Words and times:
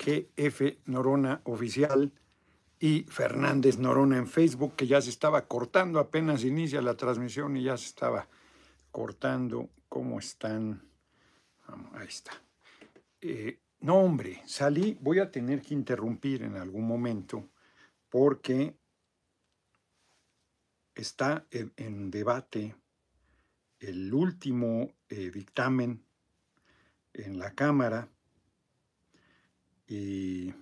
GF 0.00 0.78
Norona 0.86 1.42
Oficial 1.44 2.12
y 2.78 3.02
Fernández 3.04 3.78
Norona 3.78 4.16
en 4.16 4.26
Facebook, 4.26 4.74
que 4.74 4.86
ya 4.86 5.02
se 5.02 5.10
estaba 5.10 5.46
cortando, 5.46 5.98
apenas 5.98 6.44
inicia 6.44 6.80
la 6.80 6.96
transmisión 6.96 7.56
y 7.56 7.64
ya 7.64 7.76
se 7.76 7.86
estaba 7.86 8.26
cortando. 8.90 9.68
¿Cómo 9.88 10.18
están? 10.18 10.82
Ahí 11.92 12.08
está. 12.08 12.32
Eh, 13.20 13.58
no, 13.80 13.96
hombre, 13.96 14.42
salí, 14.46 14.96
voy 15.00 15.18
a 15.18 15.30
tener 15.30 15.60
que 15.60 15.74
interrumpir 15.74 16.42
en 16.42 16.56
algún 16.56 16.86
momento 16.86 17.50
porque 18.08 18.76
está 20.94 21.46
en, 21.50 22.10
debate 22.10 22.74
el 23.78 24.12
último 24.12 24.92
eh, 25.08 25.30
dictamen 25.30 26.02
en 27.12 27.38
la 27.38 27.54
Cámara 27.54 28.08
y 29.90 30.54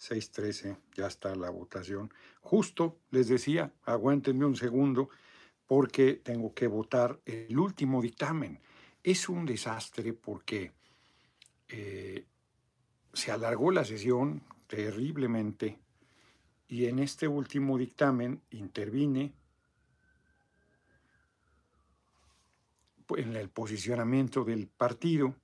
6.13, 0.00 0.76
ya 0.96 1.06
está 1.06 1.36
la 1.36 1.50
votación. 1.50 2.12
Justo 2.40 2.98
les 3.10 3.28
decía, 3.28 3.72
aguántenme 3.84 4.44
un 4.44 4.56
segundo, 4.56 5.08
porque 5.66 6.14
tengo 6.14 6.52
que 6.52 6.66
votar 6.66 7.20
el 7.24 7.56
último 7.58 8.02
dictamen. 8.02 8.60
Es 9.04 9.28
un 9.28 9.46
desastre 9.46 10.12
porque 10.14 10.72
eh, 11.68 12.26
se 13.12 13.30
alargó 13.30 13.70
la 13.70 13.84
sesión 13.84 14.42
terriblemente 14.66 15.78
y 16.66 16.86
en 16.86 16.98
este 16.98 17.28
último 17.28 17.78
dictamen 17.78 18.42
intervine 18.50 19.32
en 23.16 23.36
el 23.36 23.48
posicionamiento 23.48 24.44
del 24.44 24.66
partido 24.68 25.34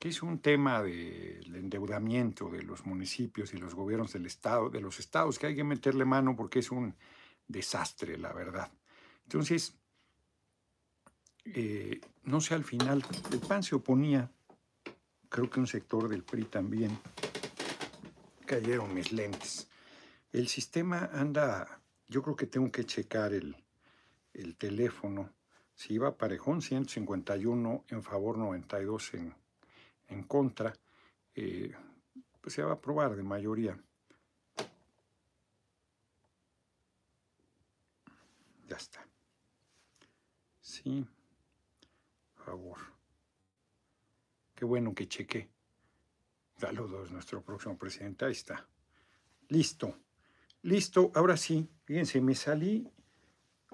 que 0.00 0.08
es 0.08 0.22
un 0.22 0.38
tema 0.38 0.82
del 0.82 1.54
endeudamiento 1.54 2.48
de 2.48 2.62
los 2.62 2.86
municipios 2.86 3.52
y 3.52 3.58
los 3.58 3.74
gobiernos 3.74 4.14
del 4.14 4.24
Estado, 4.24 4.70
de 4.70 4.80
los 4.80 4.98
estados, 4.98 5.38
que 5.38 5.46
hay 5.46 5.54
que 5.54 5.62
meterle 5.62 6.06
mano 6.06 6.34
porque 6.34 6.60
es 6.60 6.70
un 6.70 6.94
desastre, 7.46 8.16
la 8.16 8.32
verdad. 8.32 8.72
Entonces, 9.24 9.74
eh, 11.44 12.00
no 12.24 12.40
sé, 12.40 12.54
al 12.54 12.64
final, 12.64 13.04
el 13.30 13.40
PAN 13.40 13.62
se 13.62 13.74
oponía, 13.74 14.30
creo 15.28 15.50
que 15.50 15.60
un 15.60 15.66
sector 15.66 16.08
del 16.08 16.24
PRI 16.24 16.44
también, 16.44 16.98
cayeron 18.46 18.94
mis 18.94 19.12
lentes. 19.12 19.68
El 20.32 20.48
sistema 20.48 21.10
anda, 21.12 21.82
yo 22.08 22.22
creo 22.22 22.36
que 22.36 22.46
tengo 22.46 22.72
que 22.72 22.86
checar 22.86 23.34
el, 23.34 23.54
el 24.32 24.56
teléfono, 24.56 25.30
si 25.80 25.94
iba 25.94 26.14
parejón 26.14 26.60
151 26.60 27.84
en 27.88 28.02
favor 28.02 28.36
92 28.36 29.14
en 29.14 29.34
en 30.08 30.24
contra, 30.24 30.74
eh, 31.34 31.74
pues 32.38 32.54
se 32.54 32.62
va 32.62 32.72
a 32.72 32.74
aprobar 32.74 33.16
de 33.16 33.22
mayoría. 33.22 33.82
Ya 38.68 38.76
está. 38.76 39.06
Sí, 40.60 41.06
favor. 42.34 42.78
Qué 44.54 44.66
bueno 44.66 44.94
que 44.94 45.08
cheque. 45.08 45.48
Saludos, 46.58 47.10
nuestro 47.10 47.42
próximo 47.42 47.78
presidente. 47.78 48.26
Ahí 48.26 48.32
está. 48.32 48.68
Listo. 49.48 49.96
Listo. 50.60 51.10
Ahora 51.14 51.38
sí, 51.38 51.66
fíjense, 51.84 52.20
me 52.20 52.34
salí 52.34 52.86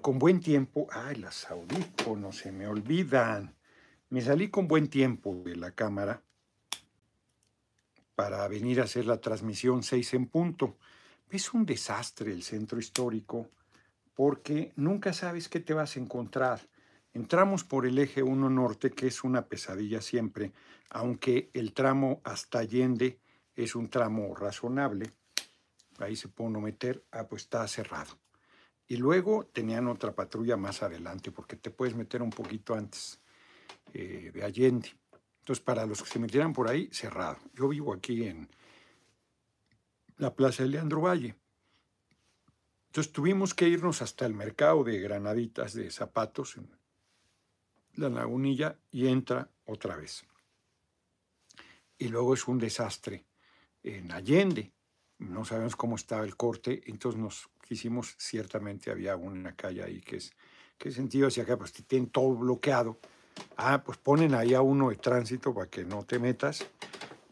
con 0.00 0.18
buen 0.18 0.40
tiempo. 0.40 0.86
Ay, 0.90 1.16
las 1.16 1.48
no 2.06 2.32
se 2.32 2.52
me 2.52 2.66
olvidan. 2.66 3.54
Me 4.10 4.20
salí 4.20 4.48
con 4.48 4.68
buen 4.68 4.88
tiempo 4.88 5.34
de 5.44 5.56
la 5.56 5.72
cámara 5.72 6.22
para 8.14 8.46
venir 8.48 8.80
a 8.80 8.84
hacer 8.84 9.06
la 9.06 9.20
transmisión 9.20 9.82
6 9.82 10.14
en 10.14 10.26
punto. 10.26 10.76
Es 11.30 11.52
un 11.52 11.66
desastre 11.66 12.32
el 12.32 12.42
centro 12.42 12.78
histórico 12.78 13.50
porque 14.14 14.72
nunca 14.76 15.12
sabes 15.12 15.48
qué 15.48 15.60
te 15.60 15.74
vas 15.74 15.96
a 15.96 16.00
encontrar. 16.00 16.60
Entramos 17.12 17.64
por 17.64 17.86
el 17.86 17.98
eje 17.98 18.22
1 18.22 18.50
norte, 18.50 18.90
que 18.90 19.06
es 19.06 19.24
una 19.24 19.46
pesadilla 19.46 20.00
siempre, 20.00 20.52
aunque 20.90 21.50
el 21.52 21.72
tramo 21.72 22.20
hasta 22.24 22.60
Allende 22.60 23.18
es 23.54 23.74
un 23.74 23.88
tramo 23.88 24.34
razonable. 24.34 25.12
Ahí 25.98 26.14
se 26.14 26.28
puede 26.28 26.50
uno 26.50 26.60
meter, 26.60 27.04
ah, 27.10 27.26
pues 27.26 27.42
está 27.42 27.66
cerrado. 27.68 28.18
Y 28.88 28.96
luego 28.96 29.46
tenían 29.46 29.88
otra 29.88 30.14
patrulla 30.14 30.56
más 30.56 30.82
adelante, 30.82 31.32
porque 31.32 31.56
te 31.56 31.70
puedes 31.70 31.94
meter 31.94 32.22
un 32.22 32.30
poquito 32.30 32.74
antes. 32.74 33.20
Eh, 33.94 34.30
de 34.34 34.44
Allende. 34.44 34.90
Entonces, 35.40 35.64
para 35.64 35.86
los 35.86 36.02
que 36.02 36.10
se 36.10 36.18
metieran 36.18 36.52
por 36.52 36.68
ahí, 36.68 36.88
cerrado. 36.92 37.38
Yo 37.54 37.68
vivo 37.68 37.94
aquí 37.94 38.24
en 38.24 38.48
la 40.18 40.34
Plaza 40.34 40.64
de 40.64 40.70
Leandro 40.70 41.02
Valle. 41.02 41.36
Entonces 42.88 43.12
tuvimos 43.12 43.54
que 43.54 43.68
irnos 43.68 44.02
hasta 44.02 44.26
el 44.26 44.34
mercado 44.34 44.82
de 44.82 44.98
granaditas 45.00 45.74
de 45.74 45.90
zapatos 45.90 46.56
en 46.56 46.68
la 47.94 48.08
lagunilla 48.08 48.78
y 48.90 49.06
entra 49.06 49.50
otra 49.66 49.96
vez. 49.96 50.24
Y 51.98 52.08
luego 52.08 52.34
es 52.34 52.46
un 52.48 52.58
desastre 52.58 53.24
en 53.82 54.12
Allende. 54.12 54.72
No 55.18 55.44
sabemos 55.44 55.76
cómo 55.76 55.96
estaba 55.96 56.24
el 56.24 56.36
corte, 56.36 56.82
entonces 56.86 57.20
nos 57.20 57.48
quisimos, 57.66 58.14
ciertamente 58.18 58.90
había 58.90 59.16
una 59.16 59.54
calle 59.54 59.82
ahí 59.82 60.00
que 60.00 60.16
es, 60.16 60.32
¿qué 60.78 60.90
sentido 60.90 61.28
hacia 61.28 61.42
acá? 61.42 61.58
Pues 61.58 61.72
tienen 61.72 62.08
todo 62.08 62.34
bloqueado 62.34 62.98
Ah, 63.56 63.82
pues 63.84 63.98
ponen 63.98 64.34
ahí 64.34 64.54
a 64.54 64.60
uno 64.60 64.90
de 64.90 64.96
tránsito 64.96 65.54
para 65.54 65.68
que 65.68 65.84
no 65.84 66.04
te 66.04 66.18
metas, 66.18 66.66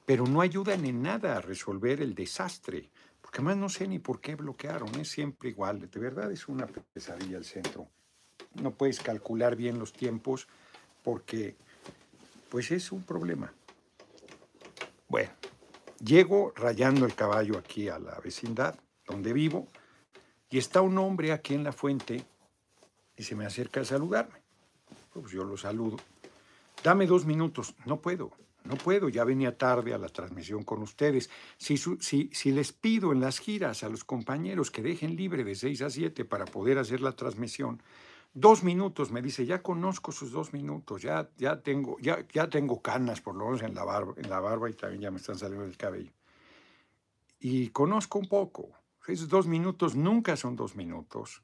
pero 0.06 0.26
no 0.26 0.40
ayudan 0.40 0.84
en 0.84 1.02
nada 1.02 1.36
a 1.36 1.40
resolver 1.40 2.00
el 2.00 2.14
desastre, 2.14 2.90
porque 3.20 3.38
además 3.38 3.56
no 3.56 3.68
sé 3.68 3.86
ni 3.86 3.98
por 3.98 4.20
qué 4.20 4.34
bloquearon, 4.34 4.94
es 5.00 5.10
siempre 5.10 5.50
igual, 5.50 5.90
de 5.90 6.00
verdad 6.00 6.30
es 6.32 6.48
una 6.48 6.66
pesadilla 6.66 7.38
el 7.38 7.44
centro. 7.44 7.88
No 8.54 8.70
puedes 8.72 9.00
calcular 9.00 9.56
bien 9.56 9.78
los 9.78 9.92
tiempos 9.92 10.48
porque 11.02 11.56
pues 12.48 12.70
es 12.70 12.92
un 12.92 13.02
problema. 13.02 13.52
Bueno, 15.08 15.30
llego 16.02 16.52
rayando 16.54 17.04
el 17.04 17.14
caballo 17.14 17.58
aquí 17.58 17.88
a 17.88 17.98
la 17.98 18.18
vecindad 18.20 18.78
donde 19.06 19.32
vivo 19.32 19.68
y 20.54 20.58
está 20.58 20.82
un 20.82 20.96
hombre 20.98 21.32
aquí 21.32 21.52
en 21.52 21.64
la 21.64 21.72
fuente 21.72 22.24
y 23.16 23.24
se 23.24 23.34
me 23.34 23.44
acerca 23.44 23.80
a 23.80 23.84
saludarme. 23.84 24.40
Pues 25.12 25.32
yo 25.32 25.42
lo 25.42 25.56
saludo. 25.56 25.96
Dame 26.84 27.08
dos 27.08 27.26
minutos. 27.26 27.74
No 27.86 28.00
puedo, 28.00 28.30
no 28.62 28.76
puedo. 28.76 29.08
Ya 29.08 29.24
venía 29.24 29.58
tarde 29.58 29.94
a 29.94 29.98
la 29.98 30.08
transmisión 30.08 30.62
con 30.62 30.80
ustedes. 30.80 31.28
Si, 31.56 31.76
si, 31.76 32.30
si 32.32 32.52
les 32.52 32.72
pido 32.72 33.10
en 33.10 33.18
las 33.18 33.40
giras 33.40 33.82
a 33.82 33.88
los 33.88 34.04
compañeros 34.04 34.70
que 34.70 34.80
dejen 34.80 35.16
libre 35.16 35.42
de 35.42 35.56
6 35.56 35.82
a 35.82 35.90
7 35.90 36.24
para 36.24 36.44
poder 36.44 36.78
hacer 36.78 37.00
la 37.00 37.16
transmisión, 37.16 37.82
dos 38.32 38.62
minutos, 38.62 39.10
me 39.10 39.22
dice, 39.22 39.44
ya 39.46 39.60
conozco 39.60 40.12
sus 40.12 40.30
dos 40.30 40.52
minutos, 40.52 41.02
ya, 41.02 41.30
ya, 41.36 41.62
tengo, 41.62 41.96
ya, 41.98 42.24
ya 42.32 42.48
tengo 42.48 42.80
canas 42.80 43.20
por 43.20 43.34
lo 43.34 43.46
menos 43.46 43.62
en 43.62 43.74
la, 43.74 43.82
barba, 43.82 44.14
en 44.18 44.30
la 44.30 44.38
barba 44.38 44.70
y 44.70 44.74
también 44.74 45.02
ya 45.02 45.10
me 45.10 45.16
están 45.16 45.36
saliendo 45.36 45.64
el 45.64 45.76
cabello. 45.76 46.12
Y 47.40 47.70
conozco 47.70 48.20
un 48.20 48.28
poco. 48.28 48.83
Esos 49.06 49.28
dos 49.28 49.46
minutos 49.46 49.94
nunca 49.94 50.36
son 50.36 50.56
dos 50.56 50.76
minutos. 50.76 51.42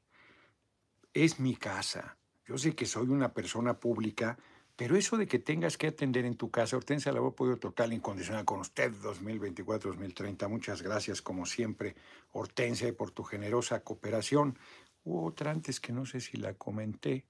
Es 1.13 1.39
mi 1.39 1.55
casa. 1.55 2.17
Yo 2.45 2.57
sé 2.57 2.75
que 2.75 2.85
soy 2.85 3.07
una 3.09 3.33
persona 3.33 3.79
pública, 3.79 4.37
pero 4.75 4.95
eso 4.95 5.15
de 5.15 5.27
que 5.27 5.37
tengas 5.37 5.77
que 5.77 5.87
atender 5.87 6.25
en 6.25 6.35
tu 6.35 6.49
casa, 6.49 6.75
Hortensia, 6.75 7.11
la 7.11 7.19
voy 7.19 7.29
a 7.31 7.35
poder 7.35 7.59
total 7.59 7.93
incondicional 7.93 8.45
con 8.45 8.61
usted 8.61 8.91
2024-2030. 8.93 10.49
Muchas 10.49 10.81
gracias, 10.81 11.21
como 11.21 11.45
siempre, 11.45 11.95
Hortensia, 12.31 12.91
por 12.95 13.11
tu 13.11 13.23
generosa 13.23 13.83
cooperación. 13.83 14.57
Hubo 15.03 15.25
otra 15.25 15.51
antes 15.51 15.79
que 15.79 15.93
no 15.93 16.05
sé 16.05 16.19
si 16.19 16.37
la 16.37 16.55
comenté. 16.55 17.25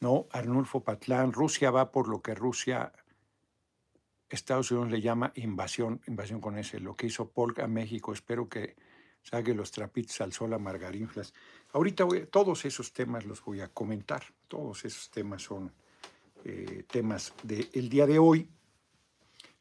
No, 0.00 0.28
Arnulfo 0.30 0.84
Patlán, 0.84 1.32
Rusia 1.32 1.72
va 1.72 1.90
por 1.90 2.08
lo 2.08 2.22
que 2.22 2.36
Rusia, 2.36 2.92
Estados 4.28 4.70
Unidos 4.70 4.92
le 4.92 5.00
llama 5.00 5.32
invasión, 5.34 6.00
invasión 6.06 6.40
con 6.40 6.56
ese, 6.56 6.78
lo 6.78 6.94
que 6.94 7.08
hizo 7.08 7.32
Polk 7.32 7.58
a 7.58 7.66
México. 7.66 8.12
Espero 8.12 8.48
que 8.48 8.76
saque 9.22 9.54
los 9.54 9.70
trapitos 9.70 10.20
al 10.20 10.32
sol 10.32 10.52
a 10.54 10.58
Margarinflas. 10.58 11.34
Ahorita 11.72 12.06
todos 12.30 12.64
esos 12.64 12.92
temas 12.92 13.24
los 13.26 13.44
voy 13.44 13.60
a 13.60 13.68
comentar. 13.68 14.22
Todos 14.46 14.84
esos 14.84 15.10
temas 15.10 15.42
son 15.42 15.72
eh, 16.44 16.84
temas 16.90 17.34
del 17.42 17.88
día 17.88 18.06
de 18.06 18.18
hoy. 18.18 18.48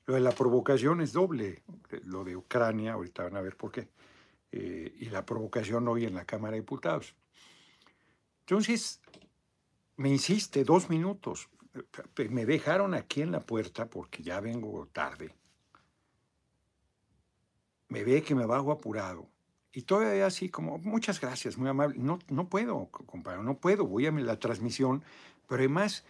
Lo 0.06 0.14
de 0.14 0.22
la 0.22 0.32
provocación 0.32 1.02
es 1.02 1.12
doble. 1.12 1.64
Lo 2.06 2.24
de 2.24 2.36
Ucrania, 2.36 2.94
ahorita 2.94 3.24
van 3.24 3.36
a 3.36 3.42
ver 3.42 3.58
por 3.58 3.72
qué. 3.72 3.90
Eh, 4.52 4.96
y 5.00 5.06
la 5.10 5.26
provocación 5.26 5.88
hoy 5.88 6.06
en 6.06 6.16
la 6.16 6.24
Cámara 6.24 6.54
de 6.54 6.62
Diputados. 6.62 7.14
Entonces, 8.42 9.02
me 9.98 10.10
insiste 10.10 10.64
dos 10.64 10.90
minutos. 10.90 11.50
Me 12.30 12.46
dejaron 12.46 12.94
aquí 12.94 13.22
en 13.22 13.32
la 13.34 13.42
puerta 13.42 13.90
porque 13.90 14.24
ya 14.24 14.40
vengo 14.40 14.88
tarde. 14.88 15.36
Me 17.90 18.04
ve 18.06 18.24
que 18.24 18.34
me 18.34 18.46
bajo 18.46 18.72
apurado 18.72 19.30
y 19.78 19.84
todavía 19.84 20.26
así 20.26 20.50
como, 20.50 20.80
muchas 20.80 21.22
gracias, 21.22 21.56
muy 21.56 21.70
amable. 21.70 22.00
No, 22.00 22.18
no 22.30 22.50
puedo, 22.50 22.88
compadre, 22.88 23.44
no 23.44 23.60
puedo. 23.60 23.86
Voy 23.86 24.08
a 24.08 24.12
la 24.12 24.40
transmisión, 24.40 25.04
pero 25.48 25.60
además 25.60 26.04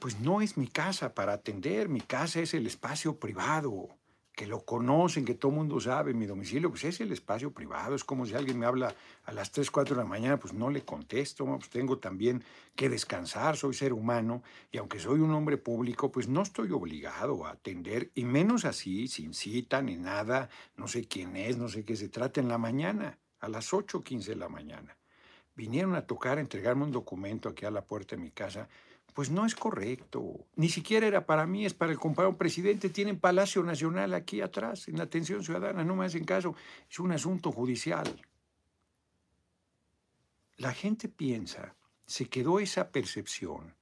pues 0.00 0.18
no 0.18 0.40
es 0.40 0.56
mi 0.56 0.66
casa 0.66 1.14
para 1.14 1.34
atender, 1.34 1.88
mi 1.88 2.00
casa 2.00 2.40
es 2.40 2.52
el 2.52 2.66
espacio 2.66 3.20
privado, 3.20 3.90
que 4.34 4.46
lo 4.46 4.64
conocen, 4.64 5.24
que 5.24 5.34
todo 5.34 5.52
mundo 5.52 5.78
sabe, 5.78 6.14
mi 6.14 6.24
domicilio, 6.24 6.70
pues 6.70 6.84
es 6.84 7.00
el 7.00 7.12
espacio 7.12 7.52
privado, 7.52 7.94
es 7.94 8.02
como 8.02 8.24
si 8.24 8.34
alguien 8.34 8.58
me 8.58 8.66
habla 8.66 8.94
a 9.24 9.32
las 9.32 9.52
3, 9.52 9.70
4 9.70 9.94
de 9.94 10.02
la 10.02 10.08
mañana, 10.08 10.38
pues 10.38 10.54
no 10.54 10.70
le 10.70 10.84
contesto, 10.84 11.44
pues 11.44 11.68
tengo 11.68 11.98
también 11.98 12.42
que 12.74 12.88
descansar, 12.88 13.56
soy 13.56 13.74
ser 13.74 13.92
humano, 13.92 14.42
y 14.70 14.78
aunque 14.78 14.98
soy 14.98 15.20
un 15.20 15.32
hombre 15.32 15.58
público, 15.58 16.10
pues 16.10 16.28
no 16.28 16.42
estoy 16.42 16.70
obligado 16.72 17.44
a 17.44 17.50
atender, 17.50 18.10
y 18.14 18.24
menos 18.24 18.64
así, 18.64 19.06
sin 19.06 19.34
cita 19.34 19.82
ni 19.82 19.96
nada, 19.96 20.48
no 20.76 20.88
sé 20.88 21.06
quién 21.06 21.36
es, 21.36 21.58
no 21.58 21.68
sé 21.68 21.84
qué 21.84 21.94
se 21.94 22.08
trata 22.08 22.40
en 22.40 22.48
la 22.48 22.58
mañana, 22.58 23.18
a 23.38 23.48
las 23.48 23.72
8.15 23.72 24.24
de 24.24 24.36
la 24.36 24.48
mañana. 24.48 24.96
Vinieron 25.54 25.94
a 25.94 26.06
tocar, 26.06 26.38
a 26.38 26.40
entregarme 26.40 26.84
un 26.84 26.92
documento 26.92 27.50
aquí 27.50 27.66
a 27.66 27.70
la 27.70 27.84
puerta 27.84 28.16
de 28.16 28.22
mi 28.22 28.30
casa, 28.30 28.68
pues 29.14 29.30
no 29.30 29.44
es 29.44 29.54
correcto. 29.54 30.46
Ni 30.56 30.68
siquiera 30.68 31.06
era 31.06 31.26
para 31.26 31.46
mí, 31.46 31.66
es 31.66 31.74
para 31.74 31.92
el 31.92 31.98
compañero 31.98 32.36
presidente. 32.36 32.88
Tienen 32.88 33.20
Palacio 33.20 33.62
Nacional 33.62 34.14
aquí 34.14 34.40
atrás, 34.40 34.88
en 34.88 34.96
la 34.96 35.04
atención 35.04 35.42
ciudadana, 35.42 35.84
no 35.84 35.96
me 35.96 36.06
hacen 36.06 36.24
caso. 36.24 36.54
Es 36.90 36.98
un 36.98 37.12
asunto 37.12 37.52
judicial. 37.52 38.20
La 40.56 40.72
gente 40.72 41.08
piensa, 41.08 41.74
se 42.06 42.26
quedó 42.26 42.60
esa 42.60 42.90
percepción 42.90 43.74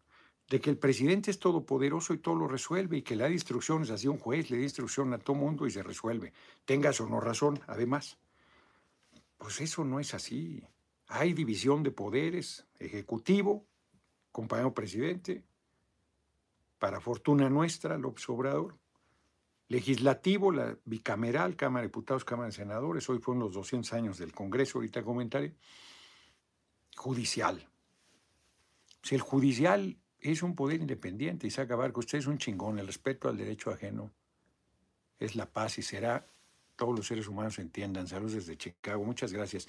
de 0.49 0.61
que 0.61 0.71
el 0.71 0.79
presidente 0.79 1.31
es 1.31 1.39
todopoderoso 1.39 2.13
y 2.13 2.19
todo 2.19 2.35
lo 2.35 2.49
resuelve 2.49 2.99
y 2.99 3.03
que 3.03 3.15
le 3.15 3.23
da 3.23 3.31
instrucciones 3.31 3.91
hacia 3.91 4.11
un 4.11 4.19
juez, 4.19 4.51
le 4.51 4.57
da 4.57 4.65
instrucción 4.65 5.13
a 5.13 5.19
todo 5.19 5.37
mundo 5.37 5.67
y 5.67 5.71
se 5.71 5.83
resuelve. 5.83 6.33
Tengas 6.65 7.01
o 7.01 7.09
no 7.09 7.21
razón, 7.21 7.61
además. 7.69 8.19
Pues 9.39 9.61
eso 9.61 9.85
no 9.85 10.01
es 10.01 10.13
así. 10.13 10.63
Hay 11.07 11.35
división 11.35 11.85
de 11.85 11.93
poderes, 11.93 12.67
ejecutivo, 12.81 13.65
compañero 14.33 14.75
presidente, 14.75 15.45
para 16.79 17.01
fortuna 17.01 17.49
nuestra, 17.51 17.99
López 17.99 18.29
Obrador, 18.29 18.79
legislativo, 19.69 20.51
la 20.51 20.77
bicameral, 20.85 21.55
Cámara 21.55 21.83
de 21.83 21.89
Diputados, 21.89 22.25
Cámara 22.25 22.47
de 22.47 22.53
Senadores, 22.53 23.09
hoy 23.09 23.19
fueron 23.19 23.43
los 23.45 23.53
200 23.53 23.93
años 23.93 24.19
del 24.19 24.33
Congreso, 24.33 24.79
ahorita 24.79 25.03
comentaré, 25.03 25.55
judicial. 26.97 27.69
Si 29.03 29.15
el 29.15 29.21
judicial 29.21 29.97
es 30.19 30.43
un 30.43 30.55
poder 30.55 30.81
independiente, 30.81 31.47
y 31.47 31.51
saca 31.51 31.77
Barco, 31.77 32.01
usted 32.01 32.19
es 32.19 32.27
un 32.27 32.39
chingón, 32.39 32.79
el 32.79 32.87
respeto 32.87 33.29
al 33.29 33.37
derecho 33.37 33.71
ajeno 33.71 34.11
es 35.19 35.37
la 35.37 35.47
paz 35.47 35.79
y 35.79 35.83
será, 35.83 36.27
todos 36.75 36.97
los 36.97 37.07
seres 37.07 37.29
humanos 37.29 37.59
entiendan, 37.59 38.09
saludos 38.09 38.33
desde 38.33 38.57
Chicago, 38.57 39.05
muchas 39.05 39.33
gracias. 39.33 39.69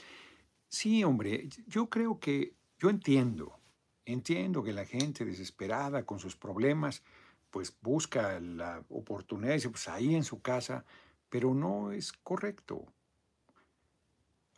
Sí, 0.68 1.04
hombre, 1.04 1.48
yo 1.68 1.90
creo 1.90 2.20
que, 2.20 2.56
yo 2.80 2.90
entiendo, 2.90 3.61
Entiendo 4.06 4.64
que 4.64 4.74
la 4.74 4.86
gente 4.86 5.26
desesperada 5.26 6.06
con 6.06 6.20
sus 6.20 6.36
problemas, 6.36 7.04
pues 7.52 7.76
busca 7.82 8.40
la 8.40 8.84
oportunidad 8.90 9.52
y 9.52 9.56
dice, 9.56 9.70
pues 9.70 9.88
ahí 9.88 10.16
en 10.16 10.24
su 10.24 10.42
casa, 10.42 10.86
pero 11.30 11.54
no 11.54 11.92
es 11.92 12.12
correcto. 12.12 12.86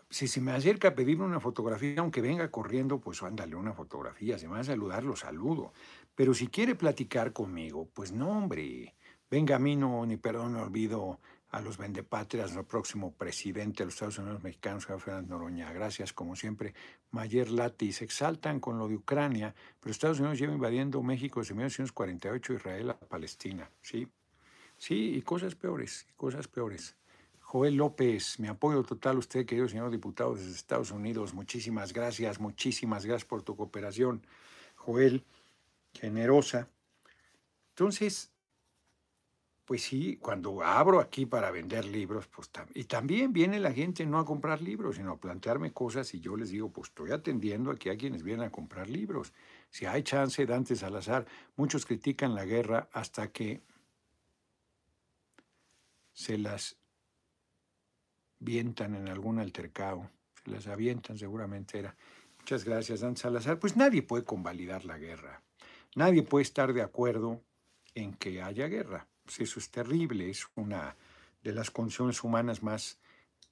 Si 0.09 0.27
se 0.27 0.41
me 0.41 0.51
acerca 0.51 0.89
a 0.89 0.95
pedirme 0.95 1.25
una 1.25 1.39
fotografía, 1.39 1.95
aunque 1.97 2.21
venga 2.21 2.49
corriendo, 2.51 2.99
pues 2.99 3.21
ándale 3.23 3.55
una 3.55 3.73
fotografía. 3.73 4.37
Si 4.37 4.45
me 4.45 4.53
va 4.53 4.59
a 4.59 4.63
saludar, 4.63 5.03
lo 5.03 5.15
saludo. 5.15 5.73
Pero 6.15 6.35
si 6.35 6.47
quiere 6.47 6.75
platicar 6.75 7.33
conmigo, 7.33 7.89
pues 7.93 8.11
no, 8.11 8.29
hombre. 8.29 8.93
Venga 9.29 9.55
a 9.55 9.59
mí, 9.59 9.75
no, 9.75 10.05
ni 10.05 10.17
perdón, 10.17 10.53
no 10.53 10.61
olvido 10.61 11.19
a 11.53 11.61
los 11.61 11.77
vendepatrias, 11.77 12.57
al 12.57 12.65
próximo 12.65 13.13
presidente 13.13 13.83
de 13.83 13.85
los 13.85 13.93
Estados 13.93 14.17
Unidos 14.17 14.41
mexicanos, 14.41 14.87
Fernando 14.87 15.35
Noroña. 15.35 15.71
Gracias, 15.71 16.11
como 16.11 16.35
siempre. 16.35 16.73
Mayer 17.11 17.51
Lati, 17.51 17.93
se 17.93 18.05
exaltan 18.05 18.59
con 18.59 18.79
lo 18.79 18.87
de 18.87 18.95
Ucrania, 18.95 19.53
pero 19.79 19.91
Estados 19.91 20.19
Unidos 20.19 20.39
lleva 20.39 20.53
invadiendo 20.53 21.03
México 21.03 21.41
desde 21.41 21.53
1948, 21.53 22.53
Israel 22.53 22.89
a 22.89 22.97
Palestina. 22.97 23.69
Sí, 23.83 24.07
sí, 24.79 25.15
y 25.15 25.21
cosas 25.21 25.53
peores, 25.53 26.07
cosas 26.17 26.47
peores. 26.47 26.95
Joel 27.39 27.75
López, 27.75 28.39
mi 28.39 28.47
apoyo 28.47 28.81
total 28.81 29.17
a 29.17 29.19
usted, 29.19 29.45
querido 29.45 29.69
señor 29.69 29.91
diputado 29.91 30.33
desde 30.33 30.53
Estados 30.53 30.89
Unidos. 30.89 31.35
Muchísimas 31.35 31.93
gracias, 31.93 32.39
muchísimas 32.39 33.05
gracias 33.05 33.25
por 33.25 33.43
tu 33.43 33.55
cooperación. 33.55 34.25
Joel, 34.73 35.23
generosa. 35.93 36.67
Entonces, 37.69 38.32
pues 39.65 39.83
sí, 39.83 40.17
cuando 40.17 40.61
abro 40.61 40.99
aquí 40.99 41.25
para 41.25 41.49
vender 41.49 41.85
libros, 41.85 42.27
pues 42.27 42.49
y 42.73 42.83
también 42.83 43.31
viene 43.31 43.59
la 43.59 43.71
gente 43.71 44.05
no 44.05 44.19
a 44.19 44.25
comprar 44.25 44.61
libros, 44.61 44.97
sino 44.97 45.13
a 45.13 45.19
plantearme 45.19 45.71
cosas 45.71 46.13
y 46.13 46.19
yo 46.19 46.35
les 46.35 46.49
digo, 46.49 46.69
pues 46.69 46.89
estoy 46.89 47.11
atendiendo 47.11 47.71
aquí 47.71 47.89
a 47.89 47.97
quienes 47.97 48.23
vienen 48.23 48.45
a 48.45 48.51
comprar 48.51 48.89
libros. 48.89 49.31
Si 49.69 49.85
hay 49.85 50.03
chance, 50.03 50.45
Dante 50.45 50.75
Salazar, 50.75 51.25
muchos 51.55 51.85
critican 51.85 52.35
la 52.35 52.43
guerra 52.43 52.89
hasta 52.91 53.31
que 53.31 53.61
se 56.11 56.37
las 56.37 56.77
vientan 58.39 58.95
en 58.95 59.07
algún 59.07 59.39
altercado, 59.39 60.09
se 60.43 60.51
las 60.51 60.67
avientan 60.67 61.17
seguramente 61.17 61.79
era. 61.79 61.95
Muchas 62.39 62.65
gracias, 62.65 62.99
Dante 62.99 63.21
Salazar. 63.21 63.59
Pues 63.59 63.77
nadie 63.77 64.03
puede 64.03 64.25
convalidar 64.25 64.83
la 64.83 64.97
guerra. 64.97 65.41
Nadie 65.95 66.23
puede 66.23 66.43
estar 66.43 66.73
de 66.73 66.81
acuerdo 66.81 67.41
en 67.95 68.13
que 68.15 68.41
haya 68.41 68.67
guerra. 68.67 69.07
Pues 69.23 69.39
eso 69.39 69.59
es 69.59 69.69
terrible, 69.71 70.29
es 70.29 70.47
una 70.55 70.95
de 71.43 71.53
las 71.53 71.71
condiciones 71.71 72.23
humanas 72.23 72.63
más 72.63 72.99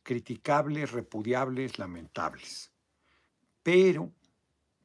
criticables, 0.04 0.92
repudiables, 0.92 1.80
lamentables. 1.80 2.72
Pero 3.64 4.12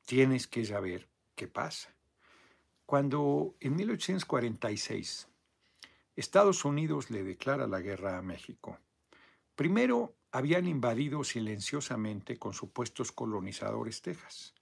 tienes 0.04 0.46
que 0.46 0.64
saber 0.64 1.08
qué 1.34 1.48
pasa. 1.48 1.94
Cuando 2.84 3.56
en 3.60 3.76
1846 3.76 5.28
Estados 6.14 6.64
Unidos 6.64 7.10
le 7.10 7.24
declara 7.24 7.66
la 7.66 7.80
guerra 7.80 8.18
a 8.18 8.22
México, 8.22 8.78
primero 9.54 10.14
habían 10.30 10.66
invadido 10.66 11.24
silenciosamente 11.24 12.36
con 12.36 12.52
supuestos 12.52 13.10
colonizadores 13.10 14.02
Texas 14.02 14.54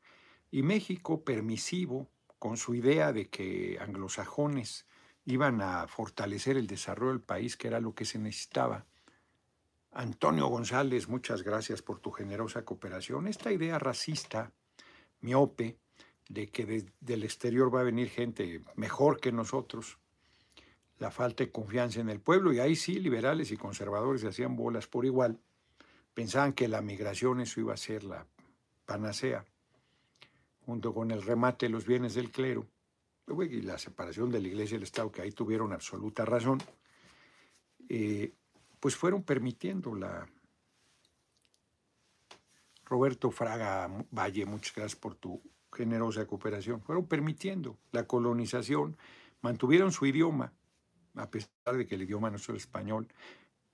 y 0.51 0.63
México 0.63 1.25
permisivo 1.25 2.09
con 2.39 2.57
su 2.57 2.75
idea 2.75 3.13
de 3.13 3.29
que 3.29 3.79
anglosajones 3.81 4.87
iban 5.27 5.61
a 5.63 5.87
fortalecer 5.87 6.57
el 6.57 6.67
desarrollo 6.67 7.13
del 7.13 7.21
país, 7.21 7.57
que 7.57 7.69
era 7.69 7.81
lo 7.81 7.95
que 7.95 8.05
se 8.05 8.19
necesitaba. 8.19 8.85
Antonio 9.93 10.49
González, 10.49 11.09
muchas 11.09 11.43
gracias 11.43 11.81
por 11.81 12.01
tu 12.01 12.11
generosa 12.11 12.65
cooperación. 12.65 13.29
Esta 13.29 13.53
idea 13.53 13.79
racista, 13.79 14.53
miope, 15.21 15.79
de 16.29 16.49
que 16.51 16.67
desde 16.67 16.93
del 17.01 17.23
exterior 17.23 17.75
va 17.75 17.81
a 17.81 17.85
venir 17.85 18.09
gente 18.09 18.63
mejor 18.77 19.21
que 19.21 19.31
nosotros, 19.31 19.99
la 20.99 21.11
falta 21.11 21.45
de 21.45 21.53
confianza 21.53 22.01
en 22.01 22.09
el 22.09 22.21
pueblo, 22.21 22.53
y 22.53 22.61
ahí 22.61 22.77
sí, 22.77 22.99
liberales 22.99 23.51
y 23.51 23.57
conservadores 23.57 24.23
se 24.23 24.29
hacían 24.29 24.57
bolas 24.57 24.87
por 24.87 25.05
igual, 25.05 25.39
pensaban 26.15 26.53
que 26.55 26.69
la 26.69 26.81
migración 26.81 27.41
eso 27.41 27.61
iba 27.61 27.75
a 27.75 27.79
ser 27.79 28.05
la 28.05 28.27
panacea, 28.87 29.45
junto 30.65 30.95
con 30.95 31.11
el 31.11 31.23
remate 31.23 31.67
de 31.67 31.71
los 31.71 31.87
bienes 31.87 32.15
del 32.15 32.31
clero 32.31 32.67
y 33.27 33.63
la 33.63 33.79
separación 33.79 34.31
de 34.31 34.41
la 34.41 34.49
iglesia 34.49 34.75
y 34.75 34.79
el 34.79 34.83
Estado, 34.83 35.11
que 35.11 35.23
ahí 35.23 35.33
tuvieron 35.33 35.73
absoluta 35.73 36.25
razón, 36.25 36.63
eh, 37.89 38.33
pues 38.81 38.97
fueron 38.97 39.23
permitiendo 39.23 39.95
la... 39.95 40.29
Roberto 42.85 43.31
Fraga 43.31 43.89
Valle, 44.11 44.45
muchas 44.45 44.75
gracias 44.75 45.01
por 45.01 45.15
tu 45.15 45.43
generosa 45.73 46.27
cooperación. 46.27 46.83
Fueron 46.83 47.07
permitiendo 47.07 47.79
la 47.93 48.07
colonización, 48.07 48.99
mantuvieron 49.41 49.91
su 49.91 50.05
idioma, 50.05 50.53
a 51.15 51.31
pesar 51.31 51.77
de 51.77 51.87
que 51.87 51.95
el 51.95 52.03
idioma 52.03 52.29
no 52.29 52.37
es 52.37 52.49
el 52.51 52.57
español, 52.57 53.09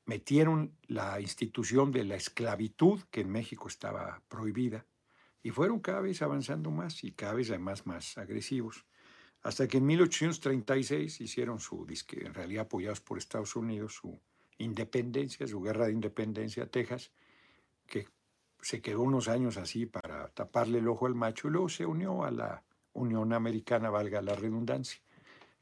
metieron 0.07 0.73
la 0.87 1.21
institución 1.21 1.90
de 1.90 2.04
la 2.04 2.14
esclavitud, 2.14 3.02
que 3.11 3.23
en 3.23 3.30
México 3.30 3.66
estaba 3.66 4.23
prohibida, 4.28 4.87
y 5.42 5.50
fueron 5.50 5.80
cada 5.80 6.00
vez 6.00 6.23
avanzando 6.23 6.71
más 6.71 7.02
y 7.02 7.11
cada 7.11 7.35
vez 7.35 7.50
además 7.50 7.87
más 7.87 8.16
agresivos 8.16 8.85
hasta 9.42 9.66
que 9.66 9.78
en 9.78 9.87
1836 9.87 11.20
hicieron 11.20 11.61
su, 11.61 11.87
en 12.12 12.35
realidad 12.35 12.66
apoyados 12.66 13.00
por 13.00 13.18
Estados 13.18 13.56
Unidos, 13.56 13.94
su 13.94 14.20
independencia, 14.59 15.47
su 15.47 15.61
guerra 15.62 15.87
de 15.87 15.92
independencia 15.92 16.66
Texas, 16.66 17.11
que 17.87 18.06
se 18.61 18.82
quedó 18.82 19.00
unos 19.00 19.28
años 19.28 19.56
así 19.56 19.87
para 19.87 20.28
taparle 20.28 20.78
el 20.78 20.88
ojo 20.88 21.06
al 21.06 21.14
macho 21.14 21.49
y 21.49 21.52
luego 21.52 21.68
se 21.68 21.87
unió 21.87 22.25
a 22.25 22.30
la 22.30 22.62
Unión 22.92 23.32
Americana, 23.32 23.88
valga 23.88 24.20
la 24.20 24.35
redundancia, 24.35 25.00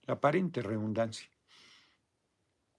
la 0.07 0.15
aparente 0.15 0.63
redundancia. 0.63 1.29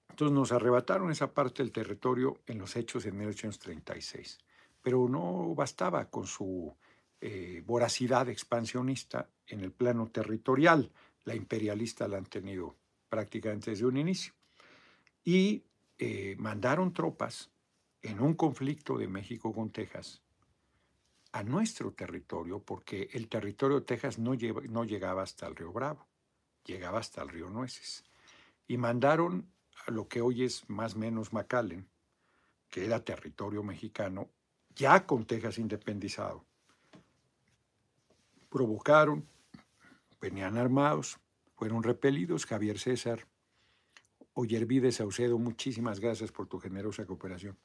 Entonces 0.10 0.36
nos 0.36 0.52
arrebataron 0.52 1.12
esa 1.12 1.34
parte 1.34 1.64
del 1.64 1.72
territorio 1.72 2.42
en 2.48 2.58
los 2.58 2.76
hechos 2.76 3.06
en 3.06 3.18
1836, 3.18 4.38
pero 4.82 5.08
no 5.08 5.56
bastaba 5.56 6.10
con 6.10 6.28
su 6.28 6.76
eh, 7.22 7.62
voracidad 7.66 8.30
expansionista 8.30 9.30
en 9.48 9.62
el 9.62 9.72
plano 9.72 10.08
territorial. 10.08 10.92
La 11.26 11.36
imperialista 11.36 12.08
la 12.08 12.18
han 12.18 12.26
tenido 12.26 12.76
prácticamente 13.10 13.72
desde 13.72 13.86
un 13.86 13.98
inicio. 13.98 14.34
Y 15.24 15.64
eh, 15.98 16.36
mandaron 16.40 16.94
tropas 16.94 17.50
en 18.02 18.22
un 18.22 18.36
conflicto 18.36 18.98
de 18.98 19.08
México 19.08 19.54
con 19.54 19.70
Texas 19.70 20.22
a 21.32 21.44
nuestro 21.44 21.92
territorio, 21.92 22.60
porque 22.60 23.10
el 23.14 23.28
territorio 23.28 23.80
de 23.82 23.86
Texas 23.86 24.18
no, 24.18 24.32
no 24.70 24.84
llegaba 24.84 25.22
hasta 25.22 25.46
el 25.48 25.56
río 25.56 25.72
Bravo. 25.72 26.08
llegaba 26.66 27.00
hasta 27.00 27.22
el 27.22 27.30
río 27.30 27.50
Nueces. 27.50 28.04
Y 28.68 28.78
mandaron 28.78 29.52
a 29.86 29.92
lo 29.92 30.08
que 30.08 30.22
hoy 30.22 30.44
es 30.44 30.68
más 30.70 30.96
o 30.96 31.00
menos 31.00 31.34
McAllen, 31.34 31.88
que 32.70 32.86
era 32.86 33.04
territorio 33.04 33.64
mexicano, 33.64 34.30
ya 34.76 35.06
con 35.06 35.26
Texas 35.26 35.58
independizado. 35.58 36.46
Provocaron, 38.50 39.28
venían 40.20 40.58
armados, 40.58 41.20
fueron 41.56 41.84
repelidos. 41.84 42.46
Javier 42.46 42.80
César, 42.80 43.28
Oyervide 44.34 44.92
Saucedo, 44.92 45.38
muchísimas 45.38 46.00
gracias 46.00 46.32
por 46.32 46.48
tu 46.48 46.60
generosa 46.60 47.06
cooperación. 47.06 47.58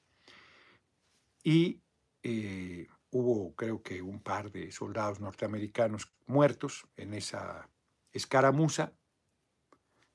Y 1.43 1.81
eh, 2.23 2.89
hubo, 3.11 3.55
creo 3.55 3.83
que, 3.83 4.03
un 4.03 4.21
par 4.21 4.51
de 4.51 4.73
soldados 4.73 5.21
norteamericanos 5.21 6.13
muertos 6.27 6.87
en 6.97 7.15
esa 7.15 7.69
escaramuza. 8.13 8.93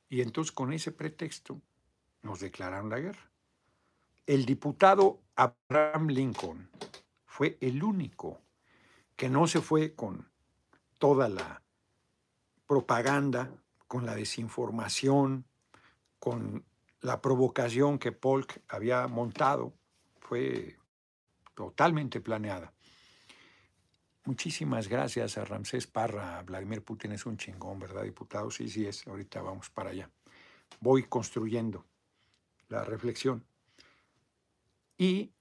Y 0.09 0.21
entonces, 0.21 0.51
con 0.51 0.73
ese 0.73 0.91
pretexto, 0.91 1.61
nos 2.23 2.39
declararon 2.39 2.89
la 2.89 2.99
guerra. 2.99 3.31
El 4.25 4.45
diputado 4.45 5.21
Abraham 5.35 6.09
Lincoln 6.09 6.69
fue 7.25 7.57
el 7.61 7.83
único 7.83 8.41
que 9.15 9.29
no 9.29 9.47
se 9.47 9.61
fue 9.61 9.93
con 9.95 10.28
toda 10.99 11.27
la 11.27 11.63
propaganda, 12.67 13.51
con 13.87 14.05
la 14.05 14.13
desinformación, 14.13 15.45
con 16.19 16.63
la 17.01 17.19
provocación 17.19 17.97
que 17.97 18.11
Polk 18.11 18.61
había 18.67 19.07
montado. 19.07 19.73
Fue 20.19 20.77
totalmente 21.55 22.21
planeada. 22.21 22.71
Muchísimas 24.25 24.87
gracias 24.87 25.39
a 25.39 25.45
Ramsés 25.45 25.87
Parra. 25.87 26.43
Vladimir 26.43 26.83
Putin 26.83 27.13
es 27.13 27.25
un 27.25 27.37
chingón, 27.37 27.79
¿verdad, 27.79 28.03
diputado? 28.03 28.51
Sí, 28.51 28.69
sí 28.69 28.85
es. 28.85 29.07
Ahorita 29.07 29.41
vamos 29.41 29.71
para 29.71 29.89
allá. 29.89 30.11
Voy 30.79 31.03
construyendo 31.05 31.85
la 32.67 32.83
reflexión. 32.83 33.43
Y 34.97 35.33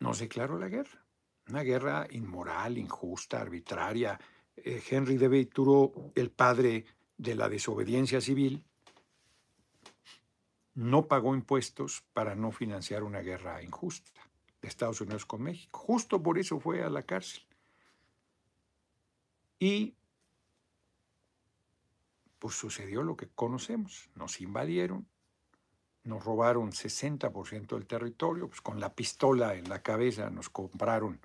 nos 0.00 0.18
declaró 0.18 0.58
la 0.58 0.68
guerra. 0.68 1.01
Una 1.48 1.62
guerra 1.62 2.06
inmoral, 2.10 2.78
injusta, 2.78 3.40
arbitraria. 3.40 4.18
Eh, 4.56 4.82
Henry 4.88 5.16
de 5.16 5.46
Thoreau, 5.46 6.12
el 6.14 6.30
padre 6.30 6.84
de 7.16 7.34
la 7.34 7.48
desobediencia 7.48 8.20
civil, 8.20 8.64
no 10.74 11.06
pagó 11.06 11.34
impuestos 11.34 12.02
para 12.12 12.34
no 12.34 12.50
financiar 12.50 13.02
una 13.02 13.20
guerra 13.20 13.62
injusta 13.62 14.20
de 14.60 14.68
Estados 14.68 15.00
Unidos 15.00 15.26
con 15.26 15.42
México. 15.42 15.78
Justo 15.78 16.22
por 16.22 16.38
eso 16.38 16.60
fue 16.60 16.82
a 16.82 16.88
la 16.88 17.02
cárcel. 17.02 17.42
Y 19.58 19.94
pues 22.38 22.56
sucedió 22.56 23.02
lo 23.02 23.16
que 23.16 23.28
conocemos. 23.28 24.10
Nos 24.14 24.40
invadieron, 24.40 25.06
nos 26.04 26.24
robaron 26.24 26.72
60% 26.72 27.76
del 27.76 27.86
territorio, 27.86 28.48
pues 28.48 28.60
con 28.60 28.80
la 28.80 28.94
pistola 28.94 29.54
en 29.54 29.68
la 29.68 29.82
cabeza 29.82 30.30
nos 30.30 30.48
compraron 30.48 31.20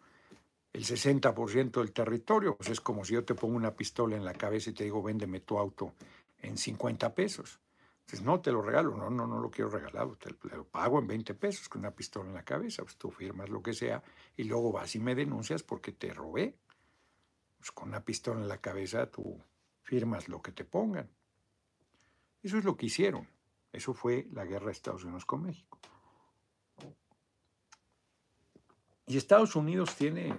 el 0.78 0.86
60% 0.86 1.80
del 1.80 1.92
territorio, 1.92 2.56
pues 2.56 2.70
es 2.70 2.80
como 2.80 3.04
si 3.04 3.16
yo 3.16 3.26
te 3.26 3.34
pongo 3.34 3.56
una 3.56 3.76
pistola 3.76 4.16
en 4.16 4.24
la 4.24 4.36
cabeza 4.36 4.70
y 4.70 4.74
te 4.74 4.84
digo, 4.84 5.02
véndeme 5.02 5.40
tu 5.40 5.58
auto 5.58 5.96
en 6.38 6.56
50 6.56 7.16
pesos. 7.16 7.60
Entonces, 8.02 8.24
no, 8.24 8.40
te 8.42 8.52
lo 8.52 8.62
regalo, 8.62 8.96
no, 8.96 9.10
no, 9.10 9.26
no 9.26 9.40
lo 9.40 9.50
quiero 9.50 9.72
regalado, 9.72 10.16
te 10.18 10.30
lo 10.56 10.66
pago 10.66 11.00
en 11.00 11.08
20 11.08 11.34
pesos 11.34 11.68
con 11.68 11.80
una 11.80 11.96
pistola 11.96 12.30
en 12.30 12.36
la 12.36 12.44
cabeza, 12.44 12.84
pues 12.84 12.96
tú 12.96 13.10
firmas 13.10 13.50
lo 13.50 13.64
que 13.64 13.74
sea 13.74 14.04
y 14.36 14.44
luego 14.44 14.72
vas 14.72 14.94
y 14.94 15.00
me 15.00 15.16
denuncias 15.16 15.64
porque 15.64 15.94
te 15.94 16.14
robé. 16.14 16.56
Pues 17.58 17.72
con 17.72 17.90
una 17.90 18.06
pistola 18.06 18.40
en 18.40 18.48
la 18.48 18.62
cabeza 18.62 19.10
tú 19.10 19.42
firmas 19.82 20.30
lo 20.30 20.44
que 20.44 20.52
te 20.52 20.64
pongan. 20.64 21.10
Eso 22.44 22.60
es 22.60 22.66
lo 22.66 22.78
que 22.78 22.86
hicieron. 22.86 23.28
Eso 23.72 23.96
fue 23.96 24.28
la 24.32 24.46
guerra 24.46 24.68
de 24.68 24.74
Estados 24.74 25.04
Unidos 25.04 25.26
con 25.26 25.42
México. 25.42 25.80
Y 29.08 29.18
Estados 29.18 29.56
Unidos 29.56 29.96
tiene 29.96 30.38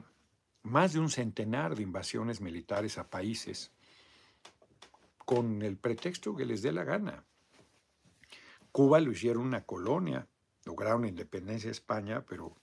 más 0.69 0.93
de 0.93 1.01
un 1.01 1.11
centenar 1.11 1.75
de 1.75 1.83
invasiones 1.83 2.41
militares 2.41 2.99
a 2.99 3.09
países 3.09 3.73
con 5.25 5.63
el 5.63 5.77
pretexto 5.77 6.35
que 6.35 6.47
les 6.47 6.63
dé 6.63 6.73
la 6.73 6.85
gana. 6.85 7.25
Cuba 8.73 9.01
lo 9.01 9.13
hicieron 9.13 9.45
una 9.45 9.65
colonia, 9.65 10.27
lograron 10.65 11.05
independencia 11.05 11.69
de 11.69 11.73
España, 11.73 12.25
pero 12.27 12.57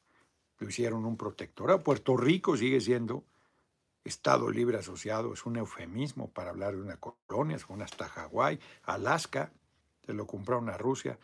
lo 0.57 0.69
hicieron 0.69 1.05
un 1.05 1.17
protectorado. 1.17 1.83
Puerto 1.83 2.15
Rico 2.17 2.55
sigue 2.57 2.79
siendo 2.81 3.25
Estado 4.03 4.49
libre 4.51 4.77
asociado, 4.77 5.33
es 5.33 5.45
un 5.47 5.57
eufemismo 5.57 6.29
para 6.29 6.51
hablar 6.51 6.75
de 6.75 6.81
una 6.81 6.97
colonia, 6.97 7.57
son 7.57 7.81
hasta 7.81 8.07
Hawái, 8.07 8.59
Alaska, 8.83 9.51
se 10.05 10.13
lo 10.13 10.27
compraron 10.27 10.69
a 10.69 10.77
Rusia. 10.77 11.17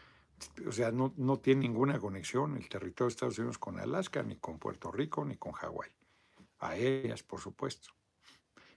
O 0.68 0.72
sea, 0.72 0.92
no, 0.92 1.14
no 1.18 1.38
tiene 1.38 1.62
ninguna 1.62 2.00
conexión 2.00 2.58
el 2.58 2.68
territorio 2.68 3.08
de 3.08 3.14
Estados 3.14 3.38
Unidos 3.38 3.60
con 3.60 3.80
Alaska, 3.80 4.24
ni 4.24 4.38
con 4.38 4.58
Puerto 4.58 4.92
Rico, 4.92 5.24
ni 5.24 5.38
con 5.38 5.52
Hawái. 5.52 5.92
Aéreas, 6.62 7.24
por 7.24 7.42
supuesto. 7.42 7.90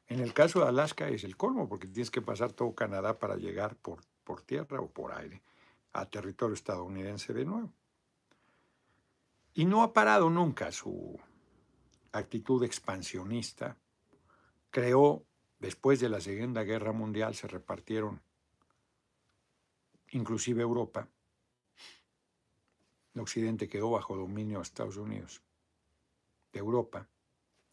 En 0.07 0.21
el 0.21 0.33
caso 0.35 0.61
de 0.61 0.69
Alaska 0.69 1.09
es 1.09 1.25
el 1.25 1.37
colmo, 1.37 1.69
porque 1.69 1.87
tienes 1.87 2.11
que 2.11 2.21
pasar 2.21 2.53
todo 2.53 2.75
Canadá 2.75 3.19
para 3.19 3.37
llegar 3.37 3.77
por, 3.77 4.01
por 4.25 4.43
tierra 4.43 4.81
o 4.81 4.91
por 4.91 5.13
aire 5.13 5.43
a 5.93 6.07
territorio 6.07 6.55
estadounidense 6.55 7.33
de 7.33 7.45
nuevo. 7.45 7.73
Y 9.55 9.65
no 9.65 9.83
ha 9.83 9.93
parado 9.93 10.29
nunca 10.29 10.73
su 10.73 11.19
actitud 12.13 12.65
expansionista. 12.65 13.77
Creó, 14.71 15.25
después 15.61 16.01
de 16.01 16.09
la 16.09 16.21
Segunda 16.21 16.65
Guerra 16.65 16.93
Mundial, 16.93 17.35
se 17.35 17.47
repartieron 17.47 18.21
inclusive 20.11 20.63
Europa. 20.63 21.09
El 23.15 23.21
occidente 23.21 23.69
quedó 23.69 23.91
bajo 23.91 24.17
dominio 24.17 24.59
de 24.59 24.65
Estados 24.65 24.97
Unidos. 24.97 25.43
De 26.53 26.59
Europa, 26.59 27.09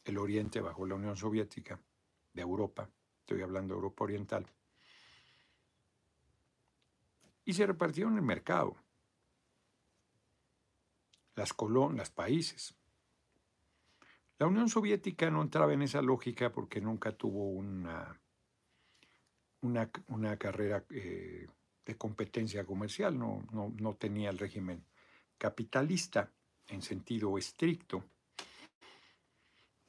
el 0.03 0.17
oriente 0.17 0.62
bajo 0.62 0.86
la 0.86 0.96
Unión 0.96 1.15
Soviética. 1.15 1.79
De 2.34 2.41
Europa, 2.41 2.89
estoy 3.20 3.41
hablando 3.41 3.74
de 3.74 3.79
Europa 3.79 4.05
Oriental. 4.05 4.46
Y 7.43 7.53
se 7.53 7.65
repartieron 7.65 8.15
el 8.15 8.22
mercado. 8.22 8.77
Las 11.36 11.53
colonias, 11.53 12.10
países. 12.10 12.74
La 14.38 14.48
Unión 14.48 14.70
Soviética 14.70 15.29
no 15.29 15.41
entraba 15.41 15.74
en 15.74 15.81
esa 15.81 16.01
lógica 16.01 16.51
porque 16.51 16.81
nunca 16.81 17.12
tuvo 17.12 17.50
una, 17.50 18.20
una, 19.62 20.38
carrera 20.38 20.84
eh, 20.89 21.48
de 21.86 21.96
competencia 21.96 22.65
comercial, 22.65 23.20
no, 23.20 23.43
no, 23.51 23.96
tenía 23.96 24.29
el 24.29 24.38
régimen 24.38 24.84
capitalista 25.38 26.31
en 26.67 26.81
sentido 26.81 27.38
estricto. 27.38 28.03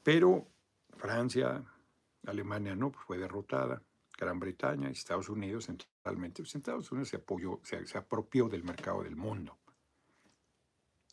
Pero 0.03 0.49
Francia, 0.97 1.65
Alemania 2.27 2.75
no, 2.75 2.91
pues 2.91 3.05
fue 3.05 3.19
derrotada, 3.19 3.83
Gran 4.19 4.39
Bretaña 4.39 4.89
y 4.89 4.93
Estados 4.93 5.29
Unidos 5.29 5.67
centralmente. 5.67 6.43
Pues 6.43 6.55
Estados 6.55 6.91
Unidos 6.93 7.09
se, 7.09 7.17
apoyó, 7.17 7.61
se, 7.63 7.99
apropió 7.99 8.49
del 8.49 8.65
mercado 8.65 9.03
del 9.03 9.17
mundo. 9.17 9.59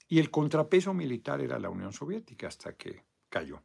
Y 0.08 0.20
el 0.20 0.32
contrapeso 0.32 0.94
militar 0.94 1.42
era 1.42 1.60
la 1.60 1.70
Unión 1.70 1.94
Soviética 1.94 2.48
hasta 2.48 2.74
que 2.76 3.06
cayó. 3.30 3.62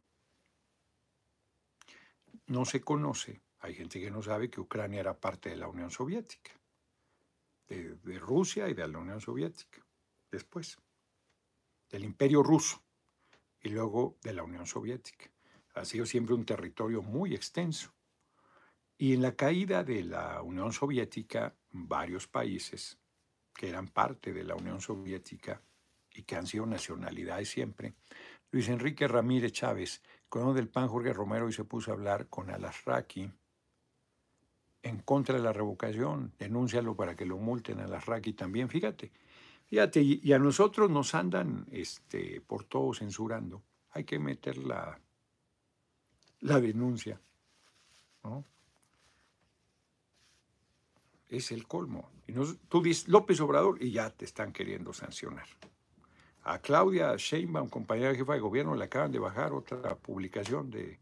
No 2.47 2.65
se 2.65 2.81
conoce, 2.81 3.41
hay 3.59 3.73
gente 3.73 3.99
que 3.99 4.11
no 4.11 4.21
sabe 4.21 4.51
que 4.51 4.61
Ucrania 4.61 4.99
era 4.99 5.19
parte 5.19 5.49
de 5.49 5.57
la 5.57 5.67
Unión 5.67 5.89
Soviética 5.89 6.51
de, 7.67 8.19
Rusia 8.19 8.69
y 8.69 8.73
de 8.73 8.87
la 8.87 8.99
Unión 8.99 9.21
Soviética, 9.21 9.85
después, 10.31 10.77
del 11.89 12.03
Imperio 12.03 12.43
Ruso 12.43 12.83
y 13.65 13.69
luego 13.69 14.17
de 14.21 14.31
la 14.31 14.43
Unión 14.43 14.67
Soviética. 14.67 15.25
Ha 15.73 15.85
sido 15.85 16.05
siempre 16.05 16.35
un 16.35 16.45
territorio 16.45 17.01
muy 17.01 17.33
extenso. 17.33 17.91
Y 18.95 19.13
en 19.13 19.23
la 19.23 19.35
caída 19.35 19.83
de 19.83 20.03
la 20.03 20.43
Unión 20.43 20.71
Soviética, 20.71 21.55
varios 21.71 22.27
países 22.27 22.99
que 23.55 23.67
eran 23.69 23.87
parte 23.87 24.33
de 24.33 24.43
la 24.43 24.55
Unión 24.55 24.81
Soviética 24.81 25.61
y 26.11 26.21
que 26.23 26.35
han 26.35 26.45
sido 26.45 26.67
nacionalidades 26.67 27.49
siempre, 27.49 27.95
Luis 28.51 28.69
Enrique 28.69 29.07
Ramírez 29.07 29.51
Chávez, 29.51 30.03
con 30.29 30.53
del 30.53 30.69
PAN 30.69 30.87
Jorge 30.87 31.11
Romero 31.11 31.49
y 31.49 31.53
se 31.53 31.63
puso 31.63 31.89
a 31.89 31.95
hablar 31.95 32.27
con 32.29 32.51
Alasraqui, 32.51 33.31
en 34.83 34.99
contra 34.99 35.37
de 35.37 35.43
la 35.43 35.51
revocación, 35.51 36.33
denúncialo 36.37 36.95
para 36.95 37.15
que 37.15 37.25
lo 37.25 37.37
multen 37.37 37.79
a 37.79 37.87
las 37.87 38.05
RACI 38.05 38.33
también, 38.33 38.69
fíjate. 38.69 39.11
Fíjate, 39.67 40.01
y 40.01 40.31
a 40.31 40.39
nosotros 40.39 40.89
nos 40.89 41.15
andan 41.15 41.65
este, 41.71 42.41
por 42.41 42.65
todo 42.65 42.93
censurando. 42.93 43.63
Hay 43.91 44.03
que 44.03 44.19
meter 44.19 44.57
la, 44.57 44.99
la 46.41 46.59
denuncia. 46.59 47.19
¿no? 48.23 48.45
Es 51.29 51.51
el 51.51 51.67
colmo. 51.67 52.09
Y 52.27 52.33
tú 52.67 52.81
dices 52.81 53.07
López 53.07 53.39
Obrador 53.41 53.81
y 53.81 53.91
ya 53.91 54.09
te 54.11 54.25
están 54.25 54.53
queriendo 54.53 54.93
sancionar. 54.93 55.47
A 56.43 56.59
Claudia 56.59 57.15
Sheinbaum, 57.17 57.69
compañera 57.69 58.13
jefa 58.13 58.33
de 58.33 58.39
gobierno, 58.39 58.75
le 58.75 58.85
acaban 58.85 59.11
de 59.11 59.19
bajar 59.19 59.51
otra 59.53 59.95
publicación 59.95 60.69
de 60.69 60.99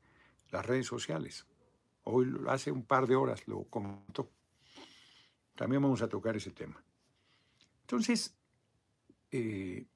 las 0.52 0.66
redes 0.66 0.88
sociales 0.88 1.46
Hoy, 2.06 2.34
hace 2.48 2.72
un 2.72 2.84
par 2.84 3.08
de 3.08 3.16
horas 3.16 3.48
lo 3.48 3.64
comentó. 3.66 4.30
También 5.56 5.82
vamos 5.82 6.02
a 6.02 6.10
tocar 6.10 6.36
ese 6.36 6.52
tema. 6.52 6.84
Entonces, 7.82 8.36
eh, 9.34 9.88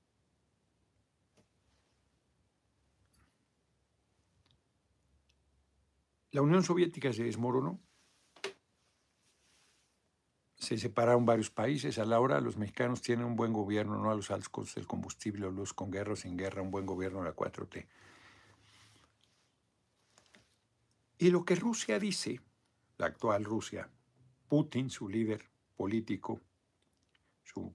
la 6.31 6.41
Unión 6.41 6.63
Soviética 6.63 7.13
se 7.13 7.23
desmoronó. 7.23 7.79
Se 10.55 10.77
separaron 10.77 11.25
varios 11.25 11.51
países. 11.51 11.99
A 11.99 12.05
la 12.05 12.19
hora 12.19 12.41
los 12.41 12.57
mexicanos 12.57 13.01
tienen 13.03 13.25
un 13.25 13.35
buen 13.35 13.53
gobierno, 13.53 13.97
no 14.01 14.09
a 14.09 14.15
los 14.15 14.31
altos 14.31 14.49
costos 14.49 14.75
del 14.75 14.87
combustible, 14.87 15.51
los 15.51 15.73
con 15.73 15.91
guerra 15.91 16.13
o 16.13 16.15
sin 16.15 16.35
guerra, 16.35 16.63
un 16.63 16.71
buen 16.71 16.87
gobierno 16.87 17.19
de 17.19 17.25
la 17.25 17.35
4T. 17.35 17.87
Y 21.19 21.29
lo 21.29 21.45
que 21.45 21.55
Rusia 21.55 21.99
dice, 21.99 22.41
la 22.97 23.05
actual 23.05 23.43
Rusia, 23.43 23.89
Putin, 24.47 24.89
su 24.89 25.07
líder 25.07 25.45
político, 25.75 26.41
su 27.43 27.73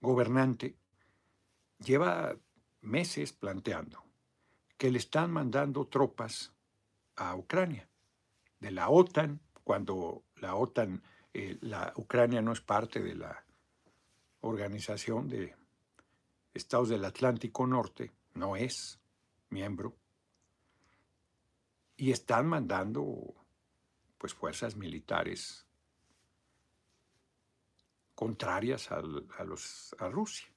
gobernante, 0.00 0.76
lleva 1.78 2.36
meses 2.80 3.32
planteando 3.32 4.04
que 4.76 4.90
le 4.90 4.98
están 4.98 5.30
mandando 5.32 5.86
tropas 5.86 6.52
a 7.16 7.34
Ucrania, 7.34 7.88
de 8.60 8.70
la 8.70 8.88
OTAN, 8.88 9.40
cuando 9.64 10.24
la 10.36 10.54
OTAN, 10.54 11.02
eh, 11.34 11.58
la 11.60 11.92
Ucrania 11.96 12.40
no 12.40 12.52
es 12.52 12.60
parte 12.60 13.02
de 13.02 13.16
la 13.16 13.44
organización 14.40 15.28
de 15.28 15.56
Estados 16.54 16.88
del 16.88 17.04
Atlántico 17.04 17.66
Norte, 17.66 18.12
no 18.34 18.56
es 18.56 19.00
miembro, 19.50 19.96
y 21.96 22.12
están 22.12 22.46
mandando 22.46 23.34
pues 24.16 24.32
fuerzas 24.34 24.76
militares 24.76 25.67
contrarias 28.18 28.90
a, 28.90 29.00
los, 29.44 29.94
a 29.96 30.08
Rusia 30.08 30.48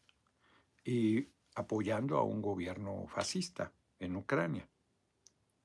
y 0.83 1.27
apoyando 1.53 2.17
a 2.17 2.23
un 2.23 2.41
gobierno 2.41 3.05
fascista 3.07 3.71
en 3.99 4.15
Ucrania, 4.15 4.67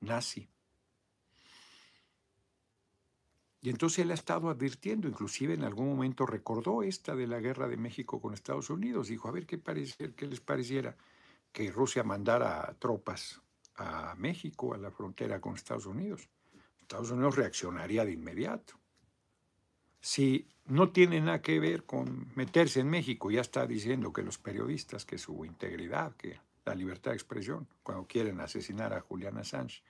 nazi. 0.01 0.47
Y 3.61 3.71
entonces 3.71 3.97
él 3.97 4.11
ha 4.11 4.13
estado 4.13 4.51
advirtiendo, 4.51 5.07
inclusive 5.07 5.55
en 5.55 5.63
algún 5.63 5.89
momento 5.89 6.27
recordó 6.27 6.83
esta 6.83 7.15
de 7.15 7.25
la 7.25 7.39
guerra 7.39 7.67
de 7.67 7.77
México 7.77 8.21
con 8.21 8.35
Estados 8.35 8.69
Unidos, 8.69 9.07
dijo, 9.07 9.27
a 9.27 9.31
ver 9.31 9.47
qué, 9.47 9.59
qué 9.59 10.27
les 10.27 10.39
pareciera 10.39 10.95
que 11.51 11.71
Rusia 11.71 12.03
mandara 12.03 12.75
tropas 12.77 13.41
a 13.73 14.13
México, 14.19 14.75
a 14.75 14.77
la 14.77 14.91
frontera 14.91 15.41
con 15.41 15.55
Estados 15.55 15.87
Unidos. 15.87 16.29
Estados 16.79 17.09
Unidos 17.09 17.37
reaccionaría 17.37 18.05
de 18.05 18.11
inmediato. 18.11 18.79
Si 19.99 20.47
no 20.65 20.89
tiene 20.91 21.21
nada 21.21 21.41
que 21.41 21.59
ver 21.59 21.85
con 21.85 22.27
meterse 22.35 22.81
en 22.81 22.89
México, 22.89 23.31
ya 23.31 23.41
está 23.41 23.65
diciendo 23.65 24.11
que 24.13 24.23
los 24.23 24.37
periodistas, 24.37 25.05
que 25.05 25.17
su 25.17 25.45
integridad, 25.45 26.15
que 26.15 26.39
la 26.65 26.75
libertad 26.75 27.11
de 27.11 27.17
expresión, 27.17 27.67
cuando 27.83 28.05
quieren 28.05 28.39
asesinar 28.39 28.93
a 28.93 29.01
Julian 29.01 29.37
Assange, 29.37 29.81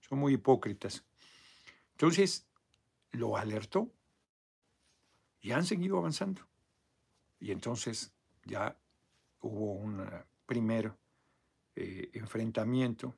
son 0.00 0.18
muy 0.18 0.34
hipócritas. 0.34 1.04
Entonces, 1.92 2.46
lo 3.12 3.36
alertó 3.36 3.88
y 5.40 5.52
han 5.52 5.64
seguido 5.64 5.98
avanzando. 5.98 6.42
Y 7.38 7.52
entonces 7.52 8.12
ya 8.44 8.76
hubo 9.40 9.72
un 9.74 10.04
primer 10.46 10.92
eh, 11.76 12.10
enfrentamiento 12.14 13.14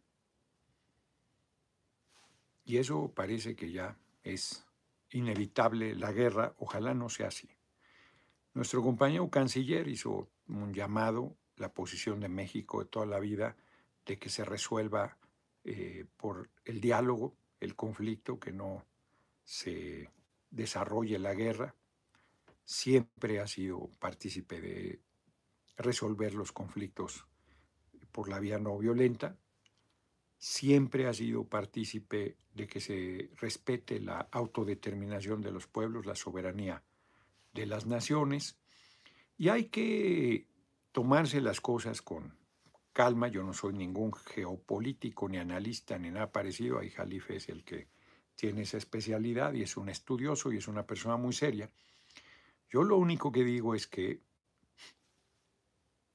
y 2.64 2.78
eso 2.78 3.12
parece 3.14 3.54
que 3.54 3.70
ya 3.70 3.96
es 4.24 4.65
inevitable 5.16 5.94
la 5.94 6.12
guerra, 6.12 6.54
ojalá 6.58 6.94
no 6.94 7.08
sea 7.08 7.28
así. 7.28 7.48
Nuestro 8.54 8.82
compañero 8.82 9.28
canciller 9.30 9.88
hizo 9.88 10.28
un 10.48 10.72
llamado, 10.72 11.36
la 11.56 11.72
posición 11.72 12.20
de 12.20 12.28
México 12.28 12.80
de 12.80 12.86
toda 12.86 13.06
la 13.06 13.18
vida, 13.18 13.56
de 14.04 14.18
que 14.18 14.28
se 14.28 14.44
resuelva 14.44 15.16
eh, 15.64 16.04
por 16.16 16.50
el 16.64 16.80
diálogo 16.80 17.34
el 17.60 17.74
conflicto, 17.74 18.38
que 18.38 18.52
no 18.52 18.84
se 19.44 20.10
desarrolle 20.50 21.18
la 21.18 21.34
guerra. 21.34 21.74
Siempre 22.64 23.40
ha 23.40 23.46
sido 23.46 23.90
partícipe 23.98 24.60
de 24.60 25.00
resolver 25.76 26.34
los 26.34 26.52
conflictos 26.52 27.26
por 28.12 28.28
la 28.28 28.38
vía 28.38 28.58
no 28.58 28.78
violenta 28.78 29.36
siempre 30.38 31.06
ha 31.06 31.14
sido 31.14 31.44
partícipe 31.44 32.36
de 32.54 32.66
que 32.66 32.80
se 32.80 33.30
respete 33.36 34.00
la 34.00 34.28
autodeterminación 34.30 35.40
de 35.40 35.52
los 35.52 35.66
pueblos, 35.66 36.06
la 36.06 36.14
soberanía 36.14 36.82
de 37.52 37.66
las 37.66 37.86
naciones, 37.86 38.58
y 39.38 39.48
hay 39.48 39.64
que 39.64 40.46
tomarse 40.92 41.40
las 41.40 41.60
cosas 41.60 42.00
con 42.00 42.36
calma. 42.92 43.28
Yo 43.28 43.42
no 43.42 43.52
soy 43.52 43.74
ningún 43.74 44.12
geopolítico, 44.14 45.28
ni 45.28 45.36
analista, 45.36 45.98
ni 45.98 46.10
nada 46.10 46.32
parecido. 46.32 46.78
Ahí 46.78 46.90
Jalife 46.90 47.36
es 47.36 47.48
el 47.50 47.64
que 47.64 47.88
tiene 48.34 48.62
esa 48.62 48.78
especialidad 48.78 49.52
y 49.52 49.62
es 49.62 49.76
un 49.76 49.88
estudioso 49.88 50.52
y 50.52 50.58
es 50.58 50.68
una 50.68 50.86
persona 50.86 51.16
muy 51.16 51.34
seria. 51.34 51.70
Yo 52.70 52.82
lo 52.82 52.96
único 52.96 53.30
que 53.30 53.44
digo 53.44 53.74
es 53.74 53.86
que 53.86 54.20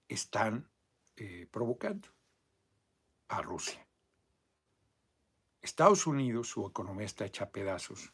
están 0.07 0.67
eh, 1.15 1.47
provocando 1.51 2.09
a 3.27 3.41
Rusia. 3.41 3.85
Estados 5.61 6.07
Unidos, 6.07 6.47
su 6.47 6.65
economía 6.65 7.05
está 7.05 7.25
hecha 7.25 7.45
a 7.45 7.51
pedazos, 7.51 8.11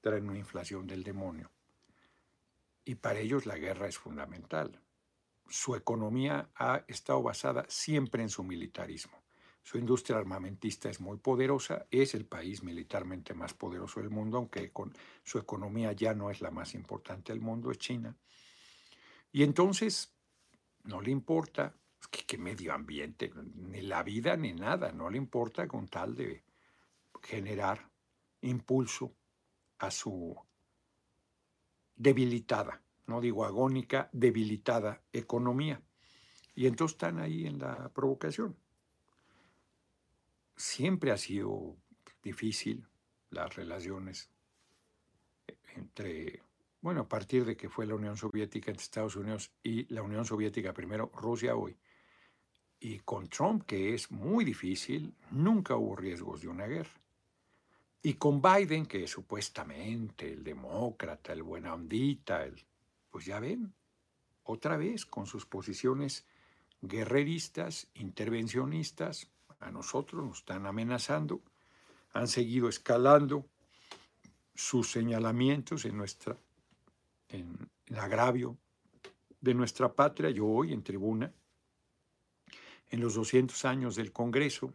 traen 0.00 0.28
una 0.28 0.38
inflación 0.38 0.86
del 0.86 1.02
demonio. 1.04 1.50
Y 2.84 2.94
para 2.94 3.18
ellos 3.18 3.44
la 3.44 3.58
guerra 3.58 3.88
es 3.88 3.98
fundamental. 3.98 4.80
Su 5.48 5.76
economía 5.76 6.48
ha 6.54 6.84
estado 6.88 7.22
basada 7.22 7.66
siempre 7.68 8.22
en 8.22 8.30
su 8.30 8.42
militarismo. 8.42 9.22
Su 9.62 9.76
industria 9.76 10.16
armamentista 10.16 10.88
es 10.88 10.98
muy 10.98 11.18
poderosa, 11.18 11.86
es 11.90 12.14
el 12.14 12.24
país 12.24 12.62
militarmente 12.62 13.34
más 13.34 13.52
poderoso 13.52 14.00
del 14.00 14.08
mundo, 14.08 14.38
aunque 14.38 14.72
con 14.72 14.94
su 15.24 15.38
economía 15.38 15.92
ya 15.92 16.14
no 16.14 16.30
es 16.30 16.40
la 16.40 16.50
más 16.50 16.72
importante 16.72 17.34
del 17.34 17.42
mundo, 17.42 17.70
es 17.70 17.76
China. 17.76 18.16
Y 19.30 19.42
entonces 19.42 20.14
no 20.84 21.02
le 21.02 21.10
importa 21.10 21.74
que, 22.10 22.38
medio 22.38 22.72
ambiente, 22.72 23.30
ni 23.56 23.82
la 23.82 24.02
vida 24.02 24.38
ni 24.38 24.54
nada, 24.54 24.90
no 24.92 25.10
le 25.10 25.18
importa 25.18 25.68
con 25.68 25.86
tal 25.88 26.14
de 26.14 26.47
generar 27.22 27.90
impulso 28.40 29.14
a 29.78 29.90
su 29.90 30.36
debilitada, 31.96 32.82
no 33.06 33.20
digo 33.20 33.44
agónica, 33.44 34.08
debilitada 34.12 35.02
economía. 35.12 35.82
Y 36.54 36.66
entonces 36.66 36.94
están 36.94 37.18
ahí 37.18 37.46
en 37.46 37.58
la 37.58 37.88
provocación. 37.90 38.56
Siempre 40.56 41.12
ha 41.12 41.16
sido 41.16 41.76
difícil 42.22 42.86
las 43.30 43.54
relaciones 43.54 44.30
entre, 45.76 46.42
bueno, 46.80 47.02
a 47.02 47.08
partir 47.08 47.44
de 47.44 47.56
que 47.56 47.68
fue 47.68 47.86
la 47.86 47.94
Unión 47.94 48.16
Soviética 48.16 48.70
entre 48.70 48.82
Estados 48.82 49.16
Unidos 49.16 49.52
y 49.62 49.92
la 49.92 50.02
Unión 50.02 50.24
Soviética 50.24 50.72
primero, 50.72 51.10
Rusia 51.14 51.54
hoy. 51.54 51.76
Y 52.80 53.00
con 53.00 53.28
Trump, 53.28 53.64
que 53.64 53.94
es 53.94 54.10
muy 54.10 54.44
difícil, 54.44 55.14
nunca 55.30 55.76
hubo 55.76 55.96
riesgos 55.96 56.40
de 56.40 56.48
una 56.48 56.66
guerra. 56.66 57.00
Y 58.02 58.14
con 58.14 58.40
Biden, 58.40 58.86
que 58.86 59.04
es 59.04 59.10
supuestamente 59.10 60.32
el 60.32 60.44
demócrata, 60.44 61.32
el 61.32 61.42
buena 61.42 61.74
ondita, 61.74 62.44
el, 62.44 62.64
pues 63.10 63.24
ya 63.24 63.40
ven, 63.40 63.72
otra 64.44 64.76
vez 64.76 65.04
con 65.04 65.26
sus 65.26 65.44
posiciones 65.46 66.24
guerreristas, 66.80 67.88
intervencionistas, 67.94 69.28
a 69.60 69.70
nosotros 69.70 70.24
nos 70.24 70.38
están 70.38 70.66
amenazando, 70.66 71.42
han 72.12 72.28
seguido 72.28 72.68
escalando 72.68 73.44
sus 74.54 74.90
señalamientos 74.90 75.84
en 75.84 75.96
nuestra 75.96 76.36
en 77.28 77.68
el 77.86 77.98
agravio 77.98 78.56
de 79.40 79.54
nuestra 79.54 79.92
patria. 79.92 80.30
Yo 80.30 80.46
hoy 80.46 80.72
en 80.72 80.82
tribuna, 80.82 81.32
en 82.90 83.00
los 83.00 83.14
200 83.14 83.64
años 83.64 83.96
del 83.96 84.12
Congreso, 84.12 84.72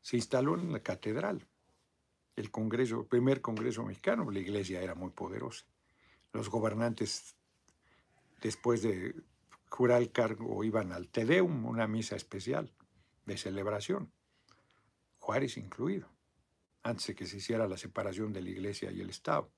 se 0.00 0.16
instaló 0.16 0.54
en 0.54 0.72
la 0.72 0.80
catedral 0.80 1.46
el 2.36 2.50
Congreso, 2.50 3.06
primer 3.06 3.40
Congreso 3.40 3.82
mexicano, 3.82 4.30
la 4.30 4.38
iglesia 4.38 4.82
era 4.82 4.94
muy 4.94 5.10
poderosa. 5.10 5.64
Los 6.32 6.50
gobernantes, 6.50 7.34
después 8.42 8.82
de 8.82 9.14
jurar 9.70 10.02
el 10.02 10.12
cargo, 10.12 10.62
iban 10.62 10.92
al 10.92 11.08
Tedeum, 11.08 11.64
una 11.64 11.86
misa 11.86 12.14
especial 12.14 12.72
de 13.24 13.38
celebración, 13.38 14.12
Juárez 15.18 15.56
incluido, 15.56 16.08
antes 16.82 17.08
de 17.08 17.14
que 17.14 17.26
se 17.26 17.38
hiciera 17.38 17.66
la 17.66 17.78
separación 17.78 18.32
de 18.32 18.42
la 18.42 18.50
iglesia 18.50 18.92
y 18.92 19.00
el 19.00 19.10
Estado. 19.10 19.50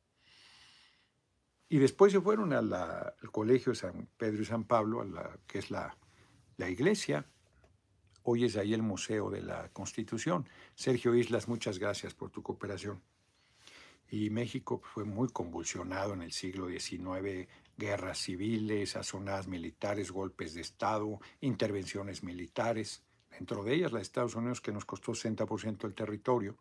Y 1.68 1.78
después 1.78 2.12
se 2.12 2.20
fueron 2.20 2.52
al 2.54 3.14
Colegio 3.30 3.74
San 3.74 4.08
Pedro 4.16 4.42
y 4.42 4.46
San 4.46 4.64
Pablo, 4.64 5.04
que 5.46 5.58
es 5.58 5.70
la 5.70 5.96
iglesia, 6.58 7.26
Hoy 8.30 8.44
es 8.44 8.58
ahí 8.58 8.74
el 8.74 8.82
Museo 8.82 9.30
de 9.30 9.40
la 9.40 9.70
Constitución. 9.70 10.46
Sergio 10.74 11.14
Islas, 11.14 11.48
muchas 11.48 11.78
gracias 11.78 12.12
por 12.12 12.28
tu 12.28 12.42
cooperación. 12.42 13.00
Y 14.10 14.28
México 14.28 14.82
fue 14.84 15.04
muy 15.04 15.30
convulsionado 15.30 16.12
en 16.12 16.20
el 16.20 16.32
siglo 16.32 16.68
XIX, 16.68 17.48
guerras 17.78 18.18
civiles, 18.18 18.96
asonadas 18.96 19.48
militares, 19.48 20.10
golpes 20.10 20.52
de 20.52 20.60
Estado, 20.60 21.18
intervenciones 21.40 22.22
militares, 22.22 23.02
dentro 23.30 23.64
de 23.64 23.76
ellas 23.76 23.92
la 23.92 24.00
de 24.00 24.02
Estados 24.02 24.34
Unidos 24.34 24.60
que 24.60 24.72
nos 24.72 24.84
costó 24.84 25.12
60% 25.12 25.78
del 25.78 25.94
territorio. 25.94 26.58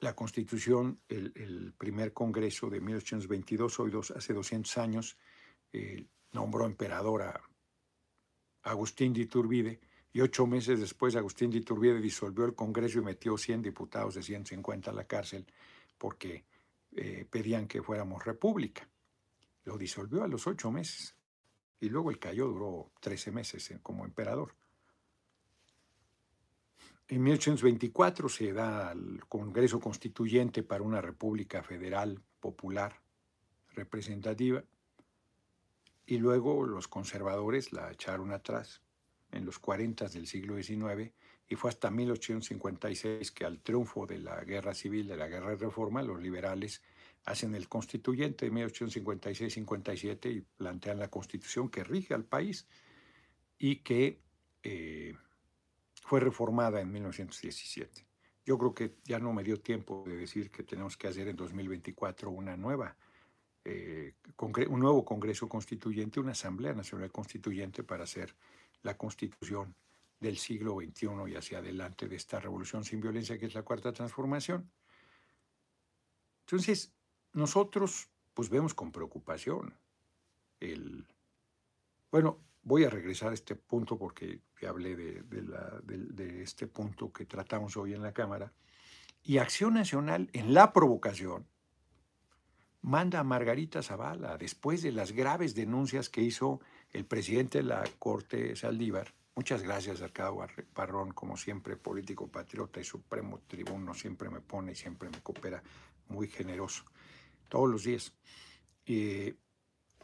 La 0.00 0.16
Constitución, 0.16 1.02
el, 1.06 1.74
primer 1.76 2.14
Congreso 2.14 2.70
de 2.70 2.80
1822, 2.80 3.78
hoy 3.78 3.90
dos, 3.90 4.10
hace 4.10 4.32
200 4.32 4.78
años, 4.78 5.18
eh, 5.74 6.06
nombró 6.32 6.64
emperador 6.64 7.24
a 7.24 7.42
Agustín 8.62 9.12
de 9.12 9.22
Iturbide, 9.22 9.80
y 10.12 10.20
ocho 10.20 10.46
meses 10.46 10.80
después 10.80 11.16
Agustín 11.16 11.50
de 11.50 11.58
Iturbide 11.58 12.00
disolvió 12.00 12.44
el 12.44 12.54
Congreso 12.54 12.98
y 12.98 13.02
metió 13.02 13.36
100 13.36 13.62
diputados 13.62 14.14
de 14.14 14.22
150 14.22 14.90
a 14.90 14.94
la 14.94 15.04
cárcel 15.04 15.46
porque 15.96 16.44
eh, 16.96 17.26
pedían 17.30 17.66
que 17.68 17.82
fuéramos 17.82 18.24
república. 18.24 18.88
Lo 19.64 19.76
disolvió 19.76 20.24
a 20.24 20.28
los 20.28 20.46
ocho 20.46 20.70
meses 20.70 21.14
y 21.80 21.88
luego 21.88 22.10
el 22.10 22.18
cayó 22.18 22.46
duró 22.46 22.90
13 23.00 23.32
meses 23.32 23.74
como 23.82 24.04
emperador. 24.04 24.54
En 27.08 27.22
1824 27.22 28.28
se 28.28 28.52
da 28.52 28.92
el 28.92 29.24
Congreso 29.26 29.80
Constituyente 29.80 30.62
para 30.62 30.82
una 30.82 31.00
República 31.00 31.62
Federal 31.62 32.20
Popular 32.40 33.00
representativa 33.74 34.62
y 36.08 36.16
luego 36.16 36.64
los 36.64 36.88
conservadores 36.88 37.70
la 37.70 37.92
echaron 37.92 38.32
atrás 38.32 38.80
en 39.30 39.44
los 39.44 39.58
40 39.58 40.08
del 40.08 40.26
siglo 40.26 40.56
XIX 40.56 41.12
y 41.46 41.54
fue 41.54 41.68
hasta 41.68 41.90
1856 41.90 43.30
que 43.30 43.44
al 43.44 43.60
triunfo 43.60 44.06
de 44.06 44.18
la 44.18 44.42
guerra 44.42 44.72
civil, 44.72 45.06
de 45.06 45.18
la 45.18 45.28
guerra 45.28 45.50
de 45.50 45.56
reforma, 45.56 46.02
los 46.02 46.22
liberales 46.22 46.80
hacen 47.26 47.54
el 47.54 47.68
constituyente 47.68 48.46
de 48.46 48.52
1856-57 48.52 50.34
y 50.34 50.40
plantean 50.40 50.98
la 50.98 51.08
constitución 51.08 51.68
que 51.68 51.84
rige 51.84 52.14
al 52.14 52.24
país 52.24 52.66
y 53.58 53.76
que 53.76 54.22
eh, 54.62 55.14
fue 56.02 56.20
reformada 56.20 56.80
en 56.80 56.90
1917. 56.90 58.06
Yo 58.46 58.56
creo 58.56 58.72
que 58.74 58.94
ya 59.04 59.18
no 59.18 59.34
me 59.34 59.44
dio 59.44 59.60
tiempo 59.60 60.04
de 60.06 60.16
decir 60.16 60.50
que 60.50 60.62
tenemos 60.62 60.96
que 60.96 61.08
hacer 61.08 61.28
en 61.28 61.36
2024 61.36 62.30
una 62.30 62.56
nueva 62.56 62.96
eh, 63.70 64.14
un 64.38 64.80
nuevo 64.80 65.04
Congreso 65.04 65.46
Constituyente, 65.46 66.20
una 66.20 66.32
Asamblea 66.32 66.72
Nacional 66.72 67.12
Constituyente 67.12 67.82
para 67.82 68.04
hacer 68.04 68.34
la 68.82 68.96
Constitución 68.96 69.74
del 70.20 70.38
siglo 70.38 70.76
XXI 70.76 71.30
y 71.30 71.36
hacia 71.36 71.58
adelante 71.58 72.08
de 72.08 72.16
esta 72.16 72.40
revolución 72.40 72.82
sin 72.82 73.00
violencia 73.00 73.38
que 73.38 73.44
es 73.44 73.54
la 73.54 73.62
cuarta 73.62 73.92
transformación. 73.92 74.70
Entonces, 76.46 76.94
nosotros 77.34 78.08
pues 78.32 78.48
vemos 78.48 78.72
con 78.72 78.90
preocupación 78.90 79.74
el... 80.60 81.06
Bueno, 82.10 82.40
voy 82.62 82.84
a 82.84 82.90
regresar 82.90 83.32
a 83.32 83.34
este 83.34 83.54
punto 83.54 83.98
porque 83.98 84.40
hablé 84.66 84.96
de 84.96 86.42
este 86.42 86.66
punto 86.68 87.12
que 87.12 87.26
tratamos 87.26 87.76
hoy 87.76 87.92
en 87.92 88.02
la 88.02 88.14
Cámara. 88.14 88.50
Y 89.22 89.36
Acción 89.36 89.74
Nacional, 89.74 90.30
en 90.32 90.54
la 90.54 90.72
provocación, 90.72 91.46
manda 92.82 93.20
a 93.20 93.24
Margarita 93.24 93.82
Zavala, 93.82 94.38
después 94.38 94.82
de 94.82 94.92
las 94.92 95.12
graves 95.12 95.54
denuncias 95.54 96.08
que 96.08 96.22
hizo 96.22 96.60
el 96.90 97.04
presidente 97.04 97.58
de 97.58 97.64
la 97.64 97.84
Corte 97.98 98.54
Saldívar. 98.56 99.14
Muchas 99.34 99.62
gracias, 99.62 100.02
Arcado 100.02 100.38
Parrón, 100.72 101.12
como 101.12 101.36
siempre, 101.36 101.76
político 101.76 102.28
patriota 102.28 102.80
y 102.80 102.84
supremo 102.84 103.40
tribuno, 103.46 103.94
siempre 103.94 104.30
me 104.30 104.40
pone 104.40 104.72
y 104.72 104.74
siempre 104.74 105.08
me 105.10 105.20
coopera, 105.20 105.62
muy 106.08 106.28
generoso, 106.28 106.84
todos 107.48 107.68
los 107.68 107.84
días. 107.84 108.12
Eh, 108.86 109.36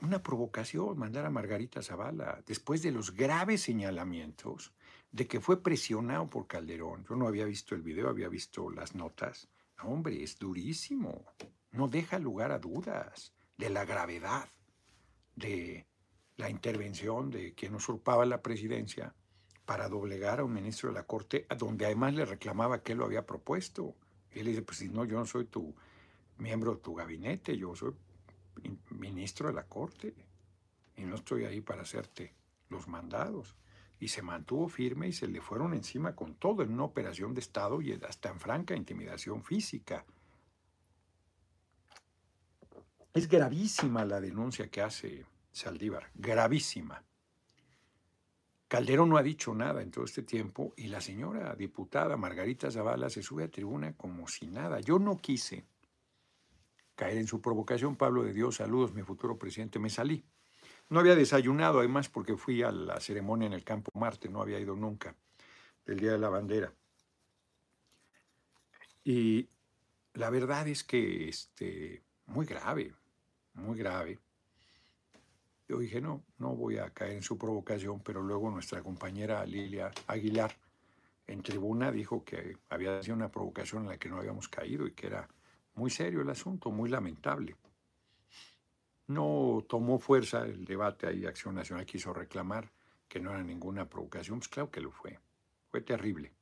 una 0.03 0.23
provocación 0.23 0.99
mandar 0.99 1.25
a 1.25 1.31
Margarita 1.31 1.83
Zavala, 1.83 2.43
después 2.47 2.83
de 2.83 2.93
los 2.93 3.13
graves 3.13 3.63
señalamientos 3.63 4.73
de 5.11 5.27
que 5.27 5.41
fue 5.41 5.63
presionado 5.63 6.29
por 6.29 6.47
Calderón. 6.47 7.05
Yo 7.09 7.17
no 7.17 7.27
había 7.27 7.45
visto 7.45 7.75
el 7.75 7.83
video, 7.83 8.09
había 8.09 8.29
visto 8.29 8.71
las 8.71 8.95
notas. 8.95 9.49
hombre, 9.83 10.23
es 10.23 10.39
durísimo 10.39 11.25
no 11.75 11.89
deja 11.89 12.19
lugar 12.19 12.53
a 12.53 12.59
dudas 12.59 13.33
de 13.59 13.69
la 13.69 13.85
gravedad 13.85 14.49
de 15.35 15.87
la 16.37 16.49
intervención 16.49 17.31
de 17.31 17.55
quien 17.55 17.75
usurpaba 17.75 18.25
la 18.27 18.43
presidencia 18.43 19.15
para 19.67 19.89
doblegar 19.89 20.41
a 20.41 20.45
un 20.45 20.53
ministro 20.53 20.91
de 20.91 20.95
la 20.95 21.07
Corte, 21.07 21.47
donde 21.59 21.87
además 21.87 22.15
le 22.15 22.25
reclamaba 22.25 22.83
que 22.83 22.93
él 22.93 22.99
lo 22.99 23.07
había 23.07 23.27
propuesto. 23.27 23.97
Y 24.33 24.41
él 24.41 24.47
dice, 24.47 24.63
pues 24.63 24.79
si 24.79 24.89
no, 24.89 25.05
yo 25.05 25.19
no 25.19 25.27
soy 25.27 25.47
tu 25.47 25.75
miembro 26.39 26.75
de 26.75 26.81
tu 26.81 26.95
gabinete, 26.95 27.57
yo 27.57 27.75
soy 27.75 27.95
ministro 28.91 29.49
de 29.49 29.55
la 29.55 29.67
Corte 29.67 30.15
y 30.97 31.03
no 31.03 31.17
estoy 31.17 31.45
ahí 31.45 31.61
para 31.61 31.83
hacerte 31.83 32.35
los 32.69 32.87
mandados. 32.87 33.57
Y 33.99 34.09
se 34.09 34.23
mantuvo 34.23 34.69
firme 34.69 35.09
y 35.09 35.13
se 35.13 35.27
le 35.27 35.41
fueron 35.41 35.73
encima 35.73 36.15
con 36.15 36.35
todo 36.35 36.63
en 36.63 36.73
una 36.73 36.85
operación 36.85 37.33
de 37.35 37.41
Estado 37.41 37.81
y 37.81 37.93
hasta 37.93 38.29
en 38.29 38.39
franca 38.39 38.77
intimidación 38.77 39.43
física. 39.43 40.05
Es 43.15 43.29
gravísima 43.29 44.05
la 44.05 44.21
denuncia 44.21 44.69
que 44.69 44.83
hace 44.83 45.25
Saldívar, 45.53 46.11
gravísima. 46.15 47.01
Calderón 48.67 49.09
no 49.09 49.17
ha 49.17 49.23
dicho 49.23 49.55
nada 49.55 49.83
en 49.83 49.93
todo 49.93 50.05
este 50.05 50.25
tiempo 50.25 50.75
y 50.77 50.89
la 50.89 51.01
señora 51.01 51.55
diputada 51.55 52.17
Margarita 52.17 52.73
Zavala 52.73 53.09
se 53.09 53.23
sube 53.23 53.45
a 53.45 53.49
tribuna 53.49 53.97
como 53.97 54.27
si 54.27 54.49
nada. 54.49 54.81
Yo 54.81 54.99
no 54.99 55.17
quise 55.17 55.65
caer 56.97 57.19
en 57.19 57.29
su 57.29 57.41
provocación. 57.41 57.95
Pablo 57.95 58.25
de 58.25 58.33
Dios, 58.33 58.57
saludos, 58.57 58.93
mi 58.93 59.03
futuro 59.03 59.39
presidente, 59.39 59.79
me 59.79 59.91
salí. 59.91 60.25
No 60.89 60.99
había 60.99 61.15
desayunado, 61.15 61.79
además, 61.79 62.09
porque 62.09 62.37
fui 62.37 62.65
a 62.65 62.73
la 62.73 62.99
ceremonia 62.99 63.47
en 63.47 63.53
el 63.53 63.63
Campo 63.63 63.93
Marte, 63.97 64.29
no 64.29 64.43
había 64.43 64.59
ido 64.59 64.75
nunca, 64.75 65.15
el 65.87 66.01
Día 66.01 66.11
de 66.11 66.19
la 66.19 66.31
Bandera. 66.31 66.73
Y 69.05 69.49
la 70.15 70.31
verdad 70.31 70.67
es 70.67 70.83
que, 70.83 71.29
este, 71.29 72.03
muy 72.27 72.45
grave, 72.45 72.93
muy 73.55 73.79
grave. 73.79 74.19
Yo 75.67 75.79
dije, 75.79 76.01
no, 76.01 76.23
no 76.39 76.55
voy 76.55 76.79
a 76.79 76.91
caer 76.91 77.13
en 77.13 77.23
su 77.23 77.39
provocación, 77.39 78.01
pero 78.01 78.23
luego 78.23 78.51
nuestra 78.51 78.83
compañera 78.83 79.45
Lilia 79.47 79.91
Aguilar 80.07 80.55
en 81.27 81.43
tribuna 81.43 81.91
dijo 81.91 82.23
que 82.25 82.59
había 82.69 83.03
sido 83.03 83.17
una 83.17 83.31
provocación 83.31 83.83
en 83.85 83.89
la 83.89 83.99
que 83.99 84.11
no 84.11 84.19
habíamos 84.19 84.49
caído 84.49 84.87
y 84.87 84.93
que 84.93 85.07
era 85.07 85.29
muy 85.75 85.91
serio 85.91 86.21
el 86.21 86.31
asunto, 86.31 86.71
muy 86.71 86.91
lamentable. 86.91 87.57
No 89.07 89.65
tomó 89.69 89.99
fuerza 89.99 90.45
el 90.45 90.65
debate 90.65 91.07
ahí, 91.07 91.27
Acción 91.27 91.55
Nacional 91.55 91.87
quiso 91.87 92.13
reclamar 92.13 92.71
que 93.09 93.21
no 93.21 93.31
era 93.31 93.43
ninguna 93.43 93.89
provocación, 93.89 94.39
pues 94.39 94.49
claro 94.49 94.71
que 94.71 94.81
lo 94.81 94.91
fue, 94.91 95.19
fue 95.71 95.81
terrible. 95.81 96.33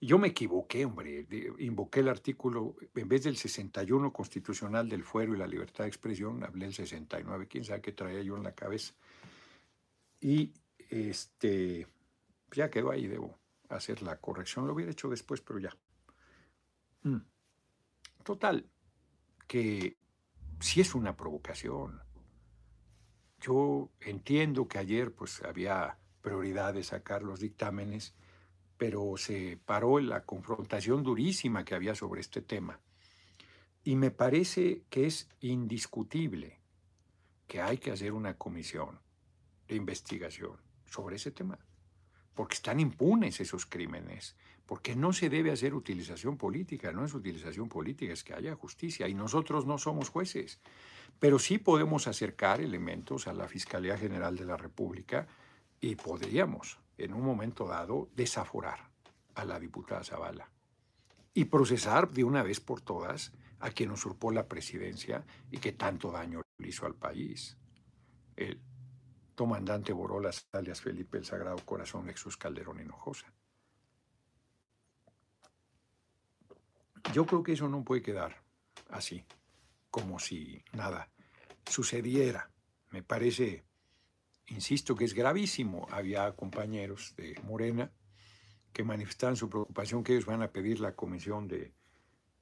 Yo 0.00 0.18
me 0.18 0.28
equivoqué, 0.28 0.84
hombre. 0.84 1.26
Invoqué 1.58 2.00
el 2.00 2.08
artículo, 2.08 2.76
en 2.94 3.08
vez 3.08 3.24
del 3.24 3.36
61 3.36 4.12
constitucional 4.12 4.88
del 4.88 5.02
fuero 5.02 5.34
y 5.34 5.38
la 5.38 5.46
libertad 5.46 5.84
de 5.84 5.88
expresión, 5.88 6.44
hablé 6.44 6.66
del 6.66 6.74
69, 6.74 7.48
quién 7.48 7.64
sabe 7.64 7.80
qué 7.80 7.92
traía 7.92 8.22
yo 8.22 8.36
en 8.36 8.42
la 8.42 8.54
cabeza. 8.54 8.94
Y 10.20 10.52
este, 10.90 11.86
ya 12.52 12.70
quedó 12.70 12.90
ahí, 12.90 13.06
debo 13.06 13.38
hacer 13.70 14.02
la 14.02 14.18
corrección. 14.18 14.66
Lo 14.66 14.74
hubiera 14.74 14.92
hecho 14.92 15.08
después, 15.08 15.40
pero 15.40 15.58
ya. 15.58 15.74
Mm. 17.02 17.22
Total, 18.22 18.68
que 19.46 19.96
sí 20.60 20.80
es 20.80 20.94
una 20.94 21.16
provocación. 21.16 22.02
Yo 23.40 23.90
entiendo 24.00 24.68
que 24.68 24.78
ayer 24.78 25.14
pues 25.14 25.42
había 25.42 25.98
prioridad 26.20 26.74
de 26.74 26.82
sacar 26.82 27.22
los 27.22 27.40
dictámenes 27.40 28.14
pero 28.78 29.16
se 29.16 29.58
paró 29.64 29.98
en 29.98 30.08
la 30.08 30.24
confrontación 30.24 31.02
durísima 31.02 31.64
que 31.64 31.74
había 31.74 31.94
sobre 31.94 32.20
este 32.20 32.42
tema. 32.42 32.80
Y 33.84 33.96
me 33.96 34.10
parece 34.10 34.82
que 34.90 35.06
es 35.06 35.28
indiscutible 35.40 36.60
que 37.46 37.60
hay 37.60 37.78
que 37.78 37.92
hacer 37.92 38.12
una 38.12 38.36
comisión 38.36 38.98
de 39.68 39.76
investigación 39.76 40.56
sobre 40.86 41.16
ese 41.16 41.30
tema, 41.30 41.58
porque 42.34 42.56
están 42.56 42.80
impunes 42.80 43.40
esos 43.40 43.66
crímenes, 43.66 44.36
porque 44.66 44.96
no 44.96 45.12
se 45.12 45.30
debe 45.30 45.52
hacer 45.52 45.74
utilización 45.74 46.36
política, 46.36 46.92
no 46.92 47.04
es 47.04 47.14
utilización 47.14 47.68
política, 47.68 48.12
es 48.12 48.24
que 48.24 48.34
haya 48.34 48.54
justicia, 48.56 49.08
y 49.08 49.14
nosotros 49.14 49.64
no 49.64 49.78
somos 49.78 50.08
jueces, 50.08 50.60
pero 51.18 51.38
sí 51.38 51.58
podemos 51.58 52.08
acercar 52.08 52.60
elementos 52.60 53.28
a 53.28 53.32
la 53.32 53.48
Fiscalía 53.48 53.96
General 53.96 54.36
de 54.36 54.44
la 54.44 54.56
República 54.56 55.28
y 55.80 55.94
podríamos 55.94 56.78
en 56.98 57.14
un 57.14 57.22
momento 57.22 57.66
dado, 57.66 58.08
desaforar 58.14 58.90
a 59.34 59.44
la 59.44 59.58
diputada 59.58 60.04
Zavala 60.04 60.50
y 61.34 61.44
procesar 61.46 62.10
de 62.10 62.24
una 62.24 62.42
vez 62.42 62.60
por 62.60 62.80
todas 62.80 63.32
a 63.60 63.70
quien 63.70 63.90
usurpó 63.90 64.30
la 64.32 64.48
presidencia 64.48 65.24
y 65.50 65.58
que 65.58 65.72
tanto 65.72 66.10
daño 66.10 66.42
le 66.58 66.68
hizo 66.68 66.86
al 66.86 66.94
país. 66.94 67.56
El 68.36 68.60
comandante 69.34 69.92
Borolas, 69.92 70.46
alias 70.52 70.80
Felipe 70.80 71.18
el 71.18 71.24
Sagrado 71.24 71.58
Corazón 71.64 72.06
Jesús 72.06 72.36
Calderón 72.36 72.80
Hinojosa. 72.80 73.32
yo 77.12 77.26
creo 77.26 77.42
que 77.42 77.52
eso 77.52 77.68
no 77.68 77.84
puede 77.84 78.02
quedar 78.02 78.42
así, 78.90 79.24
como 79.90 80.18
si 80.18 80.62
nada 80.72 81.10
sucediera. 81.68 82.50
Me 82.90 83.02
parece, 83.02 83.64
insisto, 84.48 84.94
que 84.94 85.04
es 85.04 85.14
gravísimo. 85.14 85.86
Había 85.90 86.32
compañeros 86.32 87.14
de 87.16 87.40
Morena 87.44 87.90
que 88.72 88.84
manifestaban 88.84 89.36
su 89.36 89.48
preocupación 89.48 90.04
que 90.04 90.12
ellos 90.12 90.26
van 90.26 90.42
a 90.42 90.52
pedir 90.52 90.80
la 90.80 90.94
comisión 90.94 91.48
de, 91.48 91.72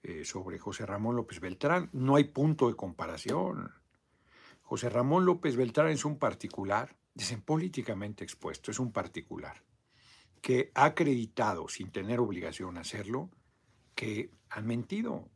eh, 0.03 0.25
sobre 0.25 0.59
José 0.59 0.85
Ramón 0.85 1.17
López 1.17 1.41
Beltrán. 1.41 1.91
No 1.93 2.17
hay 2.17 2.25
punto 2.25 2.69
de 2.69 2.75
comparación. 2.75 3.71
José 4.63 4.89
Ramón 4.89 5.25
López 5.25 5.57
Beltrán 5.57 5.89
es 5.89 6.05
un 6.05 6.19
particular, 6.19 6.97
dicen 7.15 7.41
políticamente 7.43 8.25
expuesto, 8.25 8.71
es 8.71 8.79
un 8.79 8.93
particular, 8.93 9.63
que 10.41 10.73
ha 10.75 10.87
acreditado, 10.87 11.69
sin 11.69 11.93
tener 11.93 12.19
obligación 12.19 12.77
a 12.77 12.81
hacerlo, 12.81 13.31
que 13.95 14.31
han 14.51 14.67
mentido, 14.67 15.29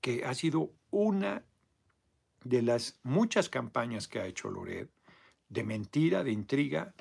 que 0.00 0.24
ha 0.24 0.34
sido 0.34 0.72
una 0.90 1.44
de 2.44 2.62
las 2.62 2.98
muchas 3.02 3.48
campañas 3.48 4.08
que 4.08 4.20
ha 4.20 4.26
hecho 4.26 4.50
Loret 4.50 4.90
de 5.52 5.64
mentira, 5.64 6.24
de 6.24 6.32
intriga 6.32 6.94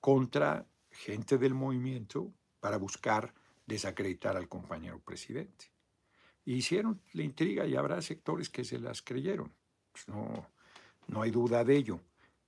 contra 0.00 0.64
gente 0.90 1.38
del 1.38 1.54
movimiento 1.54 2.32
para 2.60 2.76
buscar 2.76 3.34
desacreditar 3.66 4.36
al 4.36 4.48
compañero 4.48 5.00
presidente. 5.00 5.72
Hicieron 6.44 7.00
la 7.14 7.24
intriga 7.24 7.66
y 7.66 7.74
habrá 7.74 8.00
sectores 8.00 8.48
que 8.48 8.62
se 8.62 8.78
las 8.78 9.02
creyeron. 9.02 9.52
Pues 9.90 10.06
no, 10.06 10.46
no 11.08 11.22
hay 11.22 11.32
duda 11.32 11.64
de 11.64 11.76
ello, 11.76 12.00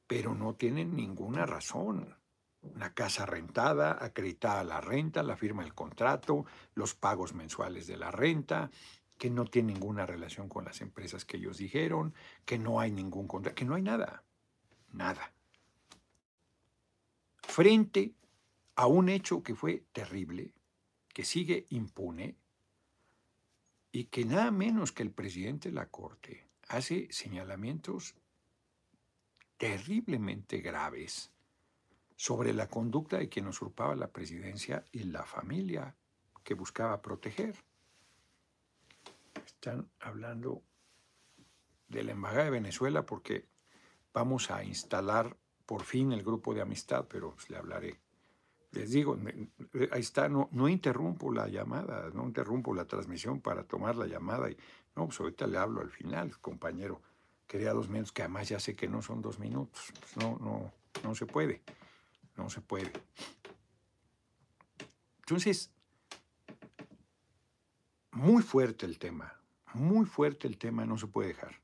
pero 0.07 0.33
no 0.33 0.55
tienen 0.55 0.95
ninguna 0.95 1.45
razón. 1.45 2.15
Una 2.63 2.95
casa 2.95 3.27
rentada, 3.27 3.99
acreditada 4.01 4.63
la 4.63 4.81
renta, 4.81 5.25
la 5.25 5.37
firma 5.37 5.65
del 5.65 5.75
contrato, 5.75 6.47
los 6.75 6.95
pagos 6.95 7.35
mensuales 7.35 7.89
de 7.89 7.97
la 7.97 8.13
renta, 8.13 8.71
que 9.17 9.31
no 9.31 9.45
tiene 9.45 9.73
ninguna 9.73 10.07
relación 10.07 10.49
con 10.49 10.65
las 10.65 10.81
empresas 10.83 11.25
que 11.25 11.39
ellos 11.39 11.59
dijeron, 11.59 12.15
que 12.45 12.61
no 12.61 12.79
hay 12.79 12.93
ningún 12.93 13.27
contrato, 13.27 13.57
que 13.57 13.65
no 13.65 13.75
hay 13.75 13.83
nada, 13.83 14.23
nada. 14.93 15.33
Frente 17.49 18.15
a 18.77 18.87
un 18.87 19.09
hecho 19.09 19.43
que 19.43 19.57
fue 19.57 19.83
terrible, 19.93 20.53
que 21.09 21.25
sigue 21.25 21.67
impune, 21.71 22.37
y 23.91 24.05
que 24.05 24.25
nada 24.25 24.51
menos 24.51 24.93
que 24.93 25.03
el 25.03 25.11
presidente 25.11 25.71
de 25.71 25.75
la 25.75 25.89
Corte 25.89 26.47
hace 26.69 27.09
señalamientos 27.11 28.15
terriblemente 29.57 30.59
graves 30.59 31.33
sobre 32.15 32.53
la 32.53 32.69
conducta 32.69 33.17
de 33.17 33.31
quien 33.31 33.49
usurpaba 33.49 33.97
la 33.97 34.13
presidencia 34.13 34.85
y 34.93 35.05
la 35.05 35.25
familia 35.25 35.97
que 36.45 36.55
buscaba 36.55 37.01
proteger. 37.01 37.57
Están 39.45 39.91
hablando 40.01 40.63
de 41.89 42.05
la 42.05 42.13
Embajada 42.13 42.45
de 42.45 42.51
Venezuela 42.51 43.07
porque 43.07 43.49
vamos 44.13 44.51
a 44.51 44.63
instalar 44.63 45.37
por 45.69 45.85
fin 45.85 46.13
el 46.13 46.23
grupo 46.23 46.55
de 46.55 46.63
amistad, 46.63 47.05
pero 47.11 47.37
le 47.51 47.59
hablaré. 47.59 48.01
Les 48.71 48.91
digo, 48.91 49.19
ahí 49.93 50.01
está, 50.01 50.27
no, 50.27 50.49
no 50.51 50.67
interrumpo 50.67 51.31
la 51.31 51.47
llamada, 51.47 52.09
no 52.15 52.25
interrumpo 52.25 52.73
la 52.73 52.87
transmisión 52.87 53.43
para 53.43 53.65
tomar 53.65 53.95
la 53.95 54.07
llamada. 54.07 54.51
Y, 54.51 54.57
no, 54.97 55.05
pues 55.05 55.21
ahorita 55.21 55.47
le 55.47 55.59
hablo 55.59 55.83
al 55.83 55.91
final, 55.91 56.39
compañero. 56.39 57.03
Quería 57.47 57.75
dos 57.75 57.91
minutos, 57.91 58.13
que 58.13 58.23
además 58.23 58.49
ya 58.49 58.59
sé 58.59 58.75
que 58.75 58.89
no 58.89 59.03
son 59.03 59.21
dos 59.21 59.39
minutos. 59.39 59.93
Pues 60.01 60.17
no, 60.17 60.39
no, 60.39 60.73
no 61.05 61.15
se 61.15 61.27
puede. 61.27 61.61
No 62.35 62.49
se 62.49 62.63
puede. 62.63 62.91
Entonces, 65.19 65.71
muy 68.13 68.43
fuerte 68.43 68.87
el 68.87 68.99
tema, 68.99 69.39
muy 69.75 70.07
fuerte 70.07 70.49
el 70.49 70.57
tema, 70.57 70.87
no 70.87 70.97
se 70.97 71.09
puede 71.09 71.29
dejar. 71.29 71.61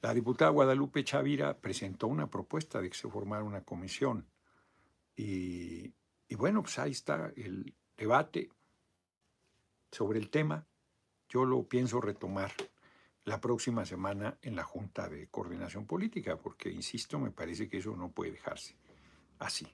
La 0.00 0.14
diputada 0.14 0.50
Guadalupe 0.50 1.04
Chavira 1.04 1.58
presentó 1.58 2.06
una 2.06 2.30
propuesta 2.30 2.80
de 2.80 2.90
que 2.90 2.96
se 2.96 3.08
formara 3.08 3.42
una 3.42 3.64
comisión 3.64 4.26
y, 5.16 5.92
y 6.28 6.34
bueno, 6.36 6.62
pues 6.62 6.78
ahí 6.78 6.92
está 6.92 7.32
el 7.36 7.74
debate 7.96 8.50
sobre 9.90 10.18
el 10.18 10.30
tema. 10.30 10.66
Yo 11.28 11.44
lo 11.44 11.68
pienso 11.68 12.00
retomar 12.00 12.52
la 13.24 13.40
próxima 13.40 13.84
semana 13.84 14.38
en 14.40 14.56
la 14.56 14.64
Junta 14.64 15.08
de 15.08 15.28
Coordinación 15.28 15.86
Política, 15.86 16.38
porque, 16.38 16.70
insisto, 16.70 17.18
me 17.18 17.30
parece 17.30 17.68
que 17.68 17.78
eso 17.78 17.94
no 17.94 18.10
puede 18.10 18.32
dejarse 18.32 18.76
así. 19.38 19.66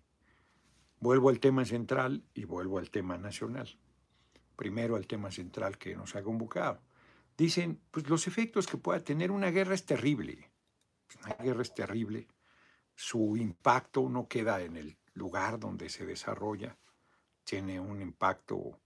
Vuelvo 0.99 1.29
al 1.29 1.39
tema 1.39 1.65
central 1.65 2.25
y 2.35 2.45
vuelvo 2.45 2.79
al 2.79 2.91
tema 2.91 3.19
nacional. 3.19 3.69
Primero 4.57 4.97
al 4.97 5.07
tema 5.07 5.31
central 5.31 5.79
que 5.79 5.95
nos 5.95 6.17
ha 6.17 6.23
convocado. 6.23 6.81
Dicen, 7.37 7.81
pues 7.91 8.09
los 8.09 8.27
efectos 8.27 8.67
que 8.67 8.77
pueda 8.77 9.03
tener 9.03 9.31
una 9.31 9.51
guerra 9.51 9.75
es 9.75 9.85
terrible. 9.85 10.51
Una 11.25 11.35
guerra 11.35 11.63
es 11.63 11.75
terrible. 11.75 12.29
Su 12.95 13.37
impacto 13.37 14.09
no 14.09 14.29
queda 14.29 14.63
en 14.63 14.77
el 14.77 14.99
lugar 15.15 15.59
donde 15.59 15.89
se 15.89 16.07
desarrolla. 16.07 16.79
Tiene 17.45 17.81
un 17.81 18.01
impacto 18.01 18.81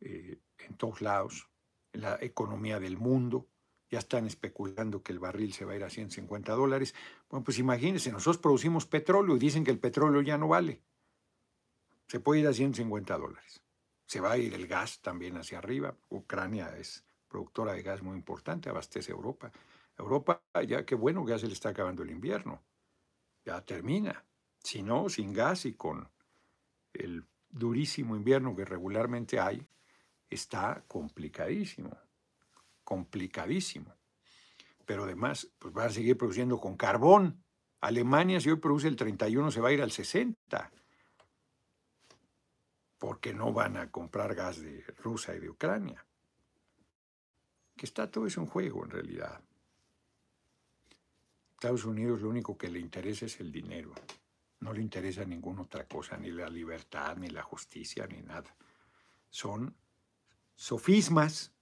eh, 0.00 0.40
en 0.58 0.76
todos 0.76 1.00
lados, 1.00 1.48
en 1.92 2.02
la 2.02 2.18
economía 2.20 2.80
del 2.80 2.98
mundo 2.98 3.48
ya 3.90 3.98
están 3.98 4.26
especulando 4.26 5.02
que 5.02 5.12
el 5.12 5.18
barril 5.18 5.52
se 5.52 5.64
va 5.64 5.72
a 5.72 5.76
ir 5.76 5.84
a 5.84 5.90
150 5.90 6.52
dólares. 6.52 6.94
Bueno, 7.28 7.42
pues 7.44 7.58
imagínense, 7.58 8.12
nosotros 8.12 8.38
producimos 8.38 8.86
petróleo 8.86 9.36
y 9.36 9.40
dicen 9.40 9.64
que 9.64 9.72
el 9.72 9.80
petróleo 9.80 10.22
ya 10.22 10.38
no 10.38 10.48
vale. 10.48 10.80
Se 12.06 12.20
puede 12.20 12.42
ir 12.42 12.46
a 12.46 12.52
150 12.52 13.18
dólares. 13.18 13.62
Se 14.06 14.20
va 14.20 14.32
a 14.32 14.38
ir 14.38 14.54
el 14.54 14.66
gas 14.68 15.00
también 15.00 15.36
hacia 15.36 15.58
arriba. 15.58 15.96
Ucrania 16.08 16.76
es 16.76 17.04
productora 17.30 17.72
de 17.72 17.82
gas 17.82 18.02
muy 18.02 18.16
importante, 18.16 18.68
abastece 18.68 19.12
a 19.12 19.14
Europa. 19.14 19.50
Europa, 19.96 20.42
ya 20.66 20.84
qué 20.84 20.94
bueno 20.94 21.24
que 21.24 21.30
ya 21.30 21.38
se 21.38 21.46
le 21.46 21.54
está 21.54 21.70
acabando 21.70 22.02
el 22.02 22.10
invierno. 22.10 22.60
Ya 23.44 23.62
termina. 23.62 24.24
Si 24.62 24.82
no, 24.82 25.08
sin 25.08 25.32
gas 25.32 25.64
y 25.64 25.72
con 25.72 26.10
el 26.92 27.24
durísimo 27.48 28.16
invierno 28.16 28.54
que 28.54 28.66
regularmente 28.66 29.40
hay, 29.40 29.66
está 30.28 30.84
complicadísimo 30.86 31.96
complicadísimo. 32.90 33.94
Pero 34.84 35.04
además, 35.04 35.48
pues 35.60 35.72
van 35.72 35.86
a 35.86 35.90
seguir 35.90 36.18
produciendo 36.18 36.58
con 36.58 36.76
carbón. 36.76 37.44
Alemania, 37.80 38.40
si 38.40 38.50
hoy 38.50 38.56
produce 38.56 38.88
el 38.88 38.96
31, 38.96 39.52
se 39.52 39.60
va 39.60 39.68
a 39.68 39.72
ir 39.72 39.80
al 39.80 39.92
60. 39.92 40.72
Porque 42.98 43.32
no 43.32 43.52
van 43.52 43.76
a 43.76 43.92
comprar 43.92 44.34
gas 44.34 44.60
de 44.60 44.82
Rusia 44.98 45.36
y 45.36 45.38
de 45.38 45.50
Ucrania. 45.50 46.04
Que 47.80 47.86
está 47.86 48.10
todo 48.10 48.26
eso 48.26 48.42
en 48.42 48.46
juego 48.46 48.84
en 48.84 48.90
realidad. 48.90 49.40
Estados 51.52 51.86
Unidos 51.86 52.20
lo 52.20 52.28
único 52.28 52.58
que 52.58 52.68
le 52.68 52.78
interesa 52.78 53.24
es 53.24 53.40
el 53.40 53.50
dinero. 53.50 53.94
No 54.58 54.74
le 54.74 54.82
interesa 54.82 55.24
ninguna 55.24 55.62
otra 55.62 55.88
cosa, 55.88 56.18
ni 56.18 56.30
la 56.30 56.50
libertad, 56.50 57.16
ni 57.16 57.30
la 57.30 57.42
justicia, 57.42 58.06
ni 58.06 58.20
nada. 58.20 58.54
Son 59.30 59.74
sofismas 60.54 61.54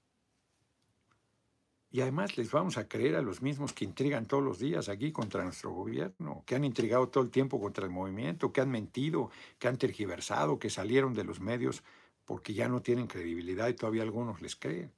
y 1.89 2.01
además 2.01 2.37
les 2.37 2.51
vamos 2.51 2.79
a 2.79 2.89
creer 2.89 3.15
a 3.15 3.23
los 3.23 3.41
mismos 3.41 3.73
que 3.73 3.85
intrigan 3.85 4.27
todos 4.27 4.43
los 4.43 4.59
días 4.59 4.89
aquí 4.89 5.13
contra 5.13 5.45
nuestro 5.45 5.71
gobierno, 5.71 6.43
que 6.45 6.57
han 6.57 6.65
intrigado 6.65 7.11
todo 7.11 7.23
el 7.23 7.31
tiempo 7.31 7.61
contra 7.61 7.85
el 7.85 7.93
movimiento, 7.93 8.53
que 8.53 8.61
han 8.61 8.73
mentido, 8.73 9.31
que 9.61 9.69
han 9.69 9.79
tergiversado, 9.79 10.59
que 10.59 10.69
salieron 10.69 11.15
de 11.15 11.23
los 11.23 11.39
medios 11.39 11.85
porque 12.25 12.55
ya 12.55 12.69
no 12.69 12.83
tienen 12.83 13.07
credibilidad 13.07 13.69
y 13.69 13.75
todavía 13.75 14.03
algunos 14.03 14.43
les 14.43 14.57
creen. 14.57 14.98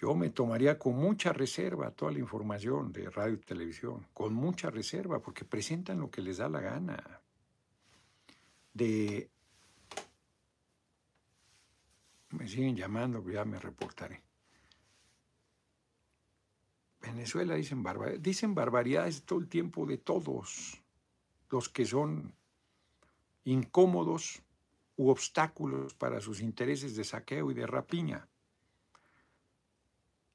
Yo 0.00 0.14
me 0.14 0.30
tomaría 0.30 0.78
con 0.78 0.94
mucha 0.94 1.32
reserva 1.32 1.90
toda 1.90 2.12
la 2.12 2.20
información 2.20 2.92
de 2.92 3.10
radio 3.10 3.34
y 3.34 3.38
televisión, 3.38 4.06
con 4.14 4.32
mucha 4.32 4.70
reserva, 4.70 5.20
porque 5.20 5.44
presentan 5.44 5.98
lo 5.98 6.08
que 6.08 6.22
les 6.22 6.36
da 6.36 6.48
la 6.48 6.60
gana. 6.60 7.20
De... 8.72 9.28
Me 12.30 12.46
siguen 12.46 12.76
llamando, 12.76 13.28
ya 13.28 13.44
me 13.44 13.58
reportaré. 13.58 14.22
Venezuela 17.00 17.54
dicen 17.54 17.82
barbaridades, 17.82 18.22
dicen 18.22 18.54
barbaridades 18.54 19.22
todo 19.22 19.40
el 19.40 19.48
tiempo 19.48 19.86
de 19.86 19.98
todos 19.98 20.80
los 21.50 21.68
que 21.68 21.86
son 21.86 22.34
incómodos 23.44 24.42
u 24.96 25.08
obstáculos 25.08 25.94
para 25.94 26.20
sus 26.20 26.40
intereses 26.40 26.94
de 26.94 27.04
saqueo 27.04 27.50
y 27.50 27.54
de 27.54 27.66
rapiña. 27.66 28.28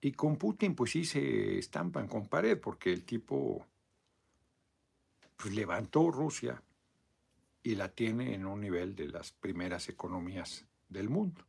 Y 0.03 0.11
con 0.11 0.35
Putin 0.35 0.75
pues 0.75 0.91
sí 0.91 1.05
se 1.05 1.57
estampan 1.57 2.09
con 2.09 2.27
pared 2.27 2.59
porque 2.59 2.91
el 2.91 3.05
tipo 3.05 3.65
pues, 5.37 5.55
levantó 5.55 6.11
Rusia 6.11 6.61
y 7.63 7.75
la 7.75 7.87
tiene 7.87 8.35
en 8.35 8.45
un 8.45 8.59
nivel 8.59 8.97
de 8.97 9.07
las 9.07 9.31
primeras 9.31 9.87
economías 9.87 10.65
del 10.89 11.07
mundo. 11.07 11.45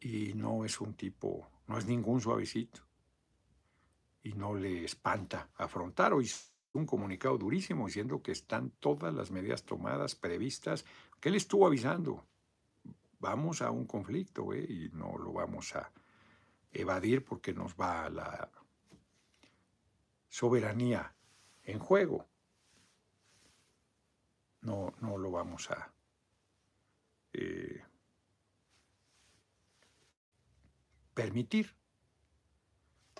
Y 0.00 0.32
no 0.32 0.64
es 0.64 0.80
un 0.80 0.94
tipo, 0.94 1.46
no 1.66 1.76
es 1.76 1.84
ningún 1.84 2.22
suavecito 2.22 2.80
y 4.22 4.32
no 4.32 4.54
le 4.54 4.86
espanta 4.86 5.50
afrontar. 5.56 6.14
Hoy 6.14 6.30
un 6.72 6.86
comunicado 6.86 7.36
durísimo 7.36 7.84
diciendo 7.84 8.22
que 8.22 8.32
están 8.32 8.70
todas 8.80 9.12
las 9.12 9.30
medidas 9.30 9.64
tomadas, 9.64 10.14
previstas, 10.14 10.86
que 11.20 11.28
él 11.28 11.34
estuvo 11.34 11.66
avisando 11.66 12.24
vamos 13.18 13.60
a 13.60 13.70
un 13.70 13.84
conflicto 13.84 14.54
¿eh? 14.54 14.64
y 14.66 14.88
no 14.94 15.18
lo 15.18 15.34
vamos 15.34 15.76
a 15.76 15.92
evadir 16.80 17.24
porque 17.24 17.52
nos 17.52 17.74
va 17.74 18.08
la 18.10 18.50
soberanía 20.28 21.14
en 21.62 21.78
juego. 21.78 22.26
No, 24.60 24.92
no 25.00 25.16
lo 25.16 25.30
vamos 25.30 25.70
a 25.70 25.92
eh, 27.32 27.82
permitir. 31.14 31.74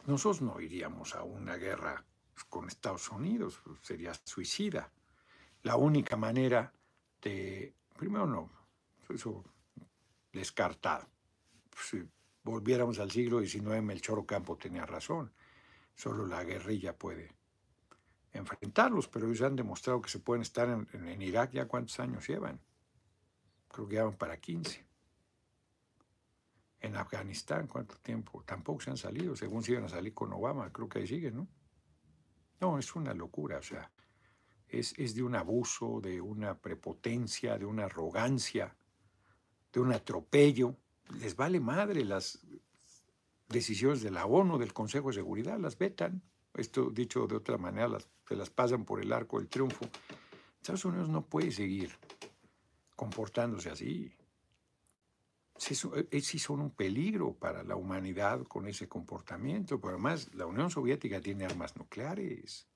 Nosotros 0.07 0.43
no 0.43 0.61
iríamos 0.61 1.15
a 1.15 1.23
una 1.23 1.57
guerra 1.57 2.05
con 2.49 2.69
Estados 2.69 3.11
Unidos, 3.11 3.61
sería 3.83 4.13
suicida. 4.15 4.93
La 5.63 5.77
única 5.77 6.17
manera 6.17 6.73
de, 7.23 7.75
primero 7.97 8.27
no, 8.27 8.51
eso 9.09 9.45
descartado. 10.33 11.09
Volviéramos 12.47 12.99
al 13.01 13.11
siglo 13.11 13.41
XIX, 13.41 13.83
Melchor 13.83 14.21
Ocampo 14.21 14.57
tenía 14.57 14.87
razón. 14.87 15.33
Solo 15.95 16.27
la 16.27 16.45
guerrilla 16.45 16.97
puede 16.97 17.35
enfrentarlos, 18.33 19.09
pero 19.09 19.27
ellos 19.27 19.43
han 19.43 19.57
demostrado 19.57 20.01
que 20.01 20.09
se 20.09 20.21
pueden 20.21 20.43
estar 20.43 20.69
en, 20.69 21.23
Irak 21.23 21.53
ya 21.53 21.67
cuántos 21.67 21.99
años 22.01 22.27
llevan. 22.27 22.61
Creo 23.69 23.89
que 23.89 23.95
ya 23.97 24.05
van 24.05 24.17
para 24.17 24.39
15. 24.39 24.87
En 26.81 26.97
Afganistán, 26.97 27.67
¿cuánto 27.67 27.97
tiempo? 27.97 28.43
Tampoco 28.45 28.81
se 28.81 28.91
han 28.91 28.97
salido, 28.97 29.35
según 29.35 29.63
se 29.63 29.73
iban 29.73 29.85
a 29.85 29.89
salir 29.89 30.15
con 30.15 30.33
Obama, 30.33 30.73
creo 30.73 30.89
que 30.89 31.01
ahí 31.01 31.07
siguen, 31.07 31.37
¿no? 31.37 31.49
No, 32.61 32.79
es 32.79 32.95
una 32.95 33.13
locura, 33.13 33.59
o 33.59 33.63
sea, 33.63 33.91
es, 34.69 34.95
es 34.99 35.15
de 35.15 35.23
un 35.23 35.35
abuso, 35.35 36.01
de 36.01 36.21
una 36.21 36.59
prepotencia, 36.59 37.59
de 37.59 37.65
una 37.65 37.87
arrogancia, 37.87 38.77
de 39.73 39.81
un 39.81 39.93
atropello. 39.93 40.77
Les 41.15 41.37
vale 41.37 41.61
madre 41.61 42.05
las 42.05 42.41
decisiones 43.49 44.03
de 44.03 44.11
la 44.11 44.27
ONU, 44.27 44.59
del 44.59 44.73
Consejo 44.73 45.09
de 45.09 45.15
Seguridad, 45.15 45.59
las 45.59 45.79
vetan. 45.79 46.23
Esto 46.55 46.91
dicho 46.91 47.27
de 47.27 47.37
otra 47.37 47.59
manera, 47.59 47.99
se 48.27 48.37
las 48.37 48.51
pasan 48.51 48.85
por 48.85 49.01
el 49.01 49.13
arco 49.13 49.39
del 49.39 49.49
triunfo. 49.49 49.87
Estados 50.61 50.85
Unidos 50.85 51.09
no 51.09 51.25
puede 51.25 51.53
seguir 51.53 51.93
comportándose 52.97 53.71
así. 53.71 54.13
Eh, 56.11 56.21
sí 56.21 56.39
son 56.39 56.61
un 56.61 56.71
peligro 56.71 57.35
para 57.35 57.63
la 57.63 57.77
humanidad 57.77 58.43
con 58.45 58.67
ese 58.67 58.89
comportamiento, 58.89 59.81
pero 59.81 59.95
además 59.95 60.35
la 60.35 60.47
Unión 60.47 60.71
Soviética 60.71 61.21
tiene 61.21 61.45
armas 61.45 61.77
nucleares. 61.77 62.67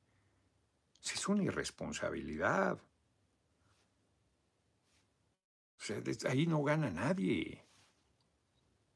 Es 1.03 1.29
una 1.29 1.43
irresponsabilidad. 1.43 2.79
ahí 6.29 6.47
no 6.47 6.63
gana 6.63 6.91
nadie. 6.91 7.65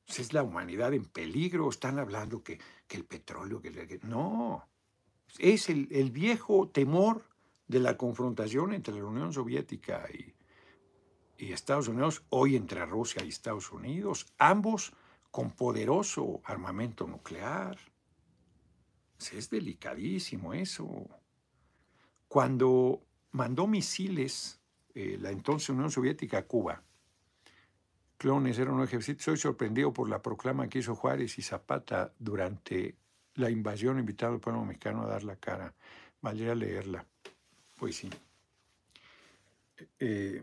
Es 0.07 0.33
la 0.33 0.43
humanidad 0.43 0.93
en 0.95 1.05
peligro. 1.05 1.69
Están 1.69 1.99
hablando 1.99 2.43
que, 2.43 2.59
el 2.91 3.05
petróleo, 3.05 3.61
que, 3.61 4.01
no. 4.03 4.69
Es 5.39 5.69
el, 5.69 5.89
el, 5.91 6.11
viejo 6.11 6.69
temor 6.69 7.25
de 7.67 7.81
la 7.81 7.97
confrontación 7.97 8.73
entre 8.73 8.95
la 8.95 9.05
Unión 9.05 9.33
Soviética 9.33 10.07
y, 10.13 10.35
y 11.39 11.53
Estados 11.53 11.89
Unidos, 11.89 12.23
hoy 12.31 12.57
entre 12.57 12.85
Rusia 12.87 13.25
y 13.25 13.29
Estados 13.29 13.73
Unidos, 13.73 14.33
ambos 14.39 14.93
con 15.31 15.51
poderoso 15.51 16.41
armamento 16.45 17.07
nuclear. 17.07 17.77
Es 19.19 19.51
delicadísimo 19.51 20.55
eso. 20.55 21.09
Cuando 22.29 23.03
mandó 23.33 23.67
misiles 23.67 24.61
eh, 24.95 25.19
la 25.21 25.31
entonces 25.31 25.71
Unión 25.71 25.91
Soviética 25.91 26.39
a 26.39 26.47
Cuba, 26.47 26.83
clones 28.17 28.59
eran 28.59 28.75
un 28.75 28.85
ejército, 28.85 29.23
soy 29.23 29.37
sorprendido 29.37 29.93
por 29.93 30.09
la 30.09 30.21
proclama 30.21 30.69
que 30.69 30.79
hizo 30.79 30.95
Juárez 30.95 31.39
y 31.39 31.43
Zapata 31.43 32.13
durante 32.19 32.97
la 33.35 33.51
invasión, 33.51 33.99
invitando 33.99 34.35
al 34.35 34.41
pueblo 34.41 34.65
mexicano 34.65 35.03
a 35.03 35.07
dar 35.07 35.25
la 35.25 35.37
cara. 35.37 35.75
Valdría 36.21 36.55
leerla. 36.55 37.05
Pues 37.77 37.97
sí. 37.97 38.11
Eh, 39.99 40.43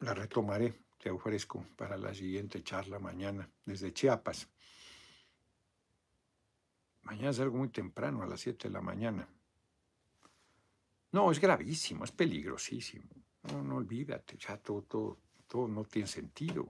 la 0.00 0.14
retomaré, 0.14 0.74
te 0.98 1.10
ofrezco 1.10 1.64
para 1.76 1.96
la 1.96 2.14
siguiente 2.14 2.62
charla 2.62 2.98
mañana, 2.98 3.48
desde 3.64 3.92
Chiapas. 3.92 4.48
Mañana 7.02 7.30
es 7.30 7.40
algo 7.40 7.58
muy 7.58 7.68
temprano, 7.68 8.22
a 8.22 8.26
las 8.26 8.40
7 8.40 8.68
de 8.68 8.72
la 8.72 8.80
mañana. 8.80 9.28
No, 11.12 11.30
es 11.30 11.40
gravísimo, 11.40 12.04
es 12.04 12.12
peligrosísimo. 12.12 13.08
No, 13.50 13.62
no 13.62 13.76
olvídate, 13.76 14.36
ya 14.36 14.56
todo, 14.58 14.82
todo, 14.82 15.18
todo 15.50 15.66
no 15.66 15.84
tiene 15.84 16.06
sentido. 16.06 16.68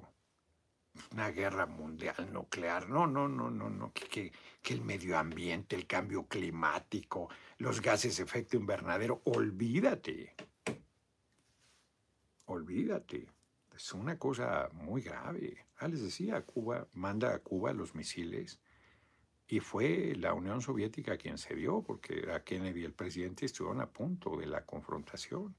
Una 1.12 1.30
guerra 1.30 1.66
mundial 1.66 2.32
nuclear, 2.32 2.88
no, 2.88 3.06
no, 3.06 3.28
no, 3.28 3.50
no, 3.50 3.68
no, 3.68 3.92
que, 3.92 4.32
que 4.62 4.74
el 4.74 4.80
medio 4.80 5.18
ambiente, 5.18 5.76
el 5.76 5.86
cambio 5.86 6.26
climático, 6.26 7.28
los 7.58 7.80
gases 7.80 8.16
de 8.16 8.24
efecto 8.24 8.56
invernadero, 8.56 9.20
olvídate. 9.24 10.34
Olvídate. 12.46 13.28
Es 13.76 13.92
una 13.92 14.18
cosa 14.18 14.68
muy 14.72 15.02
grave. 15.02 15.66
Ah, 15.76 15.86
les 15.86 16.02
decía, 16.02 16.44
Cuba 16.44 16.88
manda 16.94 17.34
a 17.34 17.38
Cuba 17.38 17.72
los 17.72 17.94
misiles 17.94 18.60
y 19.46 19.60
fue 19.60 20.14
la 20.16 20.32
Unión 20.32 20.62
Soviética 20.62 21.18
quien 21.18 21.36
se 21.36 21.54
dio, 21.54 21.82
porque 21.82 22.18
era 22.18 22.42
Kennedy 22.42 22.84
el 22.84 22.94
presidente 22.94 23.44
estuvieron 23.44 23.82
a 23.82 23.90
punto 23.90 24.36
de 24.36 24.46
la 24.46 24.64
confrontación, 24.64 25.54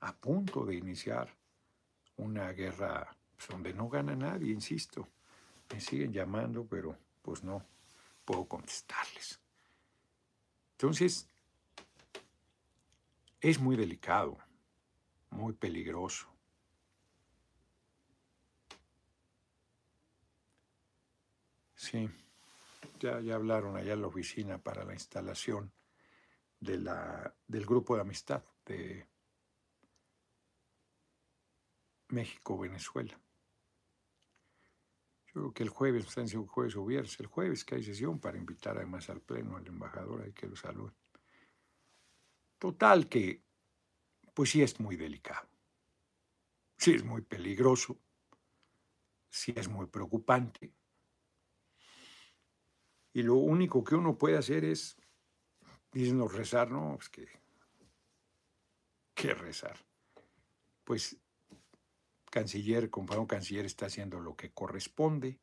a 0.00 0.16
punto 0.16 0.64
de 0.64 0.76
iniciar 0.76 1.41
una 2.16 2.52
guerra 2.52 3.16
pues, 3.36 3.48
donde 3.48 3.72
no 3.72 3.88
gana 3.88 4.14
nadie, 4.14 4.52
insisto. 4.52 5.08
Me 5.72 5.80
siguen 5.80 6.12
llamando, 6.12 6.66
pero 6.66 6.96
pues 7.22 7.42
no 7.42 7.64
puedo 8.24 8.46
contestarles. 8.46 9.40
Entonces, 10.72 11.28
es 13.40 13.58
muy 13.58 13.76
delicado, 13.76 14.38
muy 15.30 15.52
peligroso. 15.52 16.28
Sí 21.74 22.08
ya, 23.02 23.34
hablaron 23.34 23.76
allá 23.76 23.94
en 23.94 24.00
la 24.00 24.06
oficina 24.06 24.58
para 24.58 24.84
la 24.84 24.92
instalación 24.92 25.72
de 26.60 26.78
la, 26.78 27.34
del 27.46 27.66
grupo 27.66 27.96
de 27.96 28.02
amistad 28.02 28.44
de 28.64 29.06
México-Venezuela. 32.12 33.18
Yo 35.26 35.32
creo 35.32 35.52
que 35.54 35.62
el 35.62 35.70
jueves, 35.70 36.06
están 36.06 36.24
diciendo 36.24 36.46
jueves 36.46 36.76
o 36.76 36.84
viernes, 36.84 37.18
el 37.18 37.26
jueves 37.26 37.64
que 37.64 37.76
hay 37.76 37.82
sesión 37.82 38.20
para 38.20 38.38
invitar 38.38 38.76
además 38.76 39.08
al 39.08 39.20
pleno 39.20 39.56
al 39.56 39.66
embajador, 39.66 40.22
hay 40.22 40.32
que 40.32 40.46
lo 40.46 40.56
salude. 40.56 40.92
Total 42.58 43.08
que, 43.08 43.42
pues 44.34 44.50
sí 44.50 44.62
es 44.62 44.78
muy 44.78 44.96
delicado, 44.96 45.48
sí 46.76 46.92
es 46.92 47.02
muy 47.02 47.22
peligroso, 47.22 47.98
sí 49.28 49.52
es 49.56 49.68
muy 49.68 49.86
preocupante, 49.86 50.72
y 53.14 53.22
lo 53.22 53.34
único 53.34 53.84
que 53.84 53.94
uno 53.94 54.16
puede 54.16 54.38
hacer 54.38 54.64
es, 54.64 54.96
dicen 55.92 56.26
rezar, 56.28 56.70
no, 56.70 56.94
pues 56.96 57.10
que, 57.10 57.28
¿qué 59.14 59.34
rezar? 59.34 59.76
Pues 60.84 61.18
canciller, 62.32 62.88
compañero 62.88 63.26
canciller 63.26 63.66
está 63.66 63.86
haciendo 63.86 64.18
lo 64.18 64.34
que 64.34 64.52
corresponde. 64.52 65.38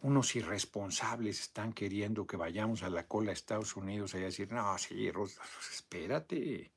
Unos 0.00 0.34
irresponsables 0.34 1.40
están 1.40 1.72
queriendo 1.72 2.26
que 2.26 2.36
vayamos 2.36 2.82
a 2.82 2.90
la 2.90 3.06
cola 3.06 3.30
a 3.30 3.32
Estados 3.32 3.76
Unidos 3.76 4.14
a 4.14 4.18
decir, 4.18 4.52
no, 4.52 4.76
sí, 4.76 5.10
pues 5.12 5.38
espérate. 5.72 6.72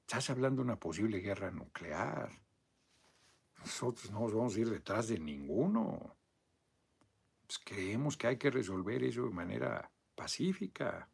Estás 0.00 0.30
hablando 0.30 0.62
de 0.62 0.66
una 0.66 0.80
posible 0.80 1.18
guerra 1.18 1.50
nuclear. 1.50 2.30
Nosotros 3.58 4.10
no 4.10 4.20
nos 4.20 4.34
vamos 4.34 4.56
a 4.56 4.60
ir 4.60 4.70
detrás 4.70 5.08
de 5.08 5.18
ninguno. 5.18 6.16
Pues, 7.46 7.58
creemos 7.58 8.16
que 8.16 8.28
hay 8.28 8.38
que 8.38 8.50
resolver 8.50 9.02
eso 9.04 9.24
de 9.24 9.30
manera 9.30 9.90
pacífica. 10.14 11.08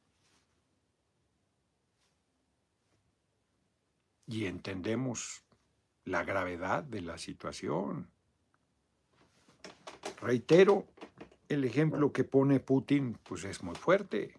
Y 4.26 4.46
entendemos 4.46 5.44
la 6.10 6.24
gravedad 6.24 6.82
de 6.82 7.02
la 7.02 7.18
situación. 7.18 8.10
Reitero, 10.20 10.88
el 11.48 11.64
ejemplo 11.64 12.12
que 12.12 12.24
pone 12.24 12.58
Putin 12.58 13.16
pues 13.22 13.44
es 13.44 13.62
muy 13.62 13.76
fuerte. 13.76 14.34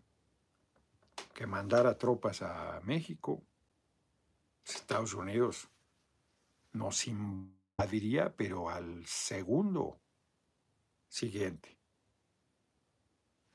Que 1.34 1.48
mandara 1.48 1.98
tropas 1.98 2.42
a 2.42 2.82
México, 2.84 3.42
Estados 4.66 5.14
Unidos 5.14 5.70
nos 6.74 7.08
invadiría, 7.08 8.36
pero 8.36 8.70
al 8.70 9.06
segundo 9.06 9.98
siguiente 11.08 11.78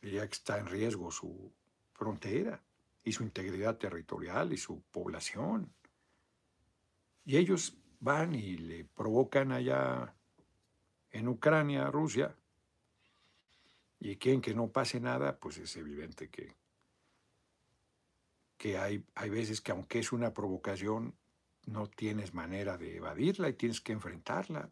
diría 0.00 0.26
que 0.26 0.34
está 0.34 0.58
en 0.58 0.66
riesgo 0.66 1.10
su 1.10 1.52
frontera 1.92 2.62
y 3.04 3.12
su 3.12 3.22
integridad 3.22 3.76
territorial 3.76 4.52
y 4.52 4.56
su 4.56 4.82
población. 4.90 5.72
Y 7.24 7.36
ellos 7.36 7.76
van 8.00 8.34
y 8.34 8.56
le 8.56 8.84
provocan 8.84 9.52
allá 9.52 10.14
en 11.10 11.28
Ucrania 11.28 11.90
Rusia 11.90 12.36
y 13.98 14.16
quieren 14.16 14.40
que 14.40 14.54
no 14.54 14.70
pase 14.70 15.00
nada, 15.00 15.38
pues 15.38 15.58
es 15.58 15.76
evidente 15.76 16.28
que, 16.28 16.54
que 18.56 18.78
hay, 18.78 19.04
hay 19.14 19.30
veces 19.30 19.60
que 19.60 19.72
aunque 19.72 19.98
es 19.98 20.12
una 20.12 20.32
provocación, 20.32 21.16
no 21.66 21.88
tienes 21.88 22.34
manera 22.34 22.78
de 22.78 22.96
evadirla 22.96 23.48
y 23.48 23.54
tienes 23.54 23.80
que 23.80 23.92
enfrentarla. 23.92 24.70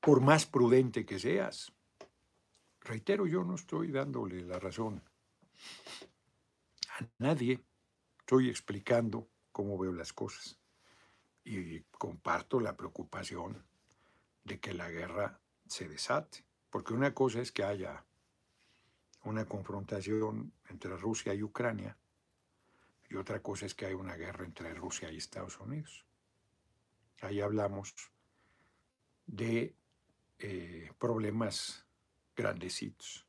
Por 0.00 0.20
más 0.20 0.46
prudente 0.46 1.04
que 1.04 1.18
seas. 1.18 1.72
Reitero, 2.80 3.26
yo 3.26 3.44
no 3.44 3.56
estoy 3.56 3.90
dándole 3.90 4.42
la 4.42 4.58
razón 4.58 5.02
a 6.98 7.06
nadie. 7.18 7.60
Estoy 8.30 8.48
explicando 8.48 9.28
cómo 9.50 9.76
veo 9.76 9.92
las 9.92 10.12
cosas. 10.12 10.56
Y 11.42 11.80
comparto 11.98 12.60
la 12.60 12.76
preocupación 12.76 13.66
de 14.44 14.60
que 14.60 14.72
la 14.72 14.88
guerra 14.88 15.40
se 15.66 15.88
desate. 15.88 16.44
Porque 16.70 16.94
una 16.94 17.12
cosa 17.12 17.40
es 17.40 17.50
que 17.50 17.64
haya 17.64 18.04
una 19.24 19.46
confrontación 19.46 20.52
entre 20.68 20.96
Rusia 20.96 21.34
y 21.34 21.42
Ucrania 21.42 21.98
y 23.08 23.16
otra 23.16 23.42
cosa 23.42 23.66
es 23.66 23.74
que 23.74 23.86
hay 23.86 23.94
una 23.94 24.14
guerra 24.14 24.44
entre 24.44 24.74
Rusia 24.74 25.10
y 25.10 25.16
Estados 25.16 25.58
Unidos. 25.58 26.06
Ahí 27.22 27.40
hablamos 27.40 27.92
de 29.26 29.74
eh, 30.38 30.92
problemas 31.00 31.84
grandecitos. 32.36 33.26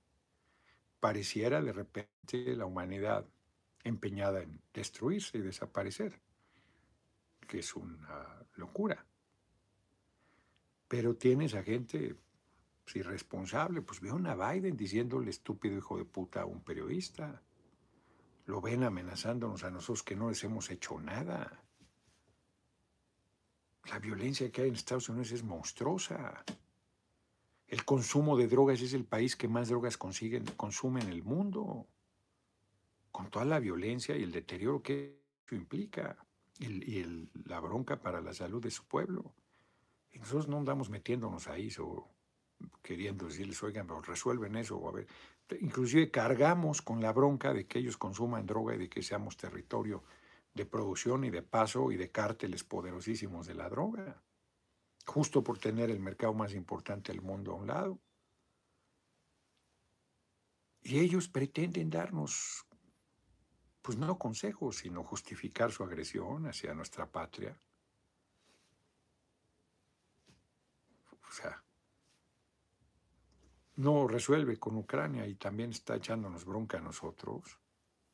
Pareciera 1.00 1.60
de 1.60 1.74
repente 1.74 2.56
la 2.56 2.68
humanidad 2.68 3.26
empeñada 3.84 4.42
en 4.42 4.62
destruirse 4.74 5.38
y 5.38 5.42
desaparecer, 5.42 6.22
que 7.48 7.60
es 7.60 7.76
una 7.76 8.46
locura. 8.56 9.06
Pero 10.88 11.16
tienes 11.16 11.54
a 11.56 11.64
gente 11.64 12.16
pues, 12.84 12.96
irresponsable, 12.96 13.82
pues 13.82 14.02
veo 14.02 14.20
a 14.26 14.54
Biden 14.54 14.76
diciéndole 14.76 15.30
estúpido 15.30 15.78
hijo 15.78 15.98
de 15.98 16.06
puta 16.06 16.42
a 16.42 16.46
un 16.46 16.62
periodista. 16.62 17.42
Lo 18.46 18.60
ven 18.60 18.84
amenazándonos 18.84 19.64
a 19.64 19.72
nosotros 19.72 20.04
que 20.04 20.16
no 20.16 20.30
les 20.30 20.44
hemos 20.44 20.70
hecho 20.70 21.00
nada. 21.00 21.64
La 23.90 24.00
violencia 24.00 24.52
que 24.52 24.64
hay 24.64 24.70
en 24.70 24.76
Estados 24.76 25.10
Unidos 25.10 25.32
es 25.32 25.44
monstruosa. 25.44 26.44
El 27.68 27.86
consumo 27.86 28.36
de 28.36 28.48
drogas 28.48 28.82
es 28.82 28.94
el 28.94 29.06
país 29.06 29.36
que 29.36 29.48
más 29.48 29.70
drogas 29.70 29.98
consume 29.98 31.02
en 31.02 31.10
el 31.10 31.24
mundo. 31.24 31.88
Con 33.12 33.30
toda 33.30 33.46
la 33.46 33.60
violencia 33.60 34.16
y 34.16 34.24
el 34.24 34.32
deterioro 34.32 34.82
que 34.82 35.22
eso 35.46 35.56
implica. 35.56 36.18
Y, 36.60 37.04
la 37.46 37.60
bronca 37.60 38.00
para 38.02 38.22
la 38.22 38.34
salud 38.34 38.62
de 38.62 38.72
su 38.72 38.86
pueblo. 38.86 39.34
Y 40.12 40.20
nosotros 40.20 40.48
no 40.48 40.58
andamos 40.58 40.90
metiéndonos 40.90 41.48
ahí 41.48 41.70
o 41.80 42.08
queriendo 42.84 43.26
decirles, 43.26 43.62
oigan, 43.64 43.88
pero 43.88 44.02
resuelven 44.02 44.56
eso. 44.56 44.78
O 44.78 44.90
a 44.90 44.92
ver. 44.92 45.08
Inclusive 45.60 46.12
cargamos 46.12 46.82
con 46.82 47.02
la 47.02 47.12
bronca 47.12 47.54
de 47.54 47.66
que 47.66 47.80
ellos 47.80 47.98
consuman 47.98 48.46
droga 48.46 48.76
y 48.76 48.78
de 48.78 48.90
que 48.90 49.02
seamos 49.02 49.36
territorio 49.38 50.04
de 50.54 50.66
producción 50.66 51.24
y 51.24 51.30
de 51.30 51.42
paso 51.42 51.92
y 51.92 51.98
de 51.98 52.12
cárteles 52.12 52.64
poderosísimos 52.64 53.48
de 53.48 53.56
la 53.56 53.70
droga, 53.70 54.22
justo 55.06 55.44
por 55.44 55.58
tener 55.58 55.90
el 55.90 56.00
mercado 56.00 56.34
más 56.34 56.54
importante 56.54 57.12
del 57.12 57.22
mundo 57.22 57.54
a 57.54 57.56
un 57.56 57.68
lado. 57.68 58.00
Y 60.84 61.00
ellos 61.00 61.28
pretenden 61.28 61.90
darnos, 61.90 62.66
pues 63.82 63.98
no 63.98 64.18
consejos, 64.18 64.78
sino 64.78 65.04
justificar 65.04 65.72
su 65.72 65.84
agresión 65.84 66.46
hacia 66.48 66.74
nuestra 66.74 67.10
patria. 67.10 67.58
O 71.28 71.32
sea, 71.32 71.64
no 73.78 74.08
resuelve 74.08 74.58
con 74.58 74.78
Ucrania 74.78 75.26
y 75.26 75.36
también 75.36 75.72
está 75.72 75.96
echándonos 75.96 76.46
bronca 76.46 76.78
a 76.78 76.82
nosotros, 76.82 77.58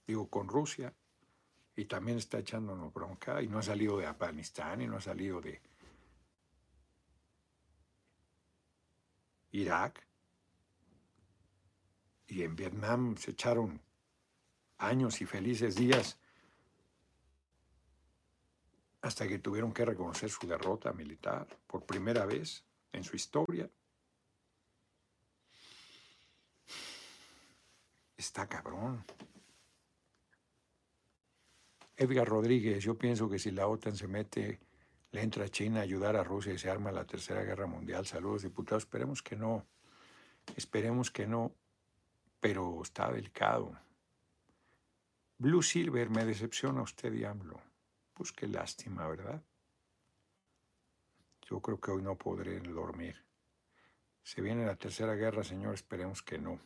digo 0.05 0.29
con 0.29 0.47
Rusia, 0.47 0.93
y 1.75 1.85
también 1.85 2.17
está 2.17 2.39
echándonos 2.39 2.93
bronca 2.93 3.41
y 3.41 3.47
no 3.47 3.59
ha 3.59 3.63
salido 3.63 3.97
de 3.97 4.07
Afganistán 4.07 4.81
y 4.81 4.87
no 4.87 4.97
ha 4.97 5.01
salido 5.01 5.41
de 5.41 5.61
Irak. 9.51 10.07
Y 12.27 12.43
en 12.43 12.55
Vietnam 12.55 13.15
se 13.17 13.31
echaron 13.31 13.81
años 14.77 15.21
y 15.21 15.25
felices 15.25 15.75
días 15.75 16.17
hasta 19.01 19.27
que 19.27 19.39
tuvieron 19.39 19.73
que 19.73 19.85
reconocer 19.85 20.29
su 20.29 20.47
derrota 20.47 20.91
militar 20.91 21.47
por 21.67 21.85
primera 21.85 22.25
vez 22.25 22.63
en 22.91 23.03
su 23.03 23.15
historia. 23.15 23.69
Está 28.17 28.47
cabrón. 28.47 29.05
Edgar 31.95 32.27
Rodríguez, 32.27 32.83
yo 32.83 32.97
pienso 32.97 33.29
que 33.29 33.39
si 33.39 33.51
la 33.51 33.67
OTAN 33.67 33.95
se 33.95 34.07
mete, 34.07 34.59
le 35.11 35.21
entra 35.21 35.45
a 35.45 35.49
China 35.49 35.79
a 35.79 35.83
ayudar 35.83 36.15
a 36.15 36.23
Rusia 36.23 36.53
y 36.53 36.57
se 36.57 36.69
arma 36.69 36.91
la 36.91 37.05
Tercera 37.05 37.43
Guerra 37.43 37.65
Mundial. 37.65 38.05
Saludos, 38.05 38.43
diputados. 38.43 38.83
Esperemos 38.83 39.23
que 39.23 39.35
no. 39.35 39.65
Esperemos 40.55 41.09
que 41.11 41.25
no. 41.25 41.53
Pero 42.39 42.81
está 42.83 43.11
delicado. 43.11 43.79
Blue 45.39 45.61
Silver, 45.61 46.09
me 46.09 46.25
decepciona 46.25 46.81
usted, 46.81 47.11
diablo. 47.11 47.61
Pues 48.13 48.31
qué 48.31 48.47
lástima, 48.47 49.07
¿verdad? 49.07 49.43
Yo 51.49 51.61
creo 51.61 51.79
que 51.79 51.91
hoy 51.91 52.01
no 52.01 52.17
podré 52.17 52.59
dormir. 52.59 53.23
Se 54.23 54.41
viene 54.41 54.65
la 54.65 54.75
tercera 54.75 55.13
guerra, 55.13 55.43
señor, 55.43 55.75
esperemos 55.75 56.23
que 56.23 56.39
no. 56.39 56.59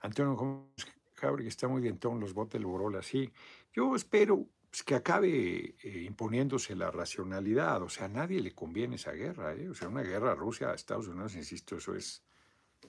Antonio 0.00 0.34
Gómez 0.34 0.86
que 1.16 1.48
está 1.48 1.66
muy 1.66 1.80
bien 1.80 1.98
los 2.20 2.34
botes 2.34 2.54
del 2.54 2.66
Borola, 2.66 3.02
sí. 3.02 3.32
Yo 3.72 3.96
espero 3.96 4.46
pues, 4.70 4.82
que 4.82 4.94
acabe 4.94 5.74
eh, 5.82 6.02
imponiéndose 6.06 6.76
la 6.76 6.90
racionalidad. 6.90 7.82
O 7.82 7.88
sea, 7.88 8.06
a 8.06 8.08
nadie 8.08 8.40
le 8.40 8.54
conviene 8.54 8.96
esa 8.96 9.12
guerra. 9.12 9.54
¿eh? 9.54 9.68
O 9.70 9.74
sea, 9.74 9.88
una 9.88 10.02
guerra 10.02 10.34
Rusia, 10.34 10.74
Estados 10.74 11.08
Unidos, 11.08 11.34
insisto, 11.34 11.76
eso 11.76 11.94
es. 11.94 12.22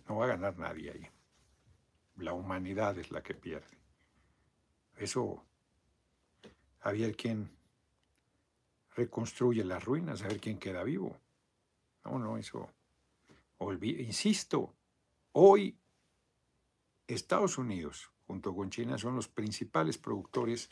No 0.08 0.18
va 0.18 0.26
a 0.26 0.30
ganar 0.30 0.58
nadie 0.58 0.92
ahí. 0.92 1.08
La 2.18 2.34
humanidad 2.34 2.98
es 2.98 3.12
la 3.12 3.24
que 3.24 3.34
pierde. 3.34 3.77
Eso. 4.98 5.44
A 6.82 6.92
ver 6.92 7.16
quién 7.16 7.50
reconstruye 8.96 9.64
las 9.64 9.84
ruinas, 9.84 10.22
a 10.24 10.28
ver 10.28 10.40
quién 10.40 10.58
queda 10.58 10.84
vivo. 10.84 11.16
No, 12.06 12.20
no, 12.20 12.38
eso. 12.38 12.70
insisto, 13.82 14.74
hoy 15.34 15.78
Estados 17.08 17.58
Unidos, 17.58 18.12
junto 18.26 18.56
con 18.56 18.70
China, 18.70 18.98
son 18.98 19.16
los 19.16 19.28
principales 19.28 19.98
productores 19.98 20.68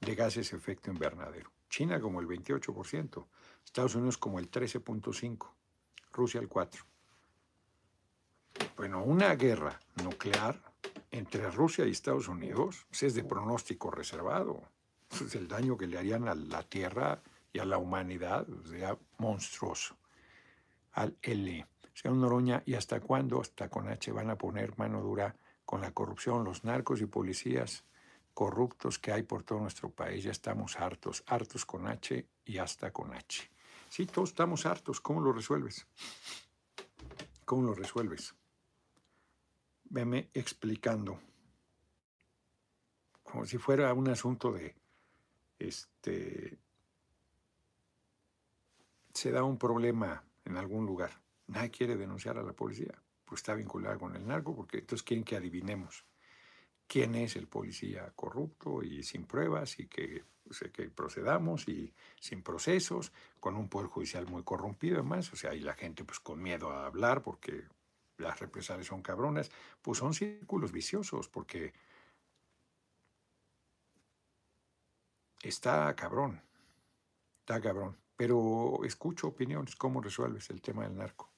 de 0.00 0.14
gases 0.14 0.50
de 0.50 0.56
efecto 0.56 0.90
invernadero. 0.90 1.52
China 1.68 2.00
como 2.00 2.20
el 2.20 2.26
28%, 2.26 3.26
Estados 3.64 3.94
Unidos 3.94 4.18
como 4.18 4.38
el 4.38 4.50
13.5%, 4.50 5.46
Rusia 6.12 6.40
el 6.40 6.48
4%. 6.48 6.84
Bueno, 8.76 9.02
una 9.04 9.34
guerra 9.34 9.78
nuclear 10.02 10.60
entre 11.16 11.50
Rusia 11.50 11.86
y 11.86 11.90
Estados 11.90 12.28
Unidos 12.28 12.86
pues, 12.88 13.02
es 13.04 13.14
de 13.14 13.24
pronóstico 13.24 13.90
reservado. 13.90 14.62
Es 15.10 15.34
el 15.34 15.48
daño 15.48 15.76
que 15.76 15.86
le 15.86 15.98
harían 15.98 16.28
a 16.28 16.34
la 16.34 16.62
Tierra 16.62 17.22
y 17.52 17.58
a 17.58 17.64
la 17.64 17.78
humanidad 17.78 18.46
sería 18.64 18.98
monstruoso. 19.18 19.96
Al 20.92 21.16
L. 21.22 21.66
Señor 21.94 22.16
Noroña, 22.16 22.62
¿y 22.66 22.74
hasta 22.74 23.00
cuándo, 23.00 23.40
hasta 23.40 23.68
con 23.68 23.88
H, 23.88 24.12
van 24.12 24.30
a 24.30 24.36
poner 24.36 24.76
mano 24.78 25.00
dura 25.00 25.34
con 25.64 25.80
la 25.80 25.92
corrupción, 25.92 26.44
los 26.44 26.64
narcos 26.64 27.00
y 27.00 27.06
policías 27.06 27.84
corruptos 28.36 28.98
que 28.98 29.12
hay 29.12 29.22
por 29.22 29.42
todo 29.44 29.60
nuestro 29.60 29.90
país. 29.90 30.24
Ya 30.24 30.30
estamos 30.30 30.76
hartos, 30.78 31.24
hartos 31.26 31.64
con 31.64 31.86
H 31.88 32.26
y 32.44 32.58
hasta 32.58 32.92
con 32.92 33.14
H. 33.14 33.50
Sí, 33.88 34.04
todos 34.04 34.28
estamos 34.28 34.66
hartos. 34.66 35.00
¿Cómo 35.00 35.22
lo 35.22 35.32
resuelves? 35.32 35.86
¿Cómo 37.46 37.62
lo 37.62 37.74
resuelves? 37.74 38.34
Veme 39.88 40.30
explicando. 40.34 41.20
Como 43.22 43.44
si 43.44 43.58
fuera 43.58 43.92
un 43.92 44.08
asunto 44.08 44.52
de, 44.52 44.74
este, 45.58 46.58
se 49.12 49.30
da 49.30 49.42
un 49.42 49.58
problema 49.58 50.24
en 50.44 50.56
algún 50.56 50.86
lugar. 50.86 51.10
Nadie 51.48 51.70
quiere 51.70 51.96
denunciar 51.96 52.38
a 52.38 52.42
la 52.42 52.52
policía 52.52 53.02
pues 53.26 53.40
está 53.40 53.54
vinculada 53.54 53.98
con 53.98 54.16
el 54.16 54.26
narco, 54.26 54.54
porque 54.54 54.78
entonces 54.78 55.02
quieren 55.02 55.24
que 55.24 55.36
adivinemos 55.36 56.06
quién 56.86 57.16
es 57.16 57.34
el 57.36 57.48
policía 57.48 58.12
corrupto 58.14 58.82
y 58.82 59.02
sin 59.02 59.26
pruebas 59.26 59.80
y 59.80 59.88
que, 59.88 60.24
pues, 60.44 60.60
que 60.72 60.88
procedamos 60.90 61.68
y 61.68 61.92
sin 62.20 62.42
procesos, 62.42 63.12
con 63.40 63.56
un 63.56 63.68
poder 63.68 63.88
judicial 63.88 64.26
muy 64.28 64.44
corrompido 64.44 65.00
además, 65.00 65.32
o 65.32 65.36
sea, 65.36 65.54
y 65.54 65.60
la 65.60 65.74
gente 65.74 66.04
pues 66.04 66.20
con 66.20 66.40
miedo 66.40 66.70
a 66.70 66.86
hablar 66.86 67.22
porque 67.22 67.64
las 68.18 68.40
represalias 68.40 68.86
son 68.86 69.02
cabronas, 69.02 69.50
pues 69.82 69.98
son 69.98 70.14
círculos 70.14 70.72
viciosos 70.72 71.28
porque 71.28 71.72
está 75.42 75.94
cabrón, 75.94 76.40
está 77.40 77.60
cabrón. 77.60 77.96
Pero 78.16 78.80
escucho 78.84 79.28
opiniones, 79.28 79.76
¿cómo 79.76 80.00
resuelves 80.00 80.48
el 80.50 80.62
tema 80.62 80.84
del 80.84 80.96
narco? 80.96 81.30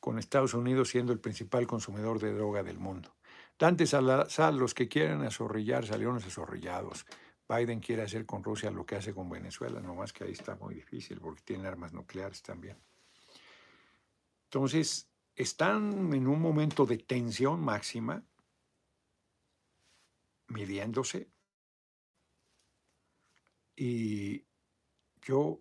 Con 0.00 0.18
Estados 0.18 0.54
Unidos 0.54 0.88
siendo 0.88 1.12
el 1.12 1.20
principal 1.20 1.66
consumidor 1.66 2.18
de 2.18 2.32
droga 2.32 2.62
del 2.62 2.78
mundo. 2.78 3.14
Dante 3.58 3.86
Salazar, 3.86 4.54
los 4.54 4.74
que 4.74 4.88
quieren 4.88 5.22
azorrillar 5.22 5.86
salieron 5.86 6.16
azorrillados. 6.16 7.06
Biden 7.48 7.80
quiere 7.80 8.02
hacer 8.02 8.24
con 8.24 8.42
Rusia 8.42 8.70
lo 8.70 8.86
que 8.86 8.96
hace 8.96 9.12
con 9.12 9.28
Venezuela, 9.28 9.80
nomás 9.80 10.12
que 10.12 10.24
ahí 10.24 10.32
está 10.32 10.56
muy 10.56 10.74
difícil 10.74 11.20
porque 11.20 11.42
tiene 11.44 11.68
armas 11.68 11.92
nucleares 11.92 12.42
también. 12.42 12.78
Entonces, 14.54 15.08
están 15.34 16.12
en 16.12 16.26
un 16.26 16.38
momento 16.38 16.84
de 16.84 16.98
tensión 16.98 17.64
máxima, 17.64 18.22
midiéndose, 20.48 21.30
y 23.74 24.44
yo 25.22 25.58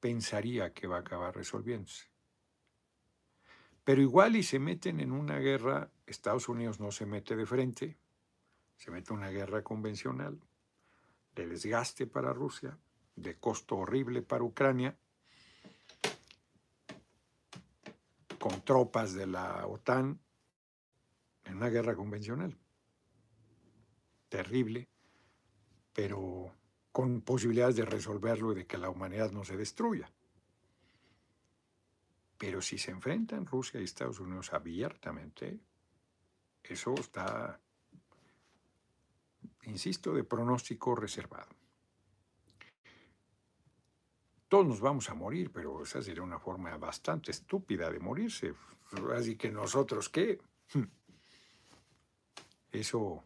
pensaría 0.00 0.72
que 0.72 0.86
va 0.86 0.96
a 0.96 1.00
acabar 1.00 1.36
resolviéndose. 1.36 2.06
Pero 3.84 4.00
igual 4.00 4.36
y 4.36 4.44
se 4.44 4.58
meten 4.58 4.98
en 4.98 5.12
una 5.12 5.40
guerra, 5.40 5.90
Estados 6.06 6.48
Unidos 6.48 6.80
no 6.80 6.90
se 6.90 7.04
mete 7.04 7.36
de 7.36 7.44
frente, 7.44 7.98
se 8.78 8.90
mete 8.90 9.12
en 9.12 9.18
una 9.18 9.28
guerra 9.28 9.62
convencional, 9.62 10.40
de 11.34 11.46
desgaste 11.48 12.06
para 12.06 12.32
Rusia, 12.32 12.78
de 13.14 13.38
costo 13.38 13.76
horrible 13.76 14.22
para 14.22 14.42
Ucrania, 14.42 14.96
con 18.42 18.60
tropas 18.72 19.12
de 19.12 19.26
la 19.26 19.66
OTAN, 19.66 20.18
en 21.44 21.56
una 21.58 21.68
guerra 21.68 21.94
convencional. 21.94 22.56
Terrible, 24.30 24.88
pero 25.92 26.50
con 26.90 27.20
posibilidades 27.20 27.76
de 27.76 27.84
resolverlo 27.84 28.52
y 28.52 28.54
de 28.54 28.66
que 28.66 28.78
la 28.78 28.88
humanidad 28.88 29.30
no 29.30 29.44
se 29.44 29.58
destruya. 29.58 30.10
Pero 32.38 32.62
si 32.62 32.78
se 32.78 32.92
enfrentan 32.92 33.44
Rusia 33.44 33.78
y 33.78 33.84
Estados 33.84 34.18
Unidos 34.20 34.54
abiertamente, 34.54 35.60
eso 36.64 36.94
está, 36.94 37.60
insisto, 39.64 40.14
de 40.14 40.24
pronóstico 40.24 40.94
reservado. 40.94 41.50
Todos 44.52 44.66
nos 44.66 44.80
vamos 44.82 45.08
a 45.08 45.14
morir, 45.14 45.50
pero 45.50 45.82
esa 45.82 46.02
sería 46.02 46.22
una 46.22 46.38
forma 46.38 46.76
bastante 46.76 47.30
estúpida 47.30 47.90
de 47.90 47.98
morirse. 47.98 48.52
Así 49.16 49.34
que 49.34 49.50
nosotros, 49.50 50.10
¿qué? 50.10 50.38
Eso... 52.70 53.24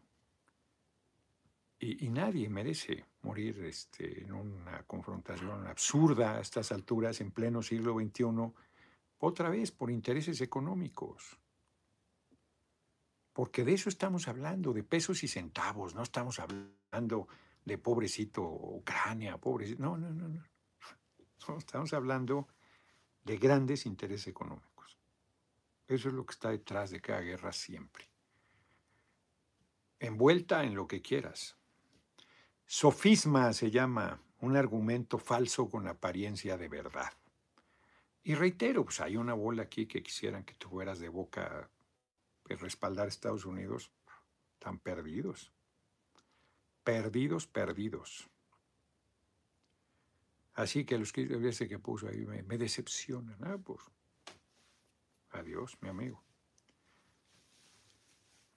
Y, 1.81 2.09
nadie 2.11 2.49
merece 2.49 3.07
morir 3.23 3.59
este, 3.65 4.23
en 4.23 4.35
una 4.35 4.85
confrontación 4.85 5.67
absurda 5.67 6.37
a 6.37 6.41
estas 6.41 6.71
alturas, 6.71 7.21
en 7.21 7.33
pleno 7.33 7.61
siglo 7.61 7.99
XXI, 7.99 8.25
otra 9.19 9.51
vez 9.51 9.73
por 9.73 9.91
intereses 9.91 10.41
económicos. 10.41 11.41
Porque 13.33 13.65
de 13.65 13.73
eso 13.73 13.89
estamos 13.89 14.29
hablando, 14.29 14.73
de 14.73 14.85
pesos 14.85 15.25
y 15.25 15.27
centavos, 15.27 15.93
no 15.93 16.05
estamos 16.05 16.39
hablando 16.39 17.27
de 17.65 17.79
pobrecito 17.79 18.45
Ucrania, 18.45 19.39
pobrecito. 19.39 19.83
No, 19.83 19.99
no, 19.99 20.15
no, 20.15 20.29
no. 20.29 20.56
Estamos 21.59 21.93
hablando 21.93 22.49
de 23.25 23.37
grandes 23.39 23.87
intereses 23.87 24.29
económicos. 24.29 24.99
Eso 25.89 26.09
es 26.09 26.15
lo 26.15 26.27
que 26.27 26.33
está 26.33 26.51
detrás 26.51 26.91
de 26.91 27.01
cada 27.01 27.21
guerra 27.21 27.53
siempre. 27.53 28.09
Envuelta 29.99 30.65
en 30.65 30.75
lo 30.75 30.87
que 30.87 31.01
quieras. 31.01 31.57
Sofisma 32.67 33.53
se 33.53 33.71
llama 33.71 34.21
un 34.41 34.57
argumento 34.57 35.19
falso 35.19 35.69
con 35.69 35.87
apariencia 35.87 36.57
de 36.57 36.69
verdad. 36.69 37.13
Y 38.25 38.35
reitero, 38.35 38.85
pues 38.85 39.01
hay 39.01 39.17
una 39.17 39.35
bola 39.35 39.63
aquí 39.63 39.87
que 39.87 40.03
quisieran 40.03 40.45
que 40.45 40.55
tú 40.55 40.69
fueras 40.69 40.99
de 40.99 41.09
boca 41.09 41.71
de 42.45 42.57
respaldar 42.57 43.07
a 43.07 43.09
Estados 43.09 43.45
Unidos. 43.45 43.93
Están 44.55 44.79
perdidos. 44.79 45.53
Perdidos, 46.83 47.47
perdidos. 47.47 48.29
Así 50.57 50.87
que 50.87 50.97
los 50.97 51.13
que 51.13 51.29
ese 51.49 51.69
que 51.69 51.79
puso 51.79 52.09
ahí 52.09 52.25
me, 52.25 52.59
decepcionan. 52.59 53.37
Ah, 53.43 53.59
pues, 53.63 53.81
adiós, 55.31 55.77
mi 55.83 55.91
amigo. 55.91 56.23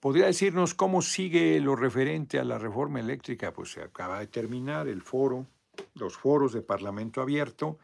¿Podría 0.00 0.24
decirnos 0.24 0.72
cómo 0.72 1.02
sigue 1.02 1.60
lo 1.60 1.76
referente 1.76 2.38
a 2.38 2.44
la 2.44 2.58
reforma 2.58 3.00
eléctrica? 3.00 3.52
Pues 3.52 3.72
se 3.72 3.82
acaba 3.82 4.18
de 4.18 4.28
terminar 4.28 4.88
el 4.88 5.02
foro, 5.02 5.46
los 5.92 6.16
foros 6.16 6.54
de 6.54 6.62
Parlamento 6.62 7.20
Abierto 7.20 7.78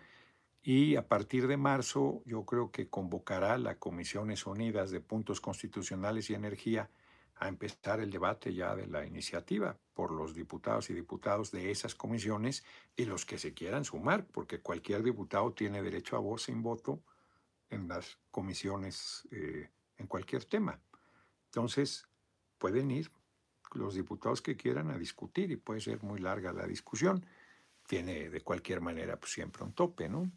y 0.62 0.96
a 0.96 1.06
partir 1.06 1.46
de 1.46 1.58
marzo 1.58 2.22
yo 2.24 2.46
creo 2.46 2.70
que 2.70 2.88
convocará 2.88 3.58
la 3.58 3.78
Comisiones 3.78 4.46
Unidas 4.46 4.90
de 4.90 5.00
Puntos 5.00 5.42
Constitucionales 5.42 6.30
y 6.30 6.34
Energía 6.34 6.88
a 7.38 7.48
empezar 7.48 8.00
el 8.00 8.10
debate 8.10 8.54
ya 8.54 8.74
de 8.74 8.86
la 8.86 9.04
iniciativa 9.04 9.78
por 9.94 10.10
los 10.10 10.34
diputados 10.34 10.88
y 10.90 10.94
diputados 10.94 11.50
de 11.50 11.70
esas 11.70 11.94
comisiones 11.94 12.64
y 12.96 13.04
los 13.04 13.26
que 13.26 13.38
se 13.38 13.52
quieran 13.52 13.84
sumar, 13.84 14.26
porque 14.26 14.60
cualquier 14.60 15.02
diputado 15.02 15.52
tiene 15.52 15.82
derecho 15.82 16.16
a 16.16 16.20
voz 16.20 16.44
sin 16.44 16.62
voto 16.62 17.02
en 17.68 17.88
las 17.88 18.18
comisiones 18.30 19.28
eh, 19.30 19.68
en 19.98 20.06
cualquier 20.06 20.44
tema. 20.44 20.80
Entonces, 21.46 22.06
pueden 22.58 22.90
ir 22.90 23.10
los 23.72 23.94
diputados 23.94 24.40
que 24.40 24.56
quieran 24.56 24.90
a 24.90 24.98
discutir 24.98 25.50
y 25.50 25.56
puede 25.56 25.80
ser 25.80 26.02
muy 26.02 26.20
larga 26.20 26.52
la 26.52 26.66
discusión. 26.66 27.26
Tiene 27.86 28.30
de 28.30 28.40
cualquier 28.40 28.80
manera 28.80 29.18
pues, 29.18 29.32
siempre 29.32 29.62
un 29.62 29.72
tope, 29.72 30.08
¿no? 30.08 30.30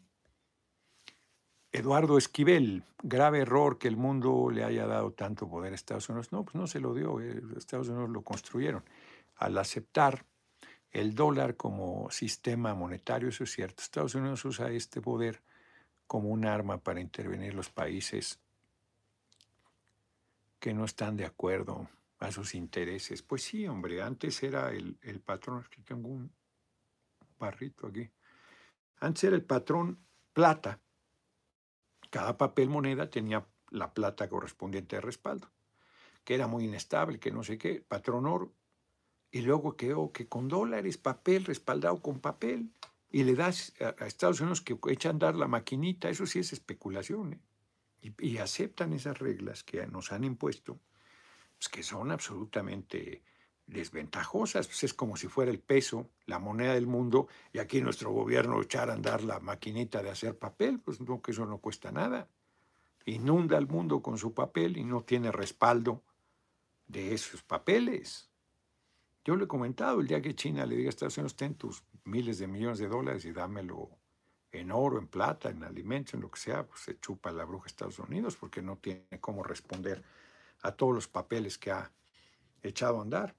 Eduardo 1.72 2.18
Esquivel, 2.18 2.82
grave 3.00 3.40
error 3.40 3.78
que 3.78 3.86
el 3.86 3.96
mundo 3.96 4.50
le 4.50 4.64
haya 4.64 4.86
dado 4.86 5.12
tanto 5.12 5.48
poder 5.48 5.72
a 5.72 5.76
Estados 5.76 6.08
Unidos. 6.08 6.32
No, 6.32 6.44
pues 6.44 6.56
no 6.56 6.66
se 6.66 6.80
lo 6.80 6.94
dio, 6.94 7.20
eh, 7.20 7.40
Estados 7.56 7.88
Unidos 7.88 8.10
lo 8.10 8.22
construyeron. 8.22 8.82
Al 9.36 9.56
aceptar 9.56 10.24
el 10.90 11.14
dólar 11.14 11.56
como 11.56 12.10
sistema 12.10 12.74
monetario, 12.74 13.28
eso 13.28 13.44
es 13.44 13.52
cierto, 13.52 13.82
Estados 13.82 14.16
Unidos 14.16 14.44
usa 14.44 14.70
este 14.70 15.00
poder 15.00 15.42
como 16.08 16.30
un 16.30 16.44
arma 16.44 16.78
para 16.78 17.00
intervenir 17.00 17.54
los 17.54 17.70
países 17.70 18.40
que 20.58 20.74
no 20.74 20.84
están 20.84 21.16
de 21.16 21.24
acuerdo 21.24 21.88
a 22.18 22.32
sus 22.32 22.56
intereses. 22.56 23.22
Pues 23.22 23.44
sí, 23.44 23.68
hombre, 23.68 24.02
antes 24.02 24.42
era 24.42 24.72
el, 24.72 24.98
el 25.02 25.20
patrón, 25.20 25.64
que 25.70 25.80
tengo 25.82 26.08
un 26.08 26.32
barrito 27.38 27.86
aquí, 27.86 28.10
antes 28.98 29.22
era 29.22 29.36
el 29.36 29.44
patrón 29.44 30.00
plata 30.32 30.80
cada 32.10 32.36
papel 32.36 32.68
moneda 32.68 33.08
tenía 33.08 33.46
la 33.70 33.94
plata 33.94 34.28
correspondiente 34.28 34.96
de 34.96 35.02
respaldo, 35.02 35.50
que 36.24 36.34
era 36.34 36.46
muy 36.46 36.64
inestable, 36.64 37.18
que 37.18 37.30
no 37.30 37.42
sé 37.42 37.56
qué, 37.56 37.80
patrón 37.80 38.26
oro. 38.26 38.52
Y 39.30 39.42
luego 39.42 39.76
quedó 39.76 40.10
que 40.12 40.28
con 40.28 40.48
dólares, 40.48 40.98
papel 40.98 41.44
respaldado 41.44 42.02
con 42.02 42.20
papel, 42.20 42.72
y 43.12 43.24
le 43.24 43.34
das 43.34 43.74
a, 43.80 44.06
Estados 44.06 44.40
Unidos 44.40 44.60
que 44.60 44.78
echan 44.88 45.18
dar 45.18 45.34
la 45.34 45.48
maquinita, 45.48 46.08
eso 46.08 46.26
sí 46.26 46.40
es 46.40 46.52
especulación. 46.52 47.34
¿eh? 47.34 48.12
Y, 48.18 48.38
aceptan 48.38 48.92
esas 48.92 49.18
reglas 49.18 49.62
que 49.62 49.86
nos 49.86 50.12
han 50.12 50.24
impuesto, 50.24 50.80
pues 51.58 51.68
que 51.68 51.82
son 51.82 52.10
absolutamente 52.10 53.22
desventajosas. 53.70 54.66
Pues 54.66 54.84
es 54.84 54.94
como 54.94 55.16
si 55.16 55.28
fuera 55.28 55.50
el 55.50 55.60
peso, 55.60 56.10
la 56.26 56.38
moneda 56.38 56.74
del 56.74 56.86
mundo, 56.86 57.28
y 57.52 57.58
aquí 57.58 57.80
nuestro 57.80 58.10
gobierno 58.12 58.60
echara 58.60 58.92
a 58.92 58.96
andar 58.96 59.22
la 59.22 59.40
maquinita 59.40 60.02
de 60.02 60.10
hacer 60.10 60.38
papel, 60.38 60.80
pues 60.80 61.00
no, 61.00 61.22
que 61.22 61.32
eso 61.32 61.46
no 61.46 61.58
cuesta 61.58 61.90
nada. 61.90 62.28
Inunda 63.06 63.56
el 63.56 63.66
mundo 63.66 64.02
con 64.02 64.18
su 64.18 64.34
papel 64.34 64.76
y 64.76 64.84
no 64.84 65.02
tiene 65.02 65.32
respaldo 65.32 66.02
de 66.86 67.14
esos 67.14 67.42
papeles. 67.42 68.28
Yo 69.24 69.36
le 69.36 69.44
he 69.44 69.48
comentado, 69.48 70.00
el 70.00 70.06
día 70.06 70.20
que 70.20 70.34
China 70.34 70.66
le 70.66 70.76
diga 70.76 70.88
a 70.88 70.90
Estados 70.90 71.16
Unidos, 71.18 71.36
ten 71.36 71.54
tus 71.54 71.82
miles 72.04 72.38
de 72.38 72.46
millones 72.46 72.78
de 72.78 72.88
dólares 72.88 73.24
y 73.24 73.32
dámelo 73.32 73.90
en 74.52 74.72
oro, 74.72 74.98
en 74.98 75.06
plata, 75.06 75.50
en 75.50 75.62
alimentos, 75.62 76.14
en 76.14 76.20
lo 76.20 76.30
que 76.30 76.40
sea, 76.40 76.66
pues 76.66 76.80
se 76.80 76.98
chupa 76.98 77.30
la 77.30 77.44
bruja 77.44 77.66
Estados 77.68 77.98
Unidos 77.98 78.36
porque 78.36 78.62
no 78.62 78.76
tiene 78.76 79.20
cómo 79.20 79.44
responder 79.44 80.02
a 80.62 80.72
todos 80.72 80.94
los 80.94 81.08
papeles 81.08 81.58
que 81.58 81.70
ha 81.70 81.92
echado 82.62 82.98
a 82.98 83.02
andar. 83.02 83.36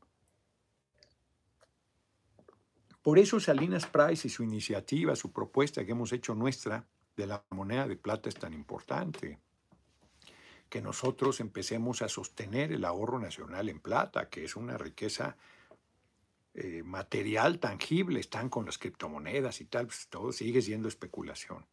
Por 3.02 3.18
eso 3.18 3.40
Salinas 3.40 3.88
Price 3.88 4.28
y 4.28 4.32
su 4.32 4.44
iniciativa, 4.44 5.16
su 5.16 5.32
propuesta 5.32 5.84
que 5.86 5.92
hemos 5.92 6.14
hecho 6.14 6.36
nuestra 6.36 6.86
de 7.16 7.28
la 7.28 7.44
moneda 7.50 7.88
de 7.88 7.96
plata 7.96 8.30
es 8.30 8.36
tan 8.36 8.54
importante. 8.54 9.40
Que 10.70 10.82
nosotros 10.82 11.40
empecemos 11.40 12.02
a 12.02 12.08
sostener 12.08 12.72
el 12.72 12.86
ahorro 12.86 13.20
nacional 13.20 13.70
en 13.70 13.80
plata, 13.80 14.30
que 14.30 14.44
es 14.44 14.56
una 14.56 14.78
riqueza 14.78 15.36
eh, 16.54 16.84
material 16.84 17.60
tangible, 17.60 18.20
están 18.20 18.50
con 18.50 18.66
las 18.66 18.78
criptomonedas 18.78 19.62
y 19.62 19.66
tal, 19.66 19.88
pues 19.88 20.08
todo 20.08 20.32
sigue 20.32 20.62
siendo 20.62 20.88
especulación. 20.88 21.66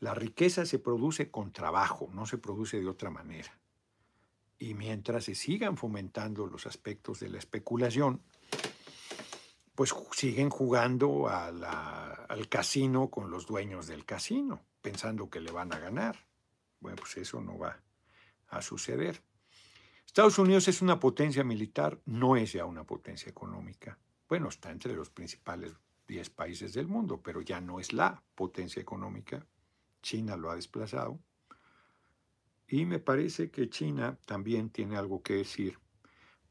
La 0.00 0.14
riqueza 0.14 0.66
se 0.66 0.78
produce 0.78 1.30
con 1.30 1.52
trabajo, 1.52 2.10
no 2.12 2.26
se 2.26 2.38
produce 2.38 2.80
de 2.80 2.88
otra 2.88 3.10
manera. 3.10 3.58
Y 4.58 4.74
mientras 4.74 5.24
se 5.24 5.34
sigan 5.34 5.76
fomentando 5.76 6.46
los 6.46 6.66
aspectos 6.66 7.20
de 7.20 7.28
la 7.28 7.38
especulación, 7.38 8.22
pues 9.80 9.94
siguen 10.12 10.50
jugando 10.50 11.26
al 11.30 12.48
casino 12.50 13.08
con 13.08 13.30
los 13.30 13.46
dueños 13.46 13.86
del 13.86 14.04
casino, 14.04 14.60
pensando 14.82 15.30
que 15.30 15.40
le 15.40 15.52
van 15.52 15.72
a 15.72 15.78
ganar. 15.78 16.26
Bueno, 16.80 16.96
pues 16.98 17.16
eso 17.16 17.40
no 17.40 17.56
va 17.56 17.80
a 18.48 18.60
suceder. 18.60 19.22
Estados 20.04 20.38
Unidos 20.38 20.68
es 20.68 20.82
una 20.82 21.00
potencia 21.00 21.44
militar, 21.44 21.98
no 22.04 22.36
es 22.36 22.52
ya 22.52 22.66
una 22.66 22.84
potencia 22.84 23.30
económica. 23.30 23.98
Bueno, 24.28 24.50
está 24.50 24.70
entre 24.70 24.94
los 24.94 25.08
principales 25.08 25.72
10 26.08 26.28
países 26.28 26.74
del 26.74 26.86
mundo, 26.86 27.22
pero 27.22 27.40
ya 27.40 27.62
no 27.62 27.80
es 27.80 27.94
la 27.94 28.22
potencia 28.34 28.82
económica. 28.82 29.46
China 30.02 30.36
lo 30.36 30.50
ha 30.50 30.56
desplazado. 30.56 31.18
Y 32.68 32.84
me 32.84 32.98
parece 32.98 33.50
que 33.50 33.70
China 33.70 34.18
también 34.26 34.68
tiene 34.68 34.98
algo 34.98 35.22
que 35.22 35.36
decir 35.36 35.78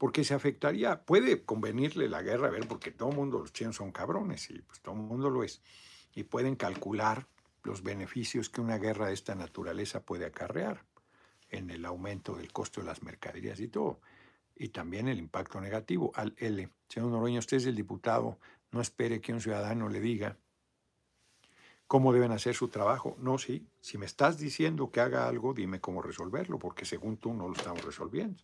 porque 0.00 0.24
se 0.24 0.32
afectaría, 0.32 1.04
puede 1.04 1.44
convenirle 1.44 2.08
la 2.08 2.22
guerra, 2.22 2.48
ver, 2.48 2.66
porque 2.66 2.90
todo 2.90 3.10
el 3.10 3.16
mundo, 3.16 3.38
los 3.38 3.52
chinos 3.52 3.76
son 3.76 3.92
cabrones 3.92 4.48
y 4.48 4.62
pues 4.62 4.80
todo 4.80 4.94
el 4.94 5.02
mundo 5.02 5.28
lo 5.28 5.44
es, 5.44 5.60
y 6.14 6.22
pueden 6.22 6.56
calcular 6.56 7.26
los 7.64 7.82
beneficios 7.82 8.48
que 8.48 8.62
una 8.62 8.78
guerra 8.78 9.08
de 9.08 9.12
esta 9.12 9.34
naturaleza 9.34 10.02
puede 10.02 10.24
acarrear 10.24 10.86
en 11.50 11.68
el 11.68 11.84
aumento 11.84 12.34
del 12.34 12.50
costo 12.50 12.80
de 12.80 12.86
las 12.86 13.02
mercaderías 13.02 13.60
y 13.60 13.68
todo, 13.68 14.00
y 14.56 14.70
también 14.70 15.06
el 15.06 15.18
impacto 15.18 15.60
negativo. 15.60 16.12
Al 16.14 16.34
L, 16.38 16.70
señor 16.88 17.10
Noroña, 17.10 17.40
usted 17.40 17.58
es 17.58 17.66
el 17.66 17.76
diputado, 17.76 18.38
no 18.70 18.80
espere 18.80 19.20
que 19.20 19.34
un 19.34 19.42
ciudadano 19.42 19.90
le 19.90 20.00
diga 20.00 20.38
cómo 21.86 22.14
deben 22.14 22.32
hacer 22.32 22.54
su 22.54 22.68
trabajo. 22.68 23.16
No, 23.18 23.36
sí, 23.36 23.66
si 23.82 23.98
me 23.98 24.06
estás 24.06 24.38
diciendo 24.38 24.90
que 24.90 25.00
haga 25.00 25.28
algo, 25.28 25.52
dime 25.52 25.78
cómo 25.78 26.00
resolverlo, 26.00 26.58
porque 26.58 26.86
según 26.86 27.18
tú 27.18 27.34
no 27.34 27.48
lo 27.48 27.52
estamos 27.52 27.84
resolviendo. 27.84 28.42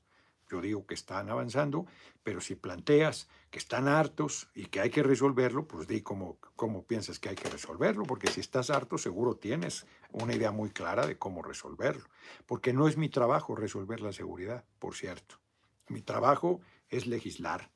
Yo 0.48 0.60
digo 0.60 0.86
que 0.86 0.94
están 0.94 1.28
avanzando, 1.28 1.86
pero 2.22 2.40
si 2.40 2.54
planteas 2.54 3.28
que 3.50 3.58
están 3.58 3.88
hartos 3.88 4.48
y 4.54 4.66
que 4.66 4.80
hay 4.80 4.90
que 4.90 5.02
resolverlo, 5.02 5.66
pues 5.66 5.88
di 5.88 6.02
cómo, 6.02 6.38
cómo 6.54 6.84
piensas 6.84 7.18
que 7.18 7.28
hay 7.28 7.36
que 7.36 7.48
resolverlo, 7.48 8.04
porque 8.04 8.30
si 8.30 8.40
estás 8.40 8.70
harto 8.70 8.96
seguro 8.98 9.36
tienes 9.36 9.86
una 10.12 10.34
idea 10.34 10.52
muy 10.52 10.70
clara 10.70 11.06
de 11.06 11.18
cómo 11.18 11.42
resolverlo, 11.42 12.04
porque 12.46 12.72
no 12.72 12.86
es 12.86 12.96
mi 12.96 13.08
trabajo 13.08 13.56
resolver 13.56 14.00
la 14.00 14.12
seguridad, 14.12 14.64
por 14.78 14.94
cierto. 14.94 15.40
Mi 15.88 16.02
trabajo 16.02 16.60
es 16.88 17.06
legislar, 17.06 17.70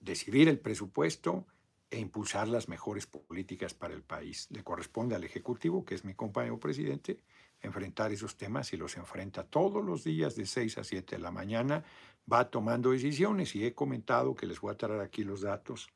decidir 0.00 0.48
el 0.48 0.60
presupuesto 0.60 1.46
e 1.90 1.98
impulsar 1.98 2.48
las 2.48 2.68
mejores 2.68 3.06
políticas 3.06 3.74
para 3.74 3.94
el 3.94 4.02
país. 4.02 4.48
Le 4.50 4.64
corresponde 4.64 5.14
al 5.14 5.24
Ejecutivo, 5.24 5.84
que 5.84 5.94
es 5.94 6.04
mi 6.04 6.14
compañero 6.14 6.58
presidente, 6.58 7.22
enfrentar 7.60 8.12
esos 8.12 8.36
temas 8.36 8.72
y 8.72 8.76
los 8.76 8.96
enfrenta 8.96 9.44
todos 9.44 9.84
los 9.84 10.04
días 10.04 10.36
de 10.36 10.46
6 10.46 10.78
a 10.78 10.84
7 10.84 11.16
de 11.16 11.22
la 11.22 11.30
mañana, 11.30 11.84
va 12.30 12.50
tomando 12.50 12.90
decisiones. 12.90 13.54
Y 13.54 13.64
he 13.64 13.74
comentado 13.74 14.34
que 14.34 14.46
les 14.46 14.60
voy 14.60 14.72
a 14.72 14.76
traer 14.76 15.00
aquí 15.00 15.24
los 15.24 15.42
datos, 15.42 15.88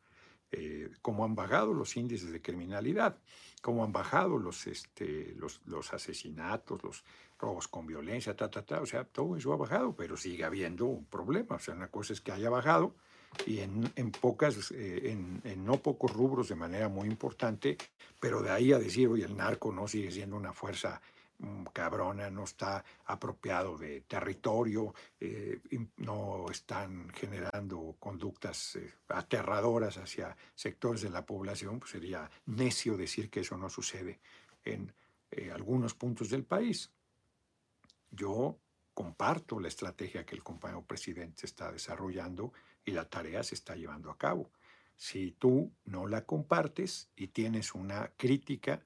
eh, 0.53 0.91
cómo 1.03 1.25
han 1.25 1.35
bajado 1.35 1.73
los 1.73 1.97
índices 1.97 2.33
de 2.33 2.43
criminalidad, 2.43 3.17
cómo 3.63 3.85
han 3.85 3.93
bajado 3.93 4.39
los, 4.39 4.67
este, 4.67 5.35
los, 5.37 5.61
los 5.67 5.93
asesinatos, 5.93 6.83
los 6.83 7.05
robos 7.39 7.69
con 7.69 7.87
violencia, 7.87 8.37
ta, 8.37 8.51
ta, 8.51 8.63
ta, 8.63 8.81
o 8.81 8.87
sea, 8.87 9.05
todo 9.05 9.37
eso 9.37 9.53
ha 9.53 9.57
bajado, 9.57 9.95
pero 9.95 10.17
sigue 10.17 10.45
habiendo 10.45 10.87
un 10.87 11.05
problema, 11.07 11.57
o 11.57 11.59
sea, 11.59 11.75
una 11.75 11.89
cosa 11.89 12.13
es 12.13 12.21
que 12.21 12.33
haya 12.33 12.51
bajado 12.51 12.95
y 13.47 13.61
en, 13.61 13.91
en 13.97 14.11
pocas, 14.11 14.73
eh, 14.73 15.11
en, 15.11 15.41
en, 15.45 15.65
no 15.65 15.77
pocos 15.79 16.13
rubros 16.13 16.49
de 16.49 16.57
manera 16.57 16.89
muy 16.89 17.09
importante, 17.09 17.79
pero 18.19 18.43
de 18.43 18.51
ahí 18.51 18.73
a 18.73 18.79
decir, 18.79 19.09
oye, 19.09 19.25
el 19.25 19.37
narco 19.37 19.73
no 19.73 19.87
sigue 19.89 20.11
siendo 20.11 20.37
una 20.37 20.53
fuerza 20.53 21.01
cabrona, 21.73 22.31
no 22.31 22.45
está 22.45 22.85
apropiado 23.07 23.79
de 23.79 24.03
territorio, 24.03 24.95
eh, 25.19 25.61
no 25.99 26.47
están 26.51 27.11
generando 27.11 27.97
conductas 27.99 28.77
eh, 28.77 28.93
aterradoras 29.09 29.97
hacia 29.97 30.37
sectores 30.55 31.03
de 31.03 31.11
la 31.11 31.25
población, 31.25 31.79
pues 31.79 31.93
sería 31.93 32.31
necio 32.47 32.97
decir 32.97 33.31
que 33.31 33.41
eso 33.41 33.57
no 33.57 33.71
sucede 33.71 34.21
en 34.65 34.93
eh, 35.31 35.51
algunos 35.51 35.95
puntos 35.95 36.29
del 36.29 36.45
país. 36.45 36.91
Yo 38.11 38.59
comparto 38.93 39.61
la 39.61 39.69
estrategia 39.69 40.27
que 40.27 40.35
el 40.35 40.43
compañero 40.43 40.83
presidente 40.83 41.47
está 41.47 41.73
desarrollando 41.73 42.53
y 42.85 42.91
la 42.91 43.09
tarea 43.09 43.43
se 43.43 43.55
está 43.55 43.77
llevando 43.77 44.11
a 44.11 44.19
cabo. 44.19 44.51
Si 44.97 45.31
tú 45.33 45.73
no 45.85 46.07
la 46.07 46.27
compartes 46.27 47.09
y 47.17 47.29
tienes 47.29 47.75
una 47.75 48.13
crítica, 48.17 48.85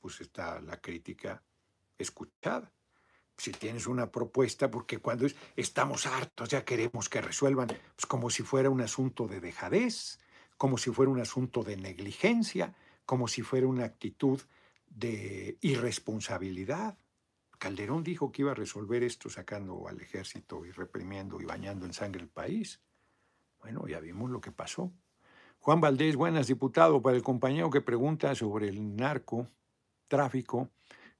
pues 0.00 0.20
está 0.20 0.60
la 0.60 0.80
crítica 0.80 1.42
escuchada. 1.98 2.72
Si 3.36 3.50
tienes 3.50 3.86
una 3.86 4.12
propuesta, 4.12 4.70
porque 4.70 4.98
cuando 4.98 5.26
estamos 5.56 6.06
hartos, 6.06 6.48
ya 6.48 6.64
queremos 6.64 7.08
que 7.08 7.20
resuelvan, 7.20 7.66
pues 7.66 8.06
como 8.06 8.30
si 8.30 8.42
fuera 8.42 8.70
un 8.70 8.80
asunto 8.80 9.26
de 9.26 9.40
dejadez, 9.40 10.20
como 10.56 10.78
si 10.78 10.90
fuera 10.90 11.10
un 11.10 11.20
asunto 11.20 11.64
de 11.64 11.76
negligencia, 11.76 12.74
como 13.04 13.26
si 13.26 13.42
fuera 13.42 13.66
una 13.66 13.84
actitud 13.84 14.40
de 14.86 15.58
irresponsabilidad. 15.60 16.96
Calderón 17.58 18.04
dijo 18.04 18.30
que 18.30 18.42
iba 18.42 18.52
a 18.52 18.54
resolver 18.54 19.02
esto 19.02 19.28
sacando 19.28 19.88
al 19.88 20.00
ejército 20.00 20.64
y 20.64 20.70
reprimiendo 20.70 21.40
y 21.40 21.44
bañando 21.44 21.86
en 21.86 21.92
sangre 21.92 22.22
el 22.22 22.28
país. 22.28 22.80
Bueno, 23.60 23.86
ya 23.88 24.00
vimos 24.00 24.30
lo 24.30 24.40
que 24.40 24.52
pasó. 24.52 24.92
Juan 25.58 25.80
Valdés, 25.80 26.16
buenas, 26.16 26.46
diputado, 26.46 27.00
para 27.00 27.16
el 27.16 27.22
compañero 27.22 27.70
que 27.70 27.80
pregunta 27.80 28.34
sobre 28.34 28.68
el 28.68 28.94
narco, 28.94 29.48
tráfico, 30.08 30.70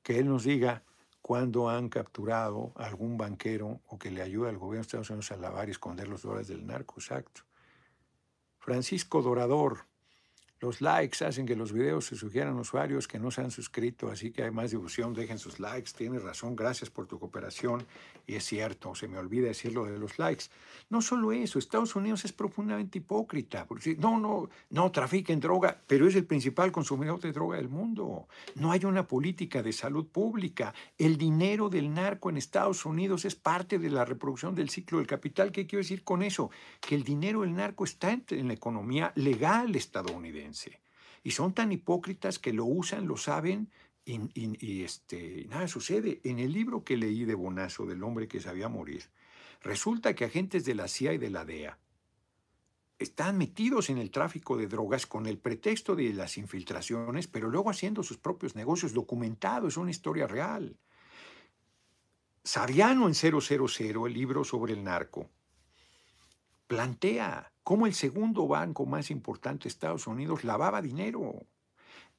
que 0.05 0.19
él 0.19 0.29
nos 0.29 0.45
diga 0.45 0.85
cuándo 1.23 1.71
han 1.71 1.89
capturado 1.89 2.73
a 2.77 2.85
algún 2.85 3.17
banquero 3.17 3.81
o 3.87 3.99
que 3.99 4.11
le 4.11 4.23
ayude 4.23 4.51
al 4.51 4.59
gobierno 4.59 4.83
de 4.83 4.83
Estados 4.83 5.11
Unidos 5.11 5.33
a 5.33 5.39
lavar 5.39 5.69
y 5.69 5.73
esconder 5.73 6.07
los 6.07 6.23
dólares 6.23 6.47
del 6.47 6.67
narco, 6.67 6.97
exacto. 6.99 7.41
Francisco 8.59 9.23
Dorador, 9.23 9.87
los 10.61 10.81
likes 10.81 11.25
hacen 11.25 11.47
que 11.47 11.57
los 11.57 11.73
videos 11.73 12.07
se 12.07 12.17
sugieran 12.17 12.57
a 12.57 12.61
usuarios 12.61 13.07
que 13.07 13.19
no 13.19 13.31
se 13.31 13.43
han 13.43 13.51
suscrito, 13.51 14.11
así 14.11 14.31
que 14.31 14.45
hay 14.45 14.51
más 14.51 14.71
difusión. 14.71 15.13
Dejen 15.13 15.39
sus 15.39 15.61
likes. 15.61 15.91
Tienes 15.97 16.23
razón. 16.23 16.57
Gracias 16.57 16.89
por 16.91 17.07
tu 17.07 17.19
cooperación. 17.19 17.85
Y 18.27 18.37
es 18.37 18.45
cierto, 18.45 18.95
se 18.95 19.07
me 19.07 19.19
olvida 19.19 19.49
decir 19.49 19.75
lo 19.75 19.85
de 19.85 19.99
los 19.99 20.19
likes. 20.19 20.45
No 20.89 21.03
solo 21.03 21.33
eso, 21.33 21.59
Estados 21.59 21.95
Unidos 21.97 22.25
es 22.25 22.33
profundamente 22.33 22.99
hipócrita. 22.99 23.67
Porque 23.67 23.97
no, 23.97 24.19
no, 24.19 24.49
no 24.71 24.91
trafiquen 24.91 25.41
droga, 25.41 25.83
pero 25.87 26.09
es 26.09 26.15
el 26.15 26.25
principal 26.25 26.73
consumidor 26.73 27.21
de 27.21 27.33
droga 27.33 27.57
del 27.59 27.69
mundo. 27.69 28.27
No 28.55 28.73
hay 28.73 28.85
una 28.85 29.07
política 29.07 29.63
de 29.63 29.73
salud 29.73 30.07
pública. 30.07 30.73
El 30.97 31.19
dinero 31.19 31.69
del 31.69 31.93
narco 31.93 32.31
en 32.31 32.39
Estados 32.39 32.87
Unidos 32.87 33.27
es 33.27 33.35
parte 33.35 33.79
de 33.79 33.91
la 33.91 34.05
reproducción 34.05 34.55
del 34.55 34.71
ciclo 34.71 34.99
del 34.99 35.07
capital. 35.07 35.53
¿Qué 35.53 35.67
quiero 35.67 35.83
decir 35.83 36.05
con 36.05 36.23
eso? 36.23 36.51
Que 36.81 36.95
el 36.95 37.05
dinero 37.05 37.43
del 37.43 37.55
narco 37.55 37.85
está 37.85 38.13
en 38.13 38.49
la 38.49 38.55
economía 38.55 39.13
legal 39.17 39.77
estadounidense. 39.77 40.54
Y 41.23 41.31
son 41.31 41.55
tan 41.55 41.73
hipócritas 41.73 42.39
que 42.39 42.53
lo 42.53 42.65
usan, 42.65 43.07
lo 43.07 43.17
saben 43.17 43.71
y, 44.05 44.83
este, 44.83 45.47
nada 45.49 45.69
sucede. 45.69 46.21
En 46.25 46.39
el 46.39 46.53
libro 46.53 46.85
que 46.85 46.97
leí 46.97 47.25
de 47.25 47.35
Bonazo, 47.35 47.87
del 47.87 48.03
hombre 48.03 48.29
que 48.29 48.41
sabía 48.41 48.69
morir, 48.69 49.05
resulta 49.63 50.15
que 50.15 50.27
agentes 50.27 50.65
de 50.65 50.75
la 50.75 50.89
CIA 50.89 51.15
y 51.15 51.19
de 51.19 51.31
la 51.31 51.45
DEA 51.45 51.79
están 52.99 53.37
metidos 53.39 53.91
en 53.91 53.99
el 53.99 54.11
tráfico 54.11 54.57
de 54.57 54.67
drogas 54.69 55.07
con 55.07 55.27
el 55.27 55.39
pretexto 55.39 55.97
de 55.97 56.13
las 56.13 56.39
infiltraciones, 56.39 57.27
pero 57.27 57.49
luego 57.49 57.71
haciendo 57.71 58.03
sus 58.03 58.19
propios 58.19 58.55
negocios 58.55 58.93
documentados, 58.93 59.75
es 59.75 59.77
una 59.77 59.91
historia 59.91 60.27
real. 60.27 60.77
Saviano 62.45 63.09
en 63.09 63.15
000, 63.15 64.07
el 64.07 64.13
libro 64.13 64.45
sobre 64.45 64.75
el 64.75 64.85
narco, 64.85 65.31
plantea 66.67 67.54
cómo 67.65 67.87
el 67.87 67.95
segundo 67.95 68.47
banco 68.47 68.87
más 68.87 69.11
importante 69.11 69.65
de 69.65 69.71
Estados 69.71 70.07
Unidos 70.07 70.45
lavaba 70.45 70.83
dinero. 70.83 71.47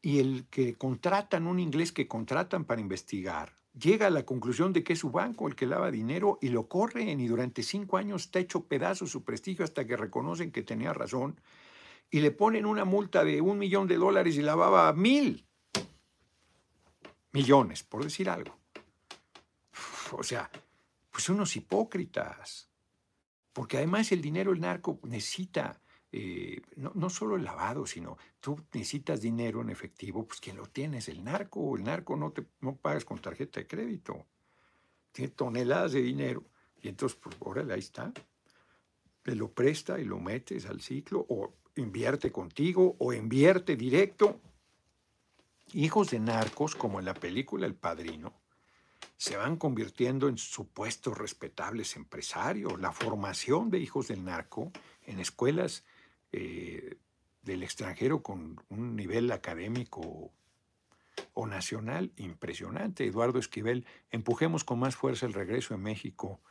Y 0.02 0.20
el 0.20 0.48
que 0.50 0.76
contratan, 0.76 1.48
un 1.48 1.60
inglés 1.60 1.92
que 1.92 2.08
contratan 2.08 2.66
para 2.66 2.82
investigar, 2.82 3.54
llega 3.74 4.08
a 4.08 4.12
la 4.12 4.26
conclusión 4.26 4.74
de 4.74 4.84
que 4.84 4.94
es 4.94 5.00
su 5.00 5.12
banco 5.12 5.48
el 5.48 5.56
que 5.56 5.66
lava 5.66 5.92
dinero 5.92 6.38
y 6.42 6.50
lo 6.50 6.68
corren 6.68 7.20
y 7.20 7.28
durante 7.28 7.64
cinco 7.64 7.98
años 7.98 8.24
está 8.24 8.40
hecho 8.40 8.66
pedazo 8.66 9.08
su 9.08 9.24
prestigio 9.24 9.64
hasta 9.64 9.86
que 9.86 9.98
reconocen 9.98 10.52
que 10.52 10.64
tenía 10.64 10.94
razón 10.94 11.40
y 12.10 12.20
le 12.20 12.32
ponen 12.32 12.66
una 12.66 12.86
multa 12.86 13.24
de 13.24 13.42
un 13.42 13.58
millón 13.58 13.88
de 13.88 13.98
dólares 13.98 14.36
y 14.38 14.42
lavaba 14.42 14.92
mil 14.94 15.48
millones, 17.32 17.84
por 17.84 18.04
decir 18.04 18.30
algo. 18.30 18.58
O 20.12 20.24
sea, 20.24 20.50
pues 21.12 21.30
unos 21.30 21.56
hipócritas. 21.56 22.70
Porque 23.56 23.78
además 23.78 24.12
el 24.12 24.22
dinero, 24.22 24.52
el 24.52 24.60
narco 24.60 25.00
necesita 25.04 25.80
eh, 26.12 26.62
no, 26.76 27.10
solo 27.10 27.38
el 27.38 27.46
lavado, 27.46 27.86
sino 27.86 28.18
tú 28.42 28.60
necesitas 28.74 29.22
dinero 29.22 29.62
en 29.62 29.70
efectivo, 29.70 30.28
pues 30.28 30.42
quien 30.42 30.58
lo 30.58 30.66
tiene 30.66 30.98
es 30.98 31.08
el 31.08 31.24
narco. 31.24 31.78
El 31.78 31.86
narco 31.86 32.18
no 32.18 32.34
te 32.34 32.46
no 32.60 32.76
pagas 32.76 33.06
con 33.06 33.20
tarjeta 33.20 33.62
de 33.62 33.66
crédito. 33.68 34.26
Tiene 35.14 35.32
toneladas 35.32 35.94
de 35.94 36.02
dinero. 36.02 36.44
Y 36.82 36.90
entonces, 36.90 37.18
pues, 37.18 37.38
órale, 37.40 37.74
ahí 37.74 37.80
está. 37.80 38.12
Te 39.24 39.36
lo 39.36 39.50
presta 39.54 40.02
y 40.02 40.04
lo 40.04 40.20
metes 40.20 40.66
al 40.66 40.82
ciclo, 40.82 41.26
o 41.30 41.54
invierte 41.78 42.34
contigo, 42.34 42.98
o 43.00 43.14
invierte 43.14 43.78
directo. 43.78 44.42
Hijos 45.72 46.12
de 46.12 46.20
narcos, 46.20 46.76
como 46.76 47.00
en 47.00 47.06
la 47.06 47.14
película 47.14 47.66
El 47.66 47.76
Padrino, 47.76 48.34
se 49.18 49.38
van 49.38 49.58
convirtiendo 49.58 50.28
en 50.28 50.38
supuestos 50.38 51.18
respetables 51.18 51.96
empresarios. 51.96 52.80
La 52.80 52.92
formación 52.92 53.70
de 53.70 53.80
hijos 53.80 54.08
del 54.08 54.24
narco 54.24 54.72
en 55.04 55.20
escuelas 55.20 55.84
eh, 56.32 56.98
del 57.42 57.64
extranjero 57.64 58.22
con 58.22 58.62
un 58.70 58.96
nivel 58.96 59.32
académico 59.32 60.32
o 61.34 61.48
nacional 61.48 62.12
impresionante. 62.18 63.06
Eduardo 63.06 63.40
Esquivel, 63.40 63.86
empujemos 64.10 64.64
con 64.64 64.80
más 64.80 64.96
fuerza 64.96 65.26
el 65.26 65.34
regreso 65.34 65.74
de 65.74 65.80
México 65.80 66.42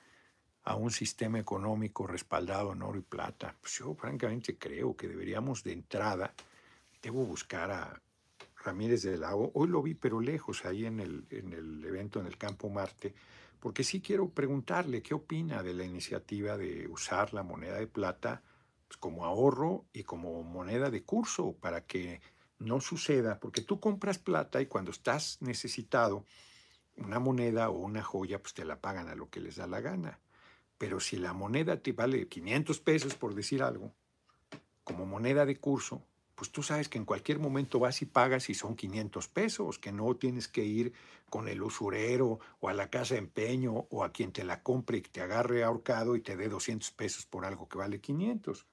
a 0.63 0.77
un 0.77 0.91
sistema 0.91 1.39
económico 1.39 2.07
respaldado 2.07 2.73
en 2.73 2.83
oro 2.83 2.99
y 2.99 3.03
plata. 3.03 3.55
Pues 3.61 3.79
yo 3.79 3.95
francamente 3.95 4.57
creo 4.57 4.97
que 4.97 5.09
deberíamos 5.09 5.63
de 5.63 5.73
entrada, 5.73 6.33
debo 7.03 7.27
buscar 7.27 7.71
a 7.71 8.01
Ramírez 8.65 9.03
del 9.03 9.21
Lago, 9.21 9.51
hoy 9.55 9.69
lo 9.69 9.83
vi 9.83 9.95
pero 9.95 10.21
lejos 10.21 10.65
ahí 10.65 10.87
en 10.87 11.01
el, 11.01 11.27
en 11.31 11.53
el 11.53 11.85
evento 11.85 12.19
en 12.19 12.27
el 12.27 12.39
Campo 12.39 12.71
Marte, 12.71 13.15
porque 13.61 13.85
sí 13.85 14.01
quiero 14.01 14.31
preguntarle 14.31 15.03
qué 15.03 15.15
opina 15.15 15.63
de 15.63 15.75
la 15.75 15.85
iniciativa 15.85 16.57
de 16.57 16.89
usar 16.89 17.35
la 17.35 17.43
moneda 17.43 17.77
de 17.77 17.87
plata 17.87 18.43
pues, 18.89 18.97
como 18.97 19.25
ahorro 19.25 19.85
y 19.93 20.05
como 20.05 20.43
moneda 20.43 20.91
de 20.91 21.03
curso 21.03 21.53
para 21.61 21.85
que 21.85 22.21
no 22.59 22.81
suceda, 22.81 23.39
porque 23.39 23.61
tú 23.61 23.81
compras 23.81 24.19
plata 24.19 24.61
y 24.61 24.67
cuando 24.67 24.91
estás 24.91 25.39
necesitado, 25.41 26.25
una 26.97 27.19
moneda 27.19 27.71
o 27.71 27.79
una 27.79 28.03
joya, 28.03 28.41
pues 28.41 28.55
te 28.55 28.65
la 28.65 28.81
pagan 28.81 29.09
a 29.09 29.15
lo 29.15 29.29
que 29.29 29.41
les 29.41 29.57
da 29.57 29.67
la 29.67 29.81
gana. 29.81 30.21
Pero 30.79 31.01
si 31.01 31.17
la 31.17 31.33
moneda 31.33 31.81
te 31.81 31.93
vale 31.93 32.29
500 32.29 32.81
pesos, 32.81 33.15
por 33.15 33.35
decir 33.35 33.63
algo, 33.63 33.93
como 34.85 35.05
moneda 35.05 35.45
de 35.45 35.57
curso, 35.57 36.03
pues 36.35 36.51
tú 36.51 36.63
sabes 36.63 36.89
que 36.89 36.99
en 36.99 37.05
cualquier 37.05 37.39
momento 37.39 37.79
vas 37.79 38.03
y 38.03 38.07
pagas 38.07 38.51
y 38.51 38.55
son 38.55 38.75
500 38.75 39.29
pesos, 39.29 39.79
que 39.79 39.93
no 39.93 40.15
tienes 40.17 40.49
que 40.49 40.65
ir 40.65 40.93
con 41.31 41.49
el 41.49 41.63
usurero 41.63 42.41
o 42.61 42.69
a 42.69 42.75
la 42.75 42.91
casa 42.91 43.15
de 43.15 43.21
empeño 43.21 43.87
o 43.91 44.05
a 44.05 44.13
quien 44.13 44.33
te 44.33 44.45
la 44.45 44.63
compre 44.63 44.99
y 44.99 45.03
te 45.03 45.21
agarre 45.21 45.63
ahorcado 45.63 46.17
y 46.17 46.21
te 46.21 46.37
dé 46.37 46.49
200 46.49 46.91
pesos 46.93 47.27
por 47.27 47.45
algo 47.45 47.69
que 47.69 47.79
vale 47.79 48.01
500. 48.01 48.67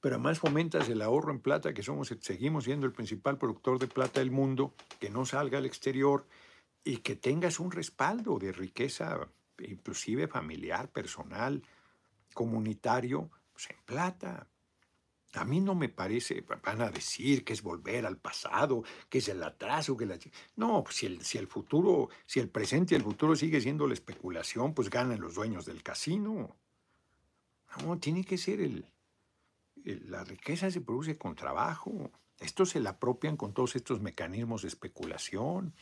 Pero 0.00 0.16
además 0.16 0.38
fomentas 0.38 0.88
el 0.90 1.00
ahorro 1.00 1.32
en 1.32 1.40
plata, 1.40 1.72
que 1.72 1.82
somos, 1.82 2.14
seguimos 2.20 2.64
siendo 2.64 2.84
el 2.84 2.92
principal 2.92 3.38
productor 3.38 3.78
de 3.78 3.86
plata 3.86 4.20
del 4.20 4.30
mundo, 4.30 4.74
que 5.00 5.08
no 5.08 5.24
salga 5.24 5.56
al 5.56 5.64
exterior 5.64 6.26
y 6.84 6.98
que 6.98 7.16
tengas 7.16 7.58
un 7.58 7.70
respaldo 7.70 8.38
de 8.38 8.52
riqueza, 8.52 9.28
inclusive 9.58 10.28
familiar, 10.28 10.90
personal, 10.90 11.62
comunitario, 12.34 13.30
pues 13.54 13.70
en 13.70 13.78
plata. 13.86 14.46
A 15.34 15.44
mí 15.44 15.60
no 15.60 15.74
me 15.74 15.88
parece, 15.88 16.44
van 16.62 16.80
a 16.80 16.90
decir 16.90 17.44
que 17.44 17.52
es 17.52 17.62
volver 17.62 18.06
al 18.06 18.18
pasado, 18.18 18.84
que 19.08 19.18
es 19.18 19.28
el 19.28 19.42
atraso, 19.42 19.96
que 19.96 20.06
la... 20.06 20.18
No, 20.56 20.84
pues 20.84 20.96
si 20.96 21.06
el, 21.06 21.24
si 21.24 21.38
el 21.38 21.46
futuro, 21.46 22.08
si 22.26 22.40
el 22.40 22.48
presente 22.48 22.94
y 22.94 22.96
el 22.96 23.02
futuro 23.02 23.34
sigue 23.34 23.60
siendo 23.60 23.86
la 23.86 23.94
especulación, 23.94 24.74
pues 24.74 24.90
ganan 24.90 25.20
los 25.20 25.34
dueños 25.34 25.66
del 25.66 25.82
casino. 25.82 26.56
No, 27.82 27.98
tiene 27.98 28.24
que 28.24 28.38
ser 28.38 28.60
el... 28.60 28.86
la 29.84 30.24
riqueza 30.24 30.70
se 30.70 30.80
produce 30.80 31.18
con 31.18 31.34
trabajo. 31.34 32.10
Esto 32.38 32.66
se 32.66 32.80
la 32.80 32.90
apropian 32.90 33.36
con 33.36 33.52
todos 33.52 33.76
estos 33.76 34.00
mecanismos 34.00 34.62
de 34.62 34.68
especulación 34.68 35.74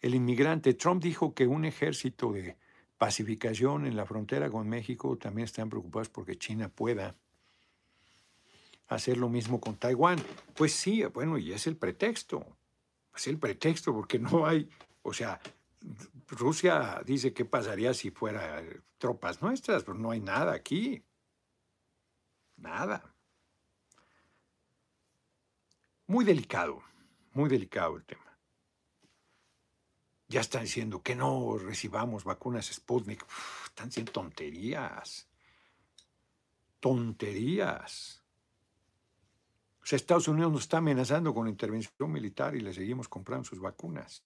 el 0.00 0.14
inmigrante. 0.14 0.74
Trump 0.74 1.02
dijo 1.02 1.34
que 1.34 1.46
un 1.46 1.64
ejército 1.64 2.32
de 2.32 2.56
pacificación 2.98 3.86
en 3.86 3.96
la 3.96 4.06
frontera 4.06 4.50
con 4.50 4.68
México 4.68 5.16
también 5.16 5.46
están 5.46 5.70
preocupados 5.70 6.08
porque 6.10 6.36
China 6.36 6.68
pueda 6.68 7.16
hacer 8.88 9.16
lo 9.16 9.28
mismo 9.28 9.60
con 9.60 9.76
Taiwán. 9.76 10.18
Pues 10.54 10.72
sí, 10.72 11.04
bueno, 11.04 11.38
y 11.38 11.52
es 11.52 11.66
el 11.66 11.76
pretexto. 11.76 12.44
Es 13.14 13.26
el 13.26 13.38
pretexto 13.38 13.92
porque 13.92 14.18
no 14.18 14.46
hay, 14.46 14.68
o 15.02 15.12
sea, 15.12 15.40
Rusia 16.28 17.00
dice 17.04 17.32
qué 17.32 17.44
pasaría 17.44 17.94
si 17.94 18.10
fuera 18.10 18.62
tropas 18.98 19.42
nuestras, 19.42 19.84
pero 19.84 19.96
no 19.96 20.10
hay 20.10 20.20
nada 20.20 20.52
aquí. 20.52 21.02
Nada. 22.56 23.14
Muy 26.06 26.24
delicado, 26.24 26.82
muy 27.32 27.48
delicado 27.48 27.96
el 27.96 28.04
tema 28.04 28.24
ya 30.34 30.40
están 30.40 30.62
diciendo 30.62 31.00
que 31.00 31.14
no 31.14 31.58
recibamos 31.58 32.24
vacunas 32.24 32.66
Sputnik. 32.66 33.24
están 33.66 33.92
siendo 33.92 34.10
tonterías. 34.10 35.28
Tonterías. 36.80 38.23
O 39.84 39.86
sea, 39.86 39.96
Estados 39.96 40.28
Unidos 40.28 40.50
nos 40.50 40.62
está 40.62 40.78
amenazando 40.78 41.34
con 41.34 41.46
intervención 41.46 42.10
militar 42.10 42.56
y 42.56 42.60
le 42.60 42.72
seguimos 42.72 43.06
comprando 43.06 43.44
sus 43.44 43.60
vacunas. 43.60 44.22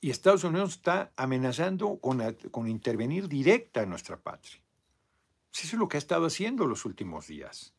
Y 0.00 0.10
Estados 0.10 0.42
Unidos 0.42 0.70
está 0.70 1.12
amenazando 1.14 2.00
con, 2.00 2.20
con 2.50 2.66
intervenir 2.66 3.28
directa 3.28 3.82
en 3.82 3.90
nuestra 3.90 4.16
patria. 4.16 4.60
Eso 5.54 5.66
es 5.68 5.72
lo 5.74 5.86
que 5.86 5.96
ha 5.96 5.98
estado 5.98 6.26
haciendo 6.26 6.66
los 6.66 6.84
últimos 6.84 7.28
días. 7.28 7.72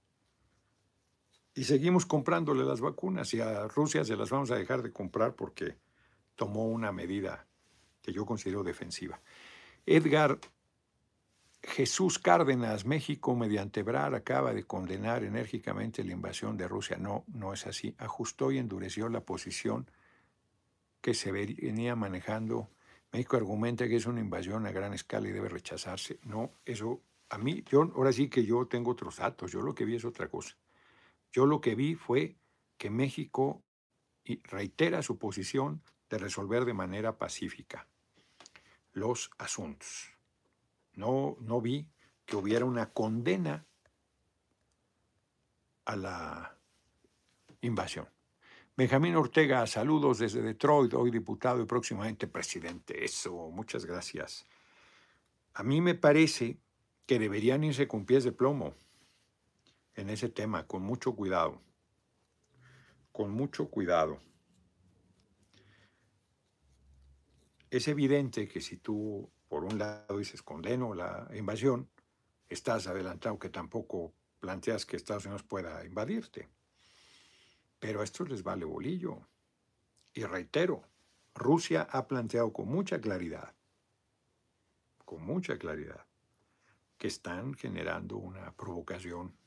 Y 1.53 1.65
seguimos 1.65 2.05
comprándole 2.05 2.63
las 2.63 2.79
vacunas 2.79 3.33
y 3.33 3.41
a 3.41 3.67
Rusia 3.67 4.05
se 4.05 4.15
las 4.15 4.29
vamos 4.29 4.49
a 4.51 4.55
dejar 4.55 4.83
de 4.83 4.93
comprar 4.93 5.35
porque 5.35 5.75
tomó 6.35 6.67
una 6.67 6.93
medida 6.93 7.45
que 8.01 8.13
yo 8.13 8.25
considero 8.25 8.63
defensiva. 8.63 9.19
Edgar 9.85 10.39
Jesús 11.63 12.19
Cárdenas, 12.19 12.85
México, 12.85 13.35
mediante 13.35 13.83
BRAR, 13.83 14.15
acaba 14.15 14.53
de 14.53 14.65
condenar 14.65 15.23
enérgicamente 15.23 16.03
la 16.03 16.11
invasión 16.11 16.57
de 16.57 16.67
Rusia. 16.67 16.97
No, 16.97 17.23
no 17.27 17.53
es 17.53 17.65
así. 17.65 17.95
Ajustó 17.97 18.51
y 18.51 18.57
endureció 18.57 19.07
la 19.07 19.21
posición 19.21 19.89
que 21.01 21.13
se 21.13 21.31
venía 21.31 21.95
manejando. 21.95 22.69
México 23.13 23.37
argumenta 23.37 23.87
que 23.87 23.95
es 23.95 24.05
una 24.05 24.19
invasión 24.19 24.65
a 24.67 24.71
gran 24.71 24.93
escala 24.93 25.27
y 25.29 25.31
debe 25.31 25.49
rechazarse. 25.49 26.19
No, 26.23 26.51
eso 26.65 27.01
a 27.29 27.37
mí, 27.37 27.63
yo 27.67 27.81
ahora 27.95 28.11
sí 28.11 28.29
que 28.29 28.45
yo 28.45 28.67
tengo 28.67 28.91
otros 28.91 29.17
datos. 29.17 29.51
Yo 29.51 29.61
lo 29.61 29.73
que 29.73 29.85
vi 29.85 29.95
es 29.95 30.05
otra 30.05 30.27
cosa. 30.27 30.55
Yo 31.31 31.45
lo 31.45 31.61
que 31.61 31.75
vi 31.75 31.95
fue 31.95 32.35
que 32.77 32.89
México 32.89 33.63
reitera 34.43 35.01
su 35.01 35.17
posición 35.17 35.81
de 36.09 36.17
resolver 36.17 36.65
de 36.65 36.73
manera 36.73 37.17
pacífica 37.17 37.87
los 38.91 39.31
asuntos. 39.37 40.12
No, 40.95 41.37
no 41.41 41.61
vi 41.61 41.87
que 42.25 42.35
hubiera 42.35 42.65
una 42.65 42.91
condena 42.91 43.65
a 45.85 45.95
la 45.95 46.57
invasión. 47.61 48.07
Benjamín 48.75 49.15
Ortega, 49.15 49.67
saludos 49.67 50.19
desde 50.19 50.41
Detroit, 50.41 50.93
hoy 50.93 51.11
diputado 51.11 51.61
y 51.61 51.65
próximamente 51.65 52.27
presidente. 52.27 53.03
Eso, 53.03 53.49
muchas 53.51 53.85
gracias. 53.85 54.47
A 55.53 55.63
mí 55.63 55.81
me 55.81 55.95
parece 55.95 56.57
que 57.05 57.19
deberían 57.19 57.63
irse 57.63 57.87
con 57.87 58.05
pies 58.05 58.23
de 58.23 58.31
plomo 58.31 58.73
en 59.95 60.09
ese 60.09 60.29
tema, 60.29 60.65
con 60.65 60.81
mucho 60.81 61.15
cuidado. 61.15 61.61
Con 63.11 63.31
mucho 63.31 63.69
cuidado. 63.69 64.19
es 67.73 67.87
evidente 67.87 68.47
que 68.47 68.61
si 68.61 68.77
tú, 68.77 69.31
por 69.53 69.65
un 69.65 69.77
lado, 69.77 70.17
dices 70.17 70.41
condeno 70.41 70.95
la 70.95 71.27
invasión, 71.35 71.87
estás 72.49 72.87
adelantado 72.87 73.37
que 73.37 73.49
tampoco 73.49 74.11
planteas 74.39 74.83
que 74.83 74.95
Estados 74.95 75.25
Unidos 75.25 75.43
pueda 75.43 75.85
invadirte. 75.85 76.49
Pero 77.79 78.01
a 78.01 78.03
esto 78.03 78.25
les 78.25 78.41
vale 78.41 78.65
bolillo. 78.65 79.27
Y 80.11 80.23
reitero, 80.23 80.81
Rusia 81.35 81.87
ha 81.91 82.07
planteado 82.07 82.51
con 82.51 82.67
mucha 82.67 82.99
claridad, 82.99 83.53
con 85.05 85.21
mucha 85.23 85.55
claridad, 85.59 86.03
que 86.97 87.05
están 87.05 87.53
generando 87.53 88.17
una 88.17 88.55
provocación 88.55 89.37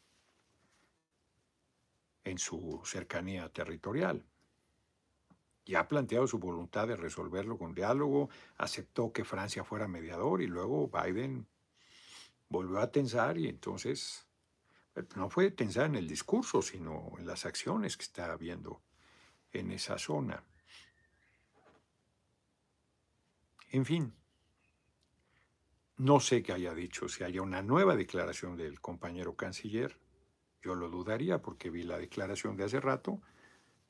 en 2.22 2.38
su 2.38 2.80
cercanía 2.84 3.48
territorial 3.48 4.24
y 5.66 5.74
ha 5.74 5.88
planteado 5.88 6.28
su 6.28 6.38
voluntad 6.38 6.86
de 6.86 6.96
resolverlo 6.96 7.58
con 7.58 7.74
diálogo, 7.74 8.30
aceptó 8.56 9.12
que 9.12 9.24
Francia 9.24 9.64
fuera 9.64 9.88
mediador 9.88 10.40
y 10.40 10.46
luego 10.46 10.88
Biden 10.88 11.46
volvió 12.48 12.78
a 12.78 12.92
tensar 12.92 13.36
y 13.36 13.48
entonces 13.48 14.28
eh, 14.94 15.02
no 15.16 15.28
fue 15.28 15.50
tensar 15.50 15.86
en 15.86 15.96
el 15.96 16.06
discurso, 16.06 16.62
sino 16.62 17.12
en 17.18 17.26
las 17.26 17.44
acciones 17.46 17.96
que 17.96 18.04
está 18.04 18.32
habiendo 18.32 18.80
en 19.52 19.72
esa 19.72 19.98
zona. 19.98 20.44
En 23.72 23.84
fin, 23.84 24.14
no 25.96 26.20
sé 26.20 26.44
qué 26.44 26.52
haya 26.52 26.74
dicho, 26.74 27.08
si 27.08 27.24
haya 27.24 27.42
una 27.42 27.62
nueva 27.62 27.96
declaración 27.96 28.56
del 28.56 28.80
compañero 28.80 29.34
canciller, 29.34 29.98
yo 30.62 30.76
lo 30.76 30.88
dudaría 30.88 31.42
porque 31.42 31.70
vi 31.70 31.82
la 31.82 31.98
declaración 31.98 32.56
de 32.56 32.64
hace 32.64 32.80
rato, 32.80 33.20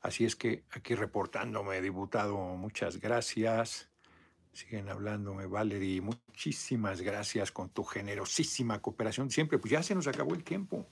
Así 0.06 0.24
es 0.24 0.36
que 0.36 0.62
aquí 0.70 0.94
reportándome, 0.94 1.82
diputado, 1.82 2.36
muchas 2.36 3.00
gracias. 3.00 3.90
Siguen 4.52 4.88
hablándome, 4.88 5.46
Valerie, 5.46 6.00
muchísimas 6.00 7.00
gracias 7.02 7.50
con 7.50 7.70
tu 7.70 7.82
generosísima 7.82 8.80
cooperación 8.80 9.32
siempre. 9.32 9.58
Pues 9.58 9.72
ya 9.72 9.82
se 9.82 9.96
nos 9.96 10.06
acabó 10.06 10.34
el 10.34 10.44
tiempo. 10.44 10.86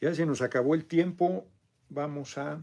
Ya 0.00 0.14
se 0.14 0.24
nos 0.24 0.40
acabó 0.40 0.76
el 0.76 0.84
tiempo. 0.84 1.48
Vamos 1.88 2.38
a 2.38 2.62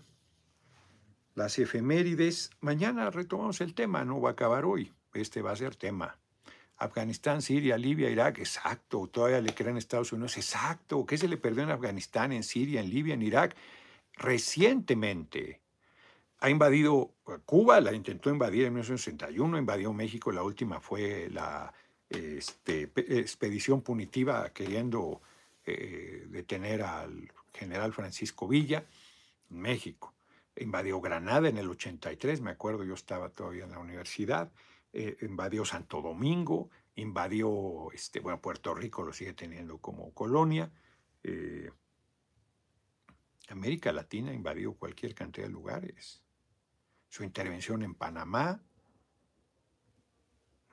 las 1.33 1.59
efemérides. 1.59 2.51
Mañana 2.61 3.09
retomamos 3.09 3.59
el 3.59 3.73
tema, 3.73 4.05
no 4.05 4.21
va 4.21 4.29
a 4.29 4.31
acabar 4.31 4.63
hoy. 4.63 4.93
Este 5.13 5.41
va 5.41 5.51
a 5.51 5.57
ser 5.57 5.75
tema. 5.75 6.17
Afganistán, 6.77 7.41
Siria, 7.41 7.77
Libia, 7.77 8.09
Irak, 8.09 8.39
exacto. 8.39 9.07
Todavía 9.07 9.41
le 9.41 9.53
creen 9.53 9.75
Estados 9.75 10.13
Unidos, 10.13 10.37
exacto. 10.37 11.05
¿Qué 11.05 11.17
se 11.17 11.27
le 11.27 11.35
perdió 11.35 11.63
en 11.63 11.71
Afganistán, 11.71 12.31
en 12.31 12.43
Siria, 12.43 12.79
en 12.79 12.89
Libia, 12.89 13.13
en 13.13 13.23
Irak? 13.23 13.57
Recientemente 14.13 15.64
ha 16.39 16.49
invadido 16.49 17.13
Cuba, 17.45 17.81
la 17.81 17.93
intentó 17.93 18.29
invadir 18.29 18.65
en 18.65 18.73
1961, 18.73 19.57
invadió 19.57 19.93
México, 19.93 20.31
la 20.31 20.43
última 20.43 20.79
fue 20.79 21.29
la 21.31 21.73
este, 22.09 22.91
expedición 22.95 23.81
punitiva 23.81 24.49
queriendo 24.51 25.21
eh, 25.65 26.25
detener 26.29 26.83
al 26.83 27.31
general 27.53 27.93
Francisco 27.93 28.47
Villa 28.47 28.85
en 29.49 29.59
México. 29.59 30.13
Invadió 30.57 31.01
Granada 31.01 31.49
en 31.49 31.57
el 31.57 31.69
83, 31.69 32.41
me 32.41 32.51
acuerdo, 32.51 32.83
yo 32.83 32.93
estaba 32.93 33.29
todavía 33.29 33.65
en 33.65 33.71
la 33.71 33.79
universidad. 33.79 34.51
Eh, 34.93 35.17
invadió 35.21 35.65
Santo 35.65 36.01
Domingo, 36.01 36.69
invadió, 36.95 37.91
este, 37.91 38.19
bueno, 38.19 38.39
Puerto 38.39 38.73
Rico 38.73 39.03
lo 39.03 39.11
sigue 39.11 39.33
teniendo 39.33 39.79
como 39.79 40.13
colonia. 40.13 40.71
Eh, 41.23 41.69
América 43.49 43.91
Latina 43.91 44.33
invadió 44.33 44.73
cualquier 44.73 45.13
cantidad 45.13 45.47
de 45.47 45.53
lugares. 45.53 46.24
Su 47.15 47.23
intervención 47.23 47.81
en 47.81 47.95
Panamá, 47.95 48.61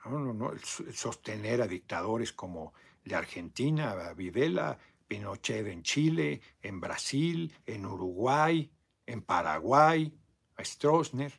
no, 0.03 0.19
no, 0.19 0.33
no, 0.33 0.51
sostener 0.91 1.61
a 1.61 1.67
dictadores 1.67 2.33
como 2.33 2.73
de 3.05 3.15
Argentina, 3.15 4.11
Videla, 4.11 4.77
Pinochet 5.07 5.65
en 5.67 5.83
Chile, 5.83 6.41
en 6.61 6.81
Brasil, 6.81 7.53
en 7.65 7.85
Uruguay, 7.85 8.69
en 9.05 9.21
Paraguay, 9.21 10.13
a 10.57 10.65
Stroessner. 10.65 11.31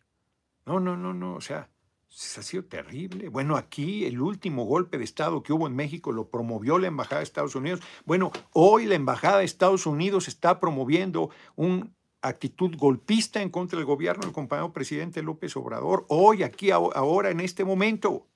No, 0.64 0.80
no, 0.80 0.96
no, 0.96 1.12
no, 1.12 1.34
o 1.34 1.40
sea, 1.42 1.68
ha 2.08 2.42
sido 2.42 2.64
terrible. 2.64 3.28
Bueno, 3.28 3.58
aquí 3.58 4.06
el 4.06 4.22
último 4.22 4.64
golpe 4.64 4.96
de 4.96 5.04
Estado 5.04 5.42
que 5.42 5.52
hubo 5.52 5.66
en 5.66 5.76
México 5.76 6.12
lo 6.12 6.30
promovió 6.30 6.78
la 6.78 6.86
Embajada 6.86 7.18
de 7.18 7.24
Estados 7.24 7.54
Unidos. 7.54 7.82
Bueno, 8.06 8.32
hoy 8.54 8.86
la 8.86 8.94
Embajada 8.94 9.40
de 9.40 9.44
Estados 9.44 9.84
Unidos 9.84 10.28
está 10.28 10.60
promoviendo 10.60 11.28
una 11.56 11.90
actitud 12.28 12.76
golpista 12.76 13.40
en 13.40 13.50
contra 13.50 13.78
del 13.78 13.86
gobierno 13.86 14.24
del 14.24 14.32
compañero 14.32 14.72
presidente 14.72 15.22
López 15.22 15.56
Obrador. 15.56 16.04
Hoy, 16.08 16.42
aquí, 16.42 16.70
ahora, 16.70 17.30
en 17.30 17.40
este 17.40 17.64
momento. 17.64 18.26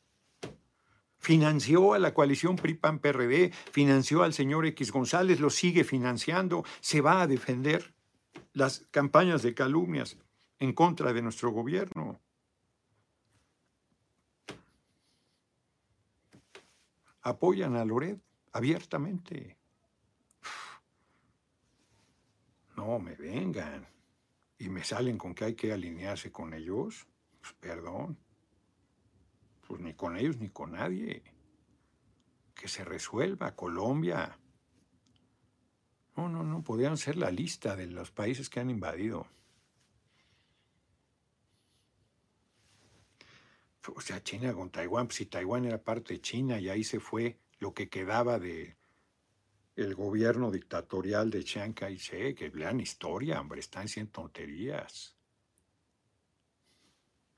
Financió 1.19 1.95
a 1.95 1.99
la 1.99 2.15
coalición 2.15 2.55
PRI-PAN-PRD, 2.55 3.53
financió 3.73 4.23
al 4.23 4.33
señor 4.33 4.67
X 4.67 4.93
González, 4.93 5.41
lo 5.41 5.51
sigue 5.51 5.83
financiando, 5.83 6.65
se 6.81 7.01
va 7.01 7.23
a 7.23 7.27
defender 7.27 7.93
las 8.53 8.87
campañas 8.93 9.43
de 9.43 9.53
calumnias 9.53 10.17
en 10.61 10.73
contra 10.73 11.13
de 11.13 11.23
nuestro 11.23 11.51
gobierno. 11.51 12.21
apoyan 17.29 17.77
a 17.77 17.85
Loret 17.85 18.21
abiertamente. 18.53 19.58
No 22.89 22.99
me 22.99 23.15
vengan 23.17 23.87
y 24.57 24.71
me 24.71 24.83
salen 24.83 25.19
con 25.19 25.35
que 25.35 25.45
hay 25.45 25.55
que 25.55 25.75
alinearse 25.75 26.33
con 26.33 26.55
ellos. 26.55 27.07
Pues 27.39 27.53
perdón. 27.61 28.17
Pues 29.67 29.83
ni 29.83 29.93
con 29.93 30.17
ellos 30.17 30.39
ni 30.39 30.49
con 30.49 30.73
nadie. 30.73 31.23
Que 32.55 32.67
se 32.67 32.87
resuelva 32.87 33.55
Colombia. 33.55 34.39
No, 36.17 36.31
no, 36.31 36.43
no, 36.43 36.63
podrían 36.63 36.97
ser 36.97 37.17
la 37.17 37.31
lista 37.31 37.77
de 37.77 37.89
los 37.89 38.11
países 38.11 38.49
que 38.49 38.59
han 38.59 38.71
invadido. 38.71 39.27
o 43.95 44.01
sea, 44.01 44.23
China 44.23 44.55
con 44.55 44.71
Taiwán, 44.71 45.09
pues 45.09 45.17
si 45.17 45.27
Taiwán 45.27 45.67
era 45.67 45.83
parte 45.83 46.15
de 46.15 46.21
China 46.23 46.59
y 46.59 46.71
ahí 46.71 46.85
se 46.85 47.01
fue 47.01 47.39
lo 47.59 47.75
que 47.75 47.91
quedaba 47.91 48.39
de 48.39 48.78
el 49.79 49.95
gobierno 49.95 50.51
dictatorial 50.51 51.31
de 51.31 51.45
Chiang 51.45 51.73
Kai-shek, 51.73 52.37
que 52.37 52.51
lean 52.51 52.81
historia, 52.81 53.41
hombre, 53.41 53.61
están 53.61 53.85
haciendo 53.85 54.13
tonterías. 54.13 55.17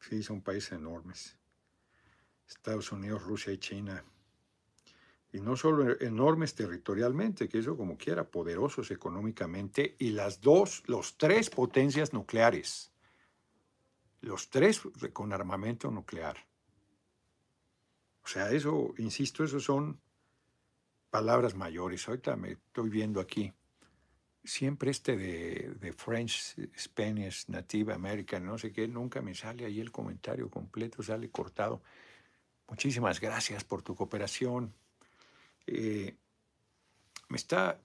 Sí, 0.01 0.23
son 0.23 0.41
países 0.41 0.73
enormes. 0.73 1.37
Estados 2.49 2.91
Unidos, 2.93 3.23
Rusia 3.23 3.53
y 3.53 3.59
China. 3.59 4.03
Y 5.33 5.41
no 5.41 5.57
solo 5.57 6.01
enormes 6.01 6.55
territorialmente, 6.55 7.49
que 7.49 7.59
eso 7.59 7.77
como 7.77 7.97
quiera, 7.97 8.25
poderosos 8.25 8.91
económicamente, 8.91 9.97
y 9.99 10.11
las 10.11 10.41
dos, 10.41 10.83
los 10.87 11.17
tres 11.19 11.51
potencias 11.51 12.13
nucleares 12.13 12.91
los 14.23 14.51
tres 14.51 14.83
con 15.13 15.33
armamento 15.33 15.91
nuclear. 15.91 16.37
O 18.23 18.29
sea, 18.29 18.51
eso, 18.51 18.95
insisto, 18.99 19.45
eso 19.45 19.61
son 19.61 20.01
palabras 21.11 21.55
mayores. 21.55 22.09
Ahorita 22.09 22.37
me 22.37 22.53
estoy 22.53 22.89
viendo 22.89 23.21
aquí. 23.21 23.53
Siempre 24.43 24.91
este 24.91 25.17
de, 25.17 25.75
de 25.81 25.93
French, 25.93 26.57
Spanish, 26.79 27.45
Native 27.49 27.93
American, 27.93 28.47
no 28.47 28.57
sé 28.57 28.73
qué, 28.73 28.89
nunca 28.89 29.21
me 29.21 29.35
sale 29.35 29.67
ahí 29.67 29.81
el 29.81 29.93
comentario 29.93 30.49
completo, 30.49 31.03
sale 31.03 31.31
cortado. 31.31 31.83
Muchísimas 32.69 33.21
gracias 33.21 33.65
por 33.65 33.83
tu 33.83 33.95
cooperación. 33.95 34.73
Eh, 35.67 36.17
me 37.29 37.37
está, 37.37 37.81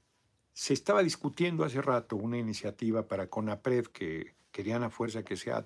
se 0.53 0.73
estaba 0.73 1.03
discutiendo 1.03 1.65
hace 1.65 1.81
rato 1.81 2.15
una 2.15 2.37
iniciativa 2.37 3.07
para 3.07 3.27
CONAPRED 3.27 3.87
que 3.87 4.35
querían 4.51 4.83
a 4.83 4.89
fuerza 4.89 5.23
que 5.23 5.35
sea 5.35 5.65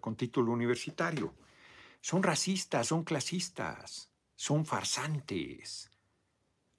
con 0.00 0.16
título 0.16 0.50
universitario. 0.50 1.34
Son 2.00 2.22
racistas, 2.22 2.88
son 2.88 3.04
clasistas, 3.04 4.10
son 4.34 4.66
farsantes. 4.66 5.90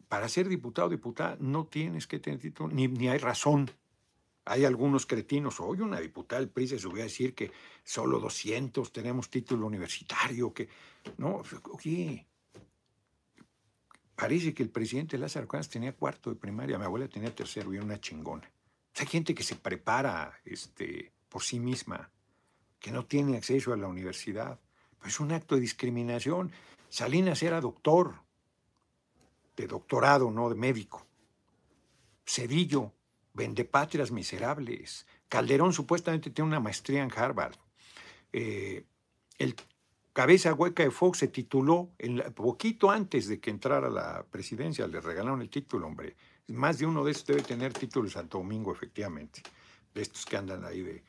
Para 0.10 0.28
ser 0.28 0.50
diputado 0.50 0.88
o 0.88 0.92
diputada 0.92 1.38
no 1.40 1.68
tienes 1.68 2.08
que 2.08 2.20
tener 2.20 2.40
título, 2.40 2.74
ni, 2.74 2.88
ni 2.88 3.08
hay 3.08 3.20
razón. 3.20 3.72
Hay 4.46 4.66
algunos 4.66 5.06
cretinos, 5.06 5.60
hoy 5.60 5.82
una 5.82 6.00
diputada 6.00 6.42
del 6.42 6.50
PRI 6.50 6.68
se 6.68 6.80
subió 6.80 7.04
a 7.04 7.06
decir 7.06 7.36
que 7.36 7.52
solo 7.84 8.20
200 8.20 8.92
tenemos 8.92 9.30
título 9.30 9.68
universitario, 9.68 10.52
que 10.52 10.68
no, 11.18 11.44
oye, 11.72 12.26
parece 14.16 14.54
que 14.56 14.64
el 14.64 14.72
presidente 14.72 15.20
Lázaro 15.20 15.48
Cárdenas 15.48 15.70
tenía 15.70 15.96
cuarto 15.96 16.32
de 16.32 16.36
primaria, 16.38 16.80
mi 16.80 16.86
abuela 16.86 17.08
tenía 17.08 17.34
tercero 17.34 17.72
y 17.72 17.78
una 17.78 18.02
chingona. 18.02 18.52
hay 18.98 19.06
gente 19.06 19.36
que 19.36 19.44
se 19.44 19.56
prepara 19.56 20.40
este, 20.44 21.14
por 21.30 21.44
sí 21.44 21.60
misma, 21.60 22.10
que 22.80 22.92
no 22.92 23.06
tiene 23.06 23.38
acceso 23.38 23.74
a 23.74 23.78
la 23.78 23.88
universidad. 23.88 24.60
Pues 24.98 25.14
es 25.14 25.20
un 25.20 25.32
acto 25.32 25.56
de 25.56 25.62
discriminación. 25.62 26.52
Salinas 26.90 27.44
era 27.44 27.62
doctor, 27.62 28.16
de 29.62 29.68
doctorado, 29.68 30.32
no 30.32 30.50
de 30.50 30.56
médico. 30.56 31.06
Cedillo, 32.26 32.94
patrias 33.72 34.12
miserables. 34.12 35.06
Calderón 35.28 35.74
supuestamente 35.74 36.30
tiene 36.32 36.48
una 36.48 36.60
maestría 36.60 37.04
en 37.04 37.12
Harvard. 37.16 37.56
Eh, 38.34 38.86
el 39.38 39.56
cabeza 40.14 40.54
hueca 40.54 40.84
de 40.84 40.92
Fox 40.92 41.20
se 41.20 41.28
tituló 41.28 41.92
en 41.98 42.20
poquito 42.34 42.92
antes 42.92 43.28
de 43.28 43.40
que 43.40 43.50
entrara 43.50 43.90
la 43.90 44.26
presidencia, 44.30 44.88
le 44.88 45.00
regalaron 45.00 45.42
el 45.42 45.50
título, 45.50 45.88
hombre. 45.88 46.16
Más 46.48 46.80
de 46.80 46.86
uno 46.86 47.04
de 47.04 47.12
estos 47.12 47.28
debe 47.28 47.44
tener 47.44 47.74
título 47.74 48.06
de 48.06 48.12
Santo 48.12 48.38
Domingo, 48.40 48.74
efectivamente, 48.74 49.42
de 49.94 50.02
estos 50.02 50.26
que 50.26 50.36
andan 50.36 50.66
ahí 50.66 51.02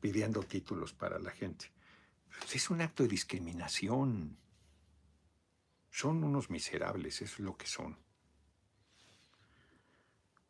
pidiendo 0.00 0.40
títulos 0.42 0.92
para 0.92 1.18
la 1.18 1.30
gente. 1.30 1.70
Es 2.52 2.70
un 2.70 2.80
acto 2.80 3.02
de 3.02 3.10
discriminación. 3.10 4.36
Son 5.96 6.22
unos 6.22 6.50
miserables, 6.50 7.22
es 7.22 7.40
lo 7.40 7.56
que 7.56 7.66
son. 7.66 7.96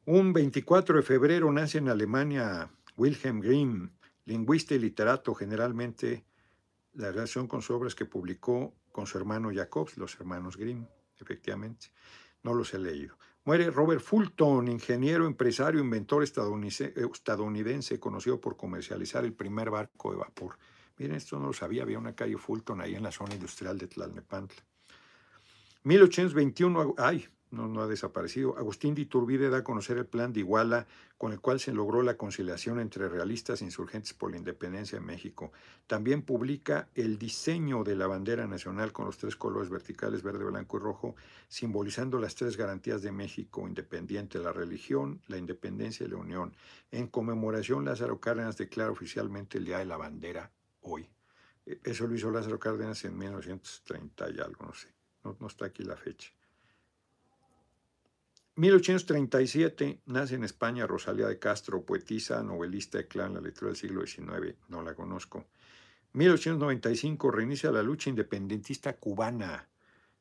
Un 0.05 0.33
24 0.33 0.97
de 0.97 1.03
febrero 1.05 1.53
nace 1.53 1.79
en 1.79 1.89
Alemania 1.89 2.69
Wilhelm 2.97 3.39
Grimm, 3.39 3.91
lingüista 4.25 4.75
y 4.75 4.81
literato, 4.81 5.37
generalmente 5.37 6.25
la 6.95 7.13
relación 7.13 7.47
con 7.47 7.63
sus 7.63 7.77
obras 7.77 7.95
que 7.95 8.07
publicó 8.07 8.75
con 8.91 9.07
su 9.07 9.19
hermano 9.19 9.53
Jacobs, 9.55 9.97
los 9.99 10.19
hermanos 10.19 10.57
Grimm, 10.57 10.85
efectivamente. 11.21 11.93
No 12.43 12.53
los 12.53 12.75
he 12.75 12.81
leído. 12.81 13.17
Muere 13.45 13.71
Robert 13.71 14.03
Fulton, 14.03 14.67
ingeniero, 14.67 15.29
empresario, 15.29 15.81
inventor 15.81 16.25
estadounidense, 16.25 18.01
conocido 18.01 18.41
por 18.41 18.57
comercializar 18.57 19.25
el 19.25 19.33
primer 19.33 19.71
barco 19.71 20.11
de 20.11 20.19
vapor. 20.19 20.59
Miren, 20.99 21.15
esto 21.15 21.39
no 21.39 21.47
lo 21.47 21.53
sabía, 21.53 21.85
había 21.85 22.01
una 22.01 22.17
calle 22.17 22.37
Fulton 22.37 22.81
ahí 22.81 22.97
en 22.97 23.05
la 23.05 23.13
zona 23.13 23.35
industrial 23.35 23.79
de 23.79 23.87
Tlalnepantla. 23.87 24.65
1821, 25.87 26.97
ay, 26.99 27.29
no, 27.53 27.69
no 27.69 27.81
ha 27.81 27.87
desaparecido. 27.87 28.59
Agustín 28.59 28.97
de 28.97 29.03
Iturbide 29.03 29.51
da 29.51 29.59
a 29.59 29.63
conocer 29.63 29.99
el 29.99 30.07
plan 30.07 30.33
de 30.33 30.41
Iguala, 30.41 30.89
con 31.17 31.31
el 31.31 31.41
cual 31.41 31.61
se 31.61 31.73
logró 31.73 32.03
la 32.03 32.17
conciliación 32.17 32.81
entre 32.81 33.09
realistas 33.09 33.63
e 33.63 33.67
insurgentes 33.67 34.13
por 34.13 34.33
la 34.33 34.37
independencia 34.37 34.99
de 34.99 35.05
México. 35.05 35.53
También 35.87 36.23
publica 36.23 36.89
el 36.97 37.19
diseño 37.19 37.85
de 37.85 37.95
la 37.95 38.09
bandera 38.09 38.49
nacional 38.49 38.91
con 38.91 39.05
los 39.07 39.17
tres 39.17 39.37
colores 39.37 39.71
verticales, 39.71 40.25
verde, 40.25 40.45
blanco 40.45 40.77
y 40.77 40.81
rojo, 40.81 41.15
simbolizando 41.47 42.19
las 42.19 42.35
tres 42.35 42.57
garantías 42.57 43.01
de 43.03 43.13
México 43.13 43.69
independiente, 43.69 44.41
la 44.41 44.53
religión, 44.53 45.21
la 45.29 45.39
independencia 45.39 46.05
y 46.05 46.11
la 46.11 46.17
unión. 46.17 46.53
En 46.91 47.07
conmemoración, 47.07 47.85
Lázaro 47.85 48.19
Cárdenas 48.19 48.57
declara 48.57 48.91
oficialmente 48.91 49.59
el 49.59 49.67
Día 49.67 49.79
de 49.79 49.85
la 49.85 49.97
Bandera 49.97 50.51
hoy. 50.81 51.09
E, 51.65 51.79
eso 51.85 52.09
lo 52.09 52.17
hizo 52.17 52.33
Lázaro 52.33 52.59
Cárdenas 52.59 53.05
en 53.05 53.17
1930 53.17 54.31
y 54.31 54.41
algo, 54.41 54.67
no 54.67 54.75
sé, 54.75 54.96
no, 55.39 55.47
está 55.47 55.67
aquí 55.67 55.83
la 55.83 55.97
fecha. 55.97 56.31
1837 58.57 60.01
nace 60.07 60.35
en 60.35 60.45
España 60.45 60.87
Rosalía 60.87 61.27
de 61.27 61.39
Castro, 61.39 61.85
poetisa, 61.85 62.43
novelista 62.43 62.99
de 62.99 63.07
clan, 63.07 63.35
la 63.35 63.41
lectura 63.41 63.69
del 63.69 63.77
siglo 63.77 64.07
XIX, 64.07 64.57
no 64.69 64.83
la 64.83 64.95
conozco. 64.95 65.45
1895 66.15 67.31
reinicia 67.31 67.71
la 67.71 67.83
lucha 67.83 68.09
independentista 68.09 68.95
cubana 68.95 69.69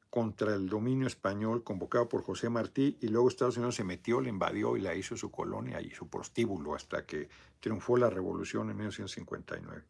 contra 0.09 0.55
el 0.55 0.67
dominio 0.67 1.07
español 1.07 1.63
convocado 1.63 2.09
por 2.09 2.23
José 2.23 2.49
Martí 2.49 2.97
y 3.01 3.07
luego 3.07 3.29
Estados 3.29 3.57
Unidos 3.57 3.75
se 3.75 3.83
metió, 3.83 4.19
le 4.19 4.29
invadió 4.29 4.77
y 4.77 4.81
la 4.81 4.95
hizo 4.95 5.15
su 5.15 5.31
colonia 5.31 5.81
y 5.81 5.91
su 5.91 6.09
prostíbulo 6.09 6.75
hasta 6.75 7.05
que 7.05 7.29
triunfó 7.59 7.97
la 7.97 8.09
revolución 8.09 8.69
en 8.69 8.77
1959. 8.77 9.83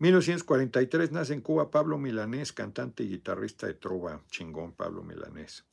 1943 0.00 1.10
nace 1.10 1.34
en 1.34 1.40
Cuba 1.40 1.72
Pablo 1.72 1.98
Milanés, 1.98 2.52
cantante 2.52 3.02
y 3.02 3.08
guitarrista 3.08 3.66
de 3.66 3.74
trova, 3.74 4.22
chingón 4.30 4.72
Pablo 4.72 5.02
Milanés. 5.02 5.64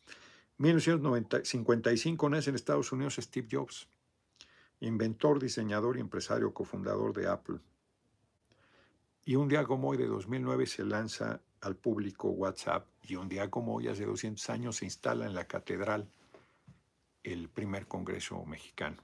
1955 0.58 2.30
nace 2.30 2.50
en 2.50 2.56
Estados 2.56 2.92
Unidos 2.92 3.18
Steve 3.22 3.48
Jobs, 3.52 3.88
inventor, 4.80 5.40
diseñador 5.40 5.98
y 5.98 6.00
empresario 6.00 6.54
cofundador 6.54 7.14
de 7.14 7.28
Apple. 7.28 7.60
Y 9.26 9.36
un 9.36 9.48
día 9.48 9.64
como 9.64 9.90
hoy 9.90 9.98
de 9.98 10.08
2009 10.08 10.66
se 10.66 10.84
lanza 10.84 11.42
al 11.62 11.76
público 11.76 12.30
WhatsApp 12.30 12.88
y 13.04 13.16
un 13.16 13.30
día 13.30 13.52
como 13.52 13.76
hoy, 13.76 13.90
hace 13.90 14.06
200 14.06 14.50
años, 14.50 14.78
se 14.78 14.86
instala 14.86 15.26
en 15.26 15.36
la 15.36 15.46
catedral 15.46 16.08
el 17.24 17.50
primer 17.50 17.88
Congreso 17.88 18.44
mexicano. 18.46 18.98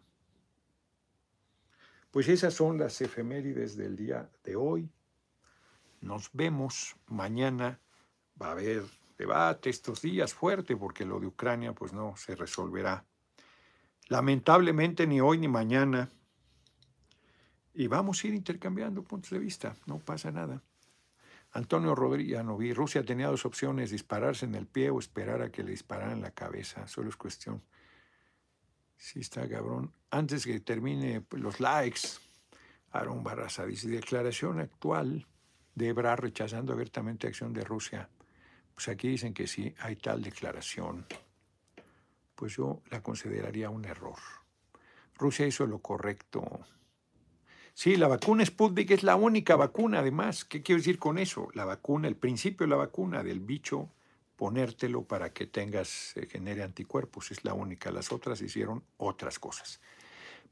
Pues 2.10 2.28
esas 2.28 2.54
son 2.54 2.78
las 2.78 3.00
efemérides 3.02 3.78
del 3.78 3.96
día 3.96 4.30
de 4.44 4.56
hoy. 4.56 4.90
Nos 6.02 6.32
vemos 6.34 6.95
mañana. 7.08 7.80
Va 8.41 8.47
a 8.47 8.52
haber 8.52 8.84
debate 9.18 9.70
estos 9.70 10.02
días 10.02 10.34
fuerte 10.34 10.76
porque 10.76 11.06
lo 11.06 11.20
de 11.20 11.28
Ucrania 11.28 11.74
pues 11.74 11.93
no 11.93 12.18
se 12.18 12.36
resolverá. 12.36 13.06
Lamentablemente 14.08 15.06
ni 15.06 15.22
hoy 15.22 15.38
ni 15.38 15.47
mañana. 15.47 16.10
Y 17.74 17.88
vamos 17.88 18.24
a 18.24 18.28
ir 18.28 18.34
intercambiando 18.34 19.04
puntos 19.04 19.30
de 19.30 19.39
vista, 19.39 19.76
no 19.86 19.99
pasa 19.99 20.32
nada. 20.32 20.62
Antonio 21.54 21.95
Rodríguez, 21.95 22.43
Rusia 22.76 23.06
tenía 23.06 23.28
dos 23.28 23.45
opciones, 23.45 23.91
dispararse 23.91 24.45
en 24.45 24.56
el 24.56 24.68
pie 24.68 24.89
o 24.89 24.99
esperar 24.99 25.41
a 25.41 25.52
que 25.52 25.64
le 25.64 25.72
dispararan 25.72 26.22
la 26.22 26.32
cabeza, 26.32 26.88
solo 26.88 27.10
es 27.10 27.16
cuestión. 27.16 27.64
Sí 28.97 29.20
está 29.20 29.47
cabrón. 29.47 29.93
Antes 30.10 30.45
que 30.45 30.60
termine 30.60 31.22
pues, 31.22 31.41
los 31.41 31.60
likes, 31.60 32.02
Aaron 32.91 33.24
Barraza 33.24 33.66
dice, 33.66 33.88
declaración 33.88 34.60
actual 34.60 35.28
de 35.76 35.94
rechazando 35.94 36.74
abiertamente 36.74 37.28
acción 37.28 37.54
de 37.54 37.64
Rusia 37.64 38.10
pues 38.82 38.88
aquí 38.88 39.10
dicen 39.10 39.34
que 39.34 39.46
sí, 39.46 39.74
hay 39.80 39.96
tal 39.96 40.24
declaración. 40.24 41.06
Pues 42.34 42.56
yo 42.56 42.82
la 42.90 43.04
consideraría 43.04 43.70
un 43.70 43.86
error. 43.86 44.18
Rusia 45.16 45.46
hizo 45.46 45.68
lo 45.68 45.80
correcto. 45.80 46.62
Sí, 47.76 47.96
la 47.96 48.08
vacuna 48.08 48.44
Sputnik 48.44 48.90
es 48.90 49.04
la 49.04 49.16
única 49.16 49.56
vacuna, 49.56 50.00
además. 50.00 50.46
¿Qué 50.46 50.64
quiero 50.64 50.80
decir 50.80 50.98
con 50.98 51.20
eso? 51.20 51.50
La 51.54 51.66
vacuna, 51.66 52.08
el 52.08 52.16
principio 52.16 52.66
de 52.66 52.72
la 52.72 52.76
vacuna 52.76 53.22
del 53.22 53.40
bicho, 53.40 53.90
ponértelo 54.36 55.04
para 55.04 55.32
que 55.32 55.46
tengas, 55.46 55.88
se 55.88 56.26
genere 56.26 56.64
anticuerpos, 56.64 57.30
es 57.30 57.46
la 57.46 57.54
única. 57.54 57.92
Las 57.92 58.12
otras 58.12 58.42
hicieron 58.42 58.84
otras 58.98 59.38
cosas. 59.38 59.80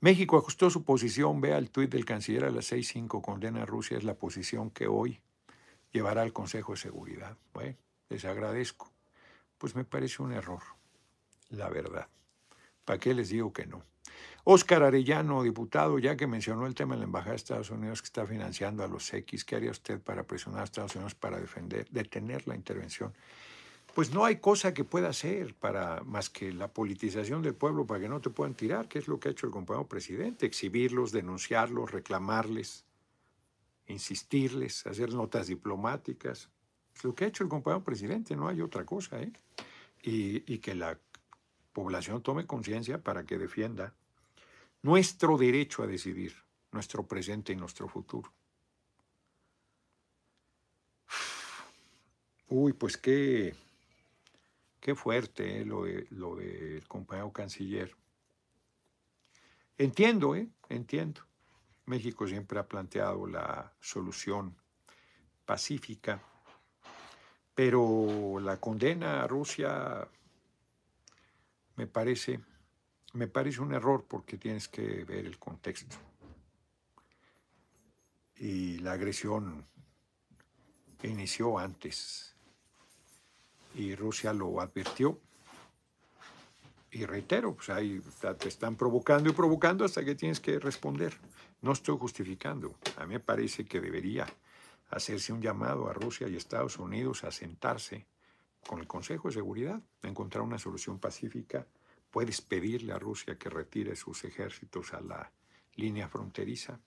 México 0.01 0.37
ajustó 0.37 0.69
su 0.69 0.85
posición, 0.85 1.41
vea 1.41 1.57
el 1.57 1.71
tuit 1.71 1.91
del 1.91 2.05
canciller 2.05 2.45
a 2.45 2.51
las 2.51 2.71
6.5, 2.71 3.21
condena 3.21 3.63
a 3.63 3.65
Rusia, 3.65 3.97
es 3.97 4.05
la 4.05 4.15
posición 4.15 4.69
que 4.69 4.87
hoy 4.87 5.19
llevará 5.91 6.21
al 6.21 6.31
Consejo 6.31 6.71
de 6.71 6.77
Seguridad. 6.77 7.37
Bueno, 7.53 7.77
les 8.07 8.23
agradezco. 8.23 8.93
Pues 9.57 9.75
me 9.75 9.83
parece 9.83 10.23
un 10.23 10.31
error, 10.31 10.61
la 11.49 11.69
verdad. 11.69 12.07
¿Para 12.85 12.97
qué 12.97 13.13
les 13.13 13.27
digo 13.27 13.51
que 13.51 13.65
no? 13.65 13.83
Óscar 14.45 14.83
Arellano, 14.83 15.43
diputado, 15.43 15.99
ya 15.99 16.15
que 16.15 16.27
mencionó 16.27 16.65
el 16.65 16.75
tema 16.75 16.95
de 16.95 16.99
la 16.99 17.05
Embajada 17.05 17.31
de 17.31 17.37
Estados 17.37 17.69
Unidos 17.69 18.01
que 18.01 18.05
está 18.05 18.25
financiando 18.25 18.85
a 18.85 18.87
los 18.87 19.13
X, 19.13 19.43
¿qué 19.43 19.57
haría 19.57 19.71
usted 19.71 19.99
para 20.01 20.23
presionar 20.23 20.61
a 20.61 20.63
Estados 20.63 20.95
Unidos 20.95 21.13
para 21.13 21.39
defender, 21.39 21.89
detener 21.89 22.47
la 22.47 22.55
intervención? 22.55 23.13
Pues 23.99 24.13
no 24.13 24.23
hay 24.23 24.37
cosa 24.37 24.73
que 24.73 24.85
pueda 24.85 25.09
hacer 25.09 25.55
para 25.55 26.01
más 26.05 26.29
que 26.29 26.53
la 26.53 26.69
politización 26.71 27.41
del 27.41 27.53
pueblo 27.53 27.85
para 27.85 27.99
que 27.99 28.07
no 28.07 28.21
te 28.21 28.29
puedan 28.29 28.53
tirar, 28.53 28.87
que 28.87 28.97
es 28.97 29.09
lo 29.09 29.19
que 29.19 29.27
ha 29.27 29.31
hecho 29.31 29.45
el 29.45 29.51
compañero 29.51 29.89
presidente, 29.89 30.45
exhibirlos, 30.45 31.11
denunciarlos, 31.11 31.91
reclamarles, 31.91 32.85
insistirles, 33.87 34.87
hacer 34.87 35.13
notas 35.13 35.47
diplomáticas 35.47 36.47
lo 37.03 37.13
que 37.13 37.25
ha 37.25 37.27
hecho 37.27 37.43
el 37.43 37.49
compañero 37.49 37.83
presidente, 37.83 38.37
no 38.37 38.47
hay 38.47 38.61
otra 38.61 38.85
cosa, 38.85 39.21
¿eh? 39.21 39.33
y, 40.01 40.49
y 40.49 40.59
que 40.59 40.75
la 40.75 40.97
población 41.73 42.23
tome 42.23 42.47
conciencia 42.47 43.03
para 43.03 43.25
que 43.25 43.37
defienda 43.37 43.93
nuestro 44.81 45.37
derecho 45.37 45.83
a 45.83 45.87
decidir, 45.87 46.33
nuestro 46.71 47.05
presente 47.05 47.51
y 47.51 47.57
nuestro 47.57 47.89
futuro. 47.89 48.31
Uy, 52.47 52.71
pues 52.71 52.95
qué, 52.95 53.53
qué 54.79 54.95
fuerte 54.95 55.61
¿eh? 55.61 55.65
lo, 55.65 55.83
de, 55.83 56.07
lo 56.11 56.35
del 56.35 56.87
compañero 56.87 57.31
canciller. 57.31 57.95
Entiendo, 59.77 60.35
¿eh? 60.35 60.49
Entiendo. 60.69 61.21
México 61.85 62.27
siempre 62.27 62.59
ha 62.59 62.67
planteado 62.67 63.25
la 63.25 63.73
solución 63.79 64.55
pacífica 65.45 66.21
pero 67.59 68.39
la 68.39 68.55
condena 68.55 69.21
a 69.21 69.27
Rusia 69.27 70.07
me 71.75 71.87
parece, 71.87 72.39
me 73.11 73.27
parece 73.27 73.59
un 73.59 73.73
error 73.73 74.05
porque 74.07 74.37
tienes 74.37 74.69
que 74.69 75.03
ver 75.03 75.25
el 75.25 75.37
contexto. 75.37 75.97
Y 78.37 78.77
la 78.77 78.93
agresión 78.93 79.67
inició 81.03 81.59
antes 81.59 82.33
y 83.75 83.95
Rusia 83.95 84.33
lo 84.33 84.59
advirtió. 84.61 85.19
Y 86.91 87.05
reitero, 87.05 87.53
pues 87.53 87.69
ahí 87.69 88.01
te 88.39 88.47
están 88.47 88.75
provocando 88.75 89.29
y 89.29 89.33
provocando 89.33 89.85
hasta 89.85 90.03
que 90.03 90.15
tienes 90.15 90.39
que 90.39 90.59
responder. 90.59 91.15
No 91.61 91.73
estoy 91.73 91.97
justificando. 91.97 92.75
A 92.97 93.05
mí 93.05 93.13
me 93.13 93.19
parece 93.19 93.65
que 93.65 93.79
debería 93.79 94.25
hacerse 94.89 95.31
un 95.31 95.41
llamado 95.41 95.87
a 95.87 95.93
Rusia 95.93 96.27
y 96.27 96.35
Estados 96.35 96.79
Unidos 96.79 97.23
a 97.23 97.31
sentarse 97.31 98.07
con 98.65 98.79
el 98.79 98.87
Consejo 98.87 99.27
de 99.27 99.35
Seguridad, 99.35 99.81
a 100.01 100.07
encontrar 100.07 100.43
una 100.43 100.57
solución 100.57 100.99
pacífica. 100.99 101.67
Puedes 102.09 102.41
pedirle 102.41 102.93
a 102.93 102.99
Rusia 102.99 103.37
que 103.37 103.49
retire 103.49 103.95
sus 103.95 104.23
ejércitos 104.23 104.93
a 104.93 105.01
la 105.01 105.31
línea 105.75 106.07
fronteriza, 106.07 106.79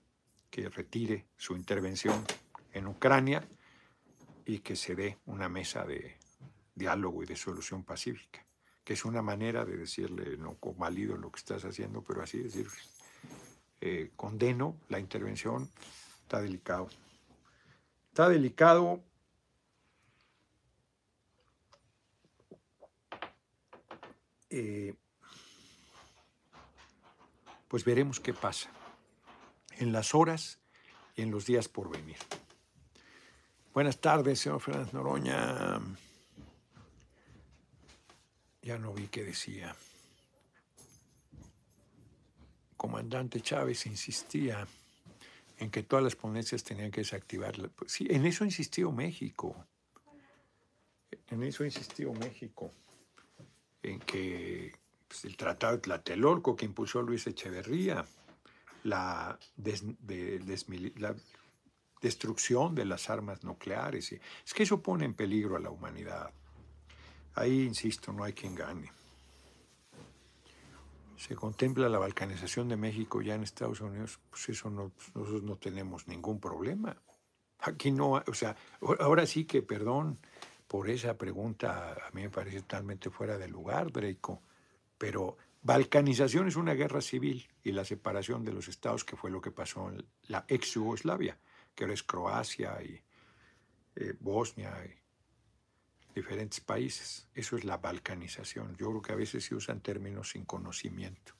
que 0.50 0.68
retire 0.68 1.26
su 1.36 1.54
intervención 1.54 2.24
en 2.72 2.86
Ucrania 2.88 3.46
y 4.44 4.58
que 4.58 4.74
se 4.74 4.94
dé 4.94 5.18
una 5.26 5.48
mesa 5.48 5.84
de 5.84 6.16
diálogo 6.74 7.22
y 7.22 7.26
de 7.26 7.36
solución 7.36 7.84
pacífica, 7.84 8.44
que 8.84 8.94
es 8.94 9.04
una 9.04 9.22
manera 9.22 9.64
de 9.64 9.76
decirle, 9.76 10.36
no 10.36 10.56
valido 10.76 11.16
lo 11.16 11.30
que 11.30 11.38
estás 11.38 11.64
haciendo, 11.64 12.02
pero 12.02 12.22
así 12.22 12.38
decir, 12.38 12.68
eh, 13.80 14.10
condeno 14.16 14.76
la 14.88 14.98
intervención, 14.98 15.68
está 16.22 16.40
delicado. 16.40 16.88
Está 18.08 18.28
delicado. 18.28 19.02
Eh, 24.50 24.94
pues 27.68 27.84
veremos 27.84 28.20
qué 28.20 28.34
pasa 28.34 28.70
en 29.78 29.92
las 29.92 30.14
horas 30.14 30.58
y 31.16 31.22
en 31.22 31.30
los 31.30 31.46
días 31.46 31.68
por 31.68 31.90
venir. 31.90 32.18
Buenas 33.72 33.98
tardes, 33.98 34.40
señor 34.40 34.60
Fernández 34.60 34.92
Noroña. 34.92 35.80
Ya 38.62 38.78
no 38.78 38.92
vi 38.92 39.08
qué 39.08 39.24
decía. 39.24 39.74
Comandante 42.76 43.40
Chávez 43.40 43.86
insistía 43.86 44.66
en 45.58 45.70
que 45.70 45.82
todas 45.82 46.04
las 46.04 46.16
ponencias 46.16 46.64
tenían 46.64 46.90
que 46.90 47.00
desactivar. 47.00 47.70
Pues 47.70 47.92
sí, 47.92 48.06
en 48.10 48.26
eso 48.26 48.44
insistió 48.44 48.90
México. 48.92 49.66
En 51.28 51.42
eso 51.42 51.64
insistió 51.64 52.12
México. 52.12 52.70
en 53.82 53.98
que 53.98 54.72
pues, 55.08 55.24
el 55.24 55.36
Tratado 55.36 55.74
de 55.74 55.82
Tlatelolco 55.82 56.54
que 56.54 56.64
impulsó 56.64 57.02
Luis 57.02 57.26
Echeverría, 57.26 58.04
la 58.84 59.38
destrucción 62.00 62.74
de 62.74 62.84
las 62.84 63.10
armas 63.10 63.42
nucleares. 63.44 64.12
Es 64.12 64.54
que 64.54 64.62
eso 64.62 64.82
pone 64.82 65.04
en 65.04 65.14
peligro 65.14 65.56
a 65.56 65.60
la 65.60 65.70
humanidad. 65.70 66.32
Ahí, 67.34 67.62
insisto, 67.62 68.12
no 68.12 68.24
hay 68.24 68.32
quien 68.32 68.54
gane. 68.54 68.90
Se 71.16 71.34
contempla 71.36 71.88
la 71.88 71.98
balcanización 71.98 72.68
de 72.68 72.76
México 72.76 73.22
ya 73.22 73.34
en 73.34 73.44
Estados 73.44 73.80
Unidos, 73.80 74.18
pues 74.28 74.48
eso 74.48 74.70
no, 74.70 74.92
nosotros 75.14 75.42
no 75.42 75.56
tenemos 75.56 76.08
ningún 76.08 76.40
problema. 76.40 76.96
Aquí 77.60 77.92
no, 77.92 78.22
o 78.26 78.34
sea, 78.34 78.56
ahora 78.98 79.24
sí 79.24 79.44
que, 79.44 79.62
perdón 79.62 80.18
por 80.66 80.90
esa 80.90 81.16
pregunta, 81.16 81.92
a 81.92 82.10
mí 82.12 82.22
me 82.22 82.30
parece 82.30 82.62
totalmente 82.62 83.10
fuera 83.10 83.38
de 83.38 83.46
lugar, 83.46 83.92
Draco, 83.92 84.42
pero 84.98 85.36
balcanización 85.62 86.48
es 86.48 86.56
una 86.56 86.74
guerra 86.74 87.00
civil 87.00 87.48
y 87.62 87.72
la 87.72 87.84
separación 87.84 88.44
de 88.44 88.52
los 88.52 88.66
estados, 88.68 89.04
que 89.04 89.16
fue 89.16 89.30
lo 89.30 89.40
que 89.40 89.52
pasó 89.52 89.90
en 89.90 90.04
la 90.22 90.44
ex 90.48 90.74
Yugoslavia 90.74 91.38
que 91.74 91.84
ahora 91.84 91.94
es 91.94 92.02
Croacia 92.02 92.82
y 92.82 93.00
eh, 93.96 94.14
Bosnia 94.20 94.72
y 94.84 95.01
diferentes 96.14 96.60
países. 96.60 97.28
Eso 97.34 97.56
es 97.56 97.64
la 97.64 97.78
balcanización. 97.78 98.76
Yo 98.76 98.90
creo 98.90 99.02
que 99.02 99.12
a 99.12 99.16
veces 99.16 99.44
se 99.44 99.54
usan 99.54 99.80
términos 99.80 100.30
sin 100.30 100.44
conocimiento. 100.44 101.34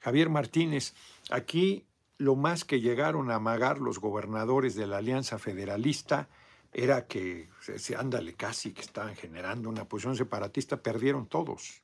Javier 0.00 0.28
Martínez, 0.28 0.94
aquí 1.30 1.86
lo 2.18 2.36
más 2.36 2.64
que 2.64 2.80
llegaron 2.80 3.30
a 3.30 3.36
amagar 3.36 3.78
los 3.78 3.98
gobernadores 3.98 4.74
de 4.74 4.86
la 4.86 4.98
Alianza 4.98 5.38
Federalista 5.38 6.28
era 6.72 7.06
que, 7.06 7.48
ándale, 7.96 8.34
casi 8.34 8.72
que 8.72 8.82
estaban 8.82 9.14
generando 9.14 9.68
una 9.68 9.88
posición 9.88 10.16
separatista, 10.16 10.82
perdieron 10.82 11.26
todos. 11.26 11.82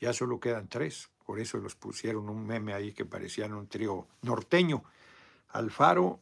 Ya 0.00 0.12
solo 0.12 0.40
quedan 0.40 0.68
tres. 0.68 1.10
Por 1.24 1.38
eso 1.38 1.58
los 1.58 1.76
pusieron 1.76 2.28
un 2.28 2.46
meme 2.46 2.72
ahí 2.72 2.92
que 2.92 3.04
parecían 3.04 3.52
un 3.52 3.68
trío 3.68 4.08
norteño. 4.22 4.82
Alfaro, 5.48 6.20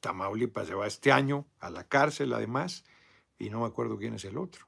Tamaulipas 0.00 0.68
se 0.68 0.74
va 0.74 0.86
este 0.86 1.12
año 1.12 1.46
a 1.58 1.68
la 1.70 1.84
cárcel 1.84 2.32
además, 2.32 2.84
y 3.38 3.50
no 3.50 3.60
me 3.60 3.66
acuerdo 3.66 3.98
quién 3.98 4.14
es 4.14 4.24
el 4.24 4.38
otro. 4.38 4.66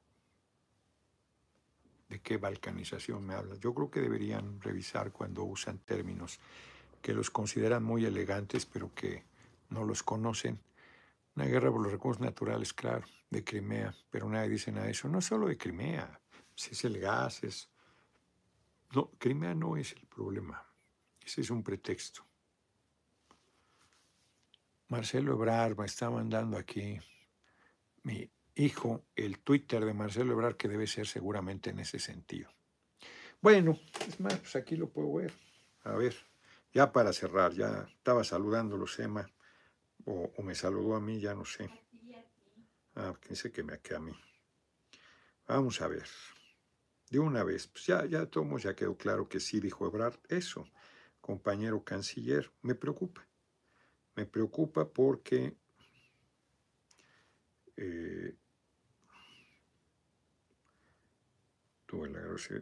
¿De 2.09 2.21
qué 2.21 2.39
balcanización 2.39 3.27
me 3.27 3.35
hablas? 3.35 3.61
Yo 3.61 3.75
creo 3.75 3.91
que 3.91 4.01
deberían 4.01 4.61
revisar 4.61 5.13
cuando 5.13 5.45
usan 5.45 5.79
términos 5.79 6.41
que 7.03 7.13
los 7.13 7.31
consideran 7.31 7.85
muy 7.85 8.05
elegantes, 8.05 8.65
pero 8.67 8.95
que 8.95 9.25
no 9.69 9.85
los 9.85 10.03
conocen. 10.03 10.61
Una 11.37 11.45
guerra 11.45 11.71
por 11.71 11.83
los 11.83 11.93
recursos 11.93 12.21
naturales, 12.21 12.73
claro, 12.73 13.05
de 13.31 13.45
Crimea, 13.45 13.95
pero 14.11 14.29
nadie 14.29 14.51
dice 14.51 14.73
nada 14.73 14.87
de 14.87 14.93
eso. 14.93 15.09
No 15.09 15.21
solo 15.21 15.49
de 15.49 15.59
Crimea, 15.59 16.21
si 16.55 16.73
es 16.73 16.85
el 16.85 16.99
gas, 16.99 17.45
es... 17.45 17.69
No, 18.95 19.11
Crimea 19.19 19.55
no 19.55 19.77
es 19.77 19.93
el 19.93 20.07
problema. 20.07 20.67
Ese 21.25 21.43
es 21.43 21.51
un 21.51 21.63
pretexto. 21.63 22.25
Marcelo 24.89 25.35
Ebrar 25.35 25.77
me 25.77 25.85
está 25.85 26.09
mandando 26.09 26.57
aquí 26.57 26.99
mi 28.03 28.29
hijo 28.59 29.05
el 29.15 29.39
Twitter 29.39 29.85
de 29.85 29.95
Marcelo 29.95 30.33
Ebrar 30.33 30.57
que 30.57 30.69
debe 30.69 30.87
ser 30.87 31.07
seguramente 31.07 31.71
en 31.71 31.79
ese 31.79 31.99
sentido. 31.99 32.51
Bueno, 33.41 33.79
es 34.07 34.19
más, 34.19 34.37
pues 34.39 34.57
aquí 34.57 34.77
lo 34.77 34.91
puedo 34.91 35.15
ver. 35.15 35.33
A 35.85 35.93
ver, 35.93 36.15
ya 36.73 36.93
para 36.93 37.13
cerrar, 37.13 37.53
ya 37.53 37.89
estaba 37.97 38.25
saludándolo 38.25 38.87
Sema, 38.87 39.31
o, 40.05 40.33
o 40.37 40.43
me 40.43 40.55
saludó 40.55 40.97
a 40.97 41.01
mí, 41.01 41.21
ya 41.21 41.35
no 41.35 41.45
sé. 41.45 41.71
Ah, 42.97 43.15
sé 43.33 43.53
que 43.53 43.63
me 43.63 43.79
queda 43.79 43.99
a 43.99 44.01
mí. 44.01 44.13
Vamos 45.47 45.81
a 45.81 45.87
ver. 45.87 46.09
De 47.11 47.21
una 47.21 47.45
vez, 47.45 47.69
pues 47.69 47.87
ya, 47.87 48.05
ya 48.05 48.27
todos 48.27 48.63
ya 48.63 48.75
quedó 48.75 48.97
claro 48.97 49.29
que 49.29 49.41
sí 49.41 49.61
dijo 49.61 49.87
Ebrard 49.87 50.19
eso, 50.29 50.69
compañero 51.21 51.85
canciller, 51.85 52.53
me 52.63 52.75
preocupa. 52.75 53.27
Me 54.17 54.27
preocupa 54.27 54.93
porque 54.93 55.57
eh, 57.77 58.37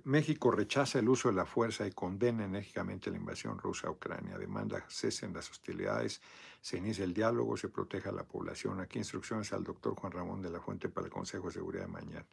México 0.05 0.51
rechaza 0.53 1.01
el 1.01 1.09
uso 1.09 1.29
de 1.29 1.35
la 1.35 1.47
fuerza 1.47 1.87
y 1.87 1.91
condena 1.91 2.45
enérgicamente 2.45 3.11
la 3.11 3.17
invasión 3.17 3.59
rusa 3.59 3.89
a 3.89 3.91
Ucrania. 3.91 4.39
Demanda 4.39 4.85
cesen 4.89 5.33
las 5.33 5.51
hostilidades, 5.51 6.21
se 6.61 6.79
inicia 6.79 7.05
el 7.05 7.13
diálogo, 7.13 7.57
se 7.57 7.69
proteja 7.69 8.11
a 8.11 8.13
la 8.13 8.25
población. 8.25 8.81
Aquí 8.81 8.99
instrucciones 8.99 9.53
al 9.53 9.65
doctor 9.65 9.95
Juan 9.97 10.13
Ramón 10.13 10.43
de 10.43 10.51
la 10.51 10.61
Fuente 10.61 10.89
para 10.89 11.07
el 11.07 11.13
Consejo 11.13 11.49
de 11.49 11.55
Seguridad 11.55 11.87
de 11.87 11.93
mañana. 11.93 12.27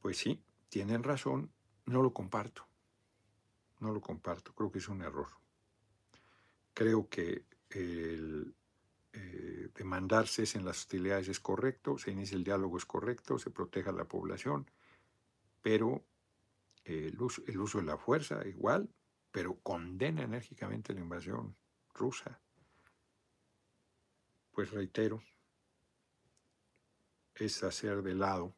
Pues 0.00 0.16
sí, 0.16 0.42
tienen 0.68 1.02
razón, 1.02 1.50
no 1.86 2.02
lo 2.02 2.12
comparto. 2.12 2.66
No 3.80 3.92
lo 3.92 4.00
comparto, 4.00 4.54
creo 4.54 4.72
que 4.72 4.78
es 4.78 4.88
un 4.88 5.02
error. 5.02 5.28
Creo 6.72 7.08
que 7.08 7.44
el 7.70 8.54
eh, 9.12 9.68
demandarse 9.74 10.44
en 10.54 10.64
las 10.64 10.78
hostilidades 10.78 11.28
es 11.28 11.38
correcto, 11.38 11.98
se 11.98 12.12
inicia 12.12 12.34
el 12.34 12.44
diálogo 12.44 12.78
es 12.78 12.86
correcto, 12.86 13.38
se 13.38 13.50
proteja 13.50 13.90
a 13.90 13.92
la 13.92 14.06
población, 14.06 14.66
pero 15.62 16.04
el, 16.84 17.20
uso, 17.20 17.42
el 17.46 17.60
uso 17.60 17.78
de 17.78 17.84
la 17.84 17.96
fuerza 17.96 18.46
igual, 18.46 18.88
pero 19.30 19.58
condena 19.60 20.22
enérgicamente 20.22 20.92
la 20.92 21.00
invasión 21.00 21.56
rusa. 21.94 22.40
Pues 24.50 24.70
reitero, 24.70 25.22
es 27.34 27.62
hacer 27.64 28.02
de 28.02 28.14
lado 28.14 28.54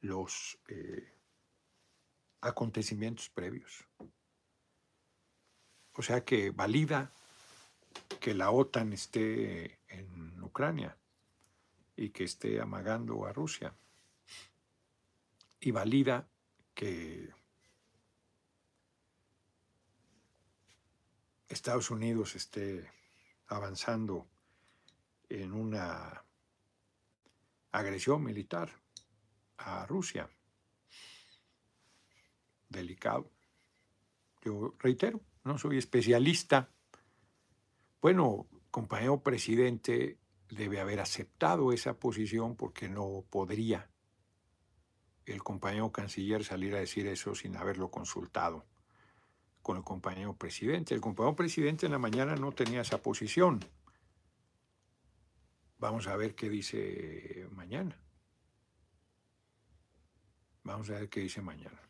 los 0.00 0.58
eh, 0.68 1.14
acontecimientos 2.40 3.30
previos. 3.30 3.88
O 5.94 6.02
sea 6.02 6.24
que 6.24 6.50
valida 6.50 7.12
que 8.20 8.34
la 8.34 8.50
OTAN 8.50 8.92
esté 8.92 9.80
en 9.88 10.40
Ucrania 10.42 10.96
y 11.96 12.10
que 12.10 12.24
esté 12.24 12.60
amagando 12.60 13.26
a 13.26 13.32
Rusia. 13.32 13.74
Y 15.60 15.70
valida 15.70 16.28
que 16.74 17.30
Estados 21.48 21.90
Unidos 21.90 22.36
esté 22.36 22.90
avanzando 23.46 24.28
en 25.28 25.52
una 25.52 26.24
agresión 27.72 28.22
militar 28.22 28.70
a 29.56 29.86
Rusia. 29.86 30.30
Delicado. 32.68 33.30
Yo 34.42 34.74
reitero, 34.78 35.20
no 35.44 35.58
soy 35.58 35.78
especialista 35.78 36.70
bueno, 38.00 38.46
compañero 38.70 39.22
presidente 39.22 40.18
debe 40.50 40.80
haber 40.80 41.00
aceptado 41.00 41.72
esa 41.72 41.98
posición 41.98 42.54
porque 42.54 42.88
no 42.88 43.24
podría 43.28 43.90
el 45.28 45.42
compañero 45.42 45.92
canciller 45.92 46.44
salir 46.44 46.74
a 46.74 46.80
decir 46.80 47.06
eso 47.06 47.34
sin 47.34 47.56
haberlo 47.56 47.90
consultado 47.90 48.64
con 49.62 49.76
el 49.76 49.84
compañero 49.84 50.34
presidente. 50.34 50.94
El 50.94 51.00
compañero 51.00 51.36
presidente 51.36 51.86
en 51.86 51.92
la 51.92 51.98
mañana 51.98 52.34
no 52.36 52.52
tenía 52.52 52.80
esa 52.80 53.02
posición. 53.02 53.60
Vamos 55.78 56.06
a 56.06 56.16
ver 56.16 56.34
qué 56.34 56.48
dice 56.48 57.46
mañana. 57.52 57.96
Vamos 60.64 60.90
a 60.90 60.94
ver 60.94 61.08
qué 61.08 61.20
dice 61.20 61.40
mañana. 61.40 61.80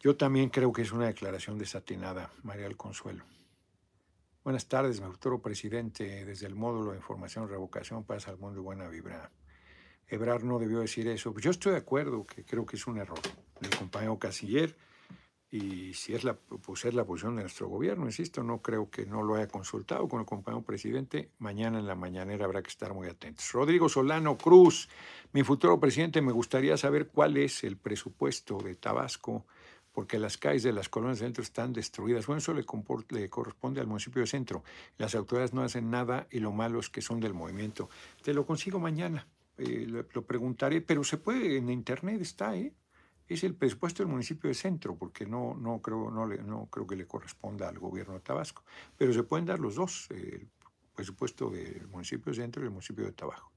Yo 0.00 0.16
también 0.16 0.48
creo 0.48 0.72
que 0.72 0.82
es 0.82 0.90
una 0.90 1.06
declaración 1.06 1.58
desatinada, 1.58 2.32
María 2.42 2.64
del 2.64 2.76
Consuelo. 2.76 3.24
Buenas 4.44 4.66
tardes, 4.66 5.00
mi 5.00 5.06
futuro 5.06 5.40
presidente, 5.40 6.24
desde 6.24 6.48
el 6.48 6.56
módulo 6.56 6.90
de 6.90 6.96
información 6.96 7.48
revocación 7.48 8.02
pasa 8.02 8.32
al 8.32 8.38
mundo 8.38 8.56
de 8.56 8.62
buena 8.62 8.88
vibra. 8.88 9.30
Ebrar 10.08 10.42
no 10.42 10.58
debió 10.58 10.80
decir 10.80 11.06
eso. 11.06 11.32
Yo 11.38 11.52
estoy 11.52 11.72
de 11.72 11.78
acuerdo 11.78 12.24
que 12.24 12.44
creo 12.44 12.66
que 12.66 12.74
es 12.74 12.84
un 12.88 12.98
error 12.98 13.20
del 13.60 13.70
compañero 13.76 14.18
Casiller 14.18 14.76
y 15.48 15.94
si 15.94 16.14
es 16.14 16.24
la, 16.24 16.34
pues 16.34 16.84
es 16.84 16.92
la 16.92 17.04
posición 17.04 17.36
de 17.36 17.42
nuestro 17.42 17.68
gobierno, 17.68 18.06
insisto, 18.06 18.42
no 18.42 18.60
creo 18.60 18.90
que 18.90 19.06
no 19.06 19.22
lo 19.22 19.36
haya 19.36 19.46
consultado 19.46 20.08
con 20.08 20.18
el 20.18 20.26
compañero 20.26 20.64
presidente. 20.64 21.30
Mañana 21.38 21.78
en 21.78 21.86
la 21.86 21.94
mañanera 21.94 22.44
habrá 22.44 22.64
que 22.64 22.70
estar 22.70 22.94
muy 22.94 23.06
atentos. 23.06 23.52
Rodrigo 23.52 23.88
Solano 23.88 24.36
Cruz, 24.36 24.88
mi 25.32 25.44
futuro 25.44 25.78
presidente, 25.78 26.20
me 26.20 26.32
gustaría 26.32 26.76
saber 26.76 27.06
cuál 27.06 27.36
es 27.36 27.62
el 27.62 27.76
presupuesto 27.76 28.58
de 28.58 28.74
Tabasco 28.74 29.46
porque 29.92 30.18
las 30.18 30.38
calles 30.38 30.62
de 30.62 30.72
las 30.72 30.88
colonias 30.88 31.18
del 31.18 31.28
centro 31.28 31.42
están 31.42 31.72
destruidas. 31.72 32.26
Bueno, 32.26 32.38
eso 32.38 32.54
le, 32.54 32.64
corresponde 33.28 33.80
al 33.80 33.86
municipio 33.86 34.20
de 34.20 34.26
centro. 34.26 34.64
Las 34.98 35.14
autoridades 35.14 35.52
no 35.52 35.62
hacen 35.62 35.90
nada 35.90 36.26
y 36.30 36.40
lo 36.40 36.52
malo 36.52 36.80
es 36.80 36.88
que 36.88 37.02
son 37.02 37.20
del 37.20 37.34
movimiento. 37.34 37.90
Te 38.22 38.34
lo 38.34 38.46
consigo 38.46 38.78
mañana, 38.78 39.26
eh, 39.58 39.86
lo, 39.86 40.26
preguntaré, 40.26 40.80
pero 40.80 41.04
se 41.04 41.18
puede, 41.18 41.58
en 41.58 41.70
internet 41.70 42.20
está, 42.20 42.56
¿eh? 42.56 42.72
Es 43.28 43.44
el 43.44 43.54
presupuesto 43.54 44.02
del 44.02 44.10
municipio 44.10 44.48
de 44.48 44.54
centro, 44.54 44.96
porque 44.96 45.24
no, 45.24 45.54
no, 45.54 45.80
creo, 45.80 46.10
no, 46.10 46.26
le, 46.26 46.42
no 46.42 46.66
creo 46.66 46.86
que 46.86 46.96
le 46.96 47.06
corresponda 47.06 47.68
al 47.68 47.78
gobierno 47.78 48.14
de 48.14 48.20
Tabasco. 48.20 48.64
Pero 48.98 49.12
se 49.12 49.22
pueden 49.22 49.46
dar 49.46 49.58
los 49.58 49.76
dos, 49.76 50.10
el 50.10 50.48
presupuesto 50.94 51.48
del 51.48 51.86
municipio 51.88 52.32
de 52.32 52.42
centro 52.42 52.62
y 52.62 52.66
el 52.66 52.72
municipio 52.72 53.04
de 53.04 53.12
Tabasco. 53.12 53.51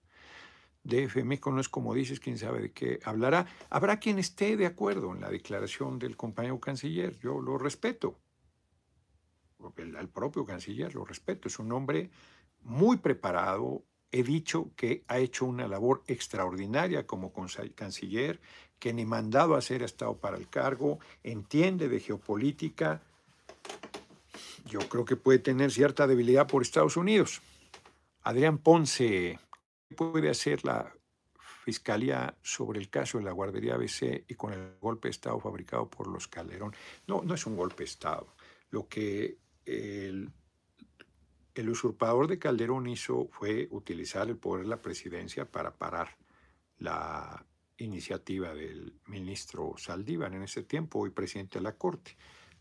DF 0.85 1.23
México 1.23 1.51
no 1.51 1.59
es 1.59 1.67
como 1.67 1.95
dices, 1.95 2.19
quién 2.19 2.37
sabe 2.37 2.61
de 2.61 2.71
qué 2.71 2.99
hablará. 3.03 3.47
Habrá 3.69 3.99
quien 3.99 4.19
esté 4.19 4.55
de 4.55 4.67
acuerdo 4.67 5.13
en 5.13 5.21
la 5.21 5.29
declaración 5.29 5.97
del 5.99 6.15
compañero 6.15 6.59
canciller, 6.59 7.17
yo 7.19 7.41
lo 7.41 7.57
respeto. 7.57 8.15
Al 9.97 10.09
propio 10.09 10.45
canciller 10.45 10.93
lo 10.93 11.03
respeto, 11.03 11.47
es 11.47 11.57
un 11.57 11.71
hombre 11.71 12.11
muy 12.61 12.97
preparado. 12.97 13.83
He 14.11 14.21
dicho 14.21 14.69
que 14.75 15.03
ha 15.07 15.17
hecho 15.17 15.45
una 15.45 15.67
labor 15.67 16.03
extraordinaria 16.07 17.07
como 17.07 17.33
canciller, 17.73 18.39
que 18.77 18.93
ni 18.93 19.05
mandado 19.05 19.55
a 19.55 19.61
ser 19.61 19.81
ha 19.81 19.85
estado 19.85 20.15
para 20.17 20.37
el 20.37 20.47
cargo, 20.47 20.99
entiende 21.23 21.89
de 21.89 21.99
geopolítica. 21.99 23.01
Yo 24.67 24.79
creo 24.87 25.03
que 25.03 25.15
puede 25.15 25.39
tener 25.39 25.71
cierta 25.71 26.05
debilidad 26.05 26.47
por 26.47 26.61
Estados 26.61 26.95
Unidos. 26.95 27.41
Adrián 28.21 28.59
Ponce 28.59 29.39
puede 29.93 30.29
hacer 30.29 30.63
la 30.65 30.93
Fiscalía 31.65 32.37
sobre 32.43 32.79
el 32.79 32.91
caso 32.91 33.17
de 33.17 33.23
la 33.23 33.31
guardería 33.31 33.73
ABC 33.73 34.23
y 34.27 34.35
con 34.35 34.53
el 34.53 34.77
golpe 34.79 35.07
de 35.07 35.13
Estado 35.13 35.39
fabricado 35.39 35.89
por 35.89 36.05
los 36.05 36.27
Calderón. 36.27 36.75
No, 37.07 37.23
no 37.23 37.33
es 37.33 37.45
un 37.47 37.57
golpe 37.57 37.77
de 37.77 37.85
Estado. 37.85 38.35
Lo 38.69 38.87
que 38.87 39.39
el, 39.65 40.31
el 41.55 41.69
usurpador 41.69 42.27
de 42.27 42.37
Calderón 42.37 42.85
hizo 42.87 43.29
fue 43.31 43.67
utilizar 43.71 44.29
el 44.29 44.37
poder 44.37 44.65
de 44.65 44.69
la 44.69 44.81
presidencia 44.81 45.49
para 45.49 45.75
parar 45.75 46.15
la 46.77 47.43
iniciativa 47.77 48.53
del 48.53 48.99
ministro 49.07 49.73
Saldívar 49.75 50.35
en 50.35 50.43
ese 50.43 50.61
tiempo, 50.61 50.99
hoy 50.99 51.09
presidente 51.09 51.57
de 51.57 51.63
la 51.63 51.75
Corte. 51.75 52.15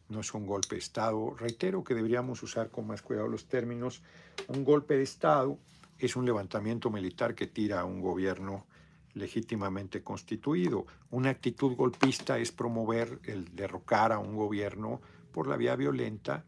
No 0.09 0.20
es 0.20 0.32
un 0.32 0.46
golpe 0.46 0.76
de 0.76 0.80
Estado. 0.80 1.34
Reitero 1.34 1.84
que 1.84 1.94
deberíamos 1.94 2.42
usar 2.42 2.70
con 2.70 2.86
más 2.86 3.02
cuidado 3.02 3.28
los 3.28 3.48
términos. 3.48 4.02
Un 4.48 4.64
golpe 4.64 4.96
de 4.96 5.02
Estado 5.02 5.59
es 5.98 6.16
un 6.16 6.24
levantamiento 6.24 6.90
militar 6.90 7.34
que 7.34 7.46
tira 7.46 7.80
a 7.80 7.84
un 7.84 8.00
gobierno 8.00 8.66
legítimamente 9.14 10.02
constituido. 10.02 10.86
Una 11.10 11.30
actitud 11.30 11.74
golpista 11.76 12.38
es 12.38 12.52
promover 12.52 13.20
el 13.24 13.54
derrocar 13.54 14.12
a 14.12 14.18
un 14.18 14.34
gobierno 14.34 15.00
por 15.32 15.46
la 15.46 15.56
vía 15.56 15.76
violenta, 15.76 16.44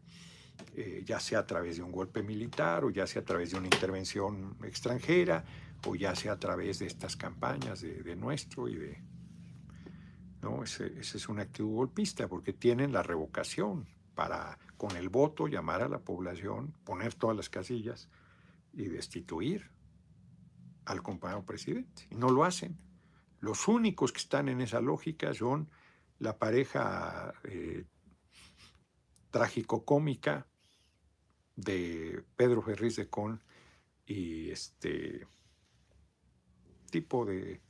eh, 0.75 1.03
ya 1.05 1.19
sea 1.19 1.39
a 1.39 1.47
través 1.47 1.77
de 1.77 1.83
un 1.83 1.91
golpe 1.91 2.23
militar 2.23 2.83
o 2.83 2.89
ya 2.89 3.07
sea 3.07 3.21
a 3.21 3.25
través 3.25 3.51
de 3.51 3.57
una 3.57 3.67
intervención 3.67 4.57
extranjera 4.63 5.43
o 5.85 5.95
ya 5.95 6.15
sea 6.15 6.33
a 6.33 6.39
través 6.39 6.79
de 6.79 6.87
estas 6.87 7.15
campañas 7.15 7.81
de, 7.81 8.15
nuestro 8.15 8.67
y 8.67 8.75
de... 8.75 9.01
¿no? 10.41 10.63
Esa 10.63 10.85
es 10.85 11.29
una 11.29 11.43
actitud 11.43 11.73
golpista 11.73 12.27
porque 12.27 12.53
tienen 12.53 12.91
la 12.91 13.03
revocación 13.03 13.87
para 14.15 14.57
con 14.77 14.95
el 14.95 15.09
voto 15.09 15.47
llamar 15.47 15.81
a 15.83 15.89
la 15.89 15.99
población, 15.99 16.73
poner 16.83 17.13
todas 17.13 17.35
las 17.35 17.49
casillas 17.49 18.09
y 18.77 18.87
destituir 18.89 19.71
al 20.85 21.01
compañero 21.01 21.43
presidente. 21.43 22.07
Y 22.11 22.15
no 22.15 22.29
lo 22.29 22.43
hacen. 22.43 22.77
Los 23.39 23.67
únicos 23.67 24.11
que 24.11 24.19
están 24.19 24.49
en 24.49 24.61
esa 24.61 24.79
lógica 24.79 25.33
son 25.33 25.69
la 26.19 26.37
pareja 26.37 27.33
eh, 27.43 27.85
trágico-cómica 29.31 30.47
de 31.55 32.23
Pedro 32.35 32.61
Ferriz 32.61 32.95
de 32.95 33.09
Con 33.09 33.41
y 34.05 34.51
este 34.51 35.27
tipo 36.91 37.25
de, 37.25 37.61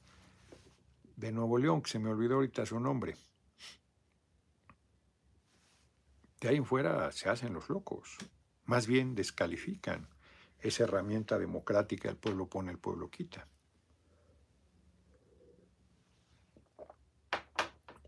de 1.15 1.31
Nuevo 1.31 1.57
León, 1.57 1.81
que 1.81 1.91
se 1.91 1.99
me 1.99 2.09
olvidó 2.09 2.35
ahorita 2.35 2.65
su 2.65 2.79
nombre. 2.79 3.15
De 6.41 6.49
ahí 6.49 6.57
en 6.57 6.65
fuera 6.65 7.11
se 7.13 7.29
hacen 7.29 7.53
los 7.53 7.69
locos, 7.69 8.17
más 8.65 8.88
bien 8.88 9.15
descalifican 9.15 10.07
esa 10.69 10.84
herramienta 10.84 11.38
democrática, 11.38 12.10
el 12.10 12.18
pueblo 12.18 12.48
pone, 12.48 12.72
el 12.72 12.80
pueblo 12.80 13.10
quita. 13.10 13.48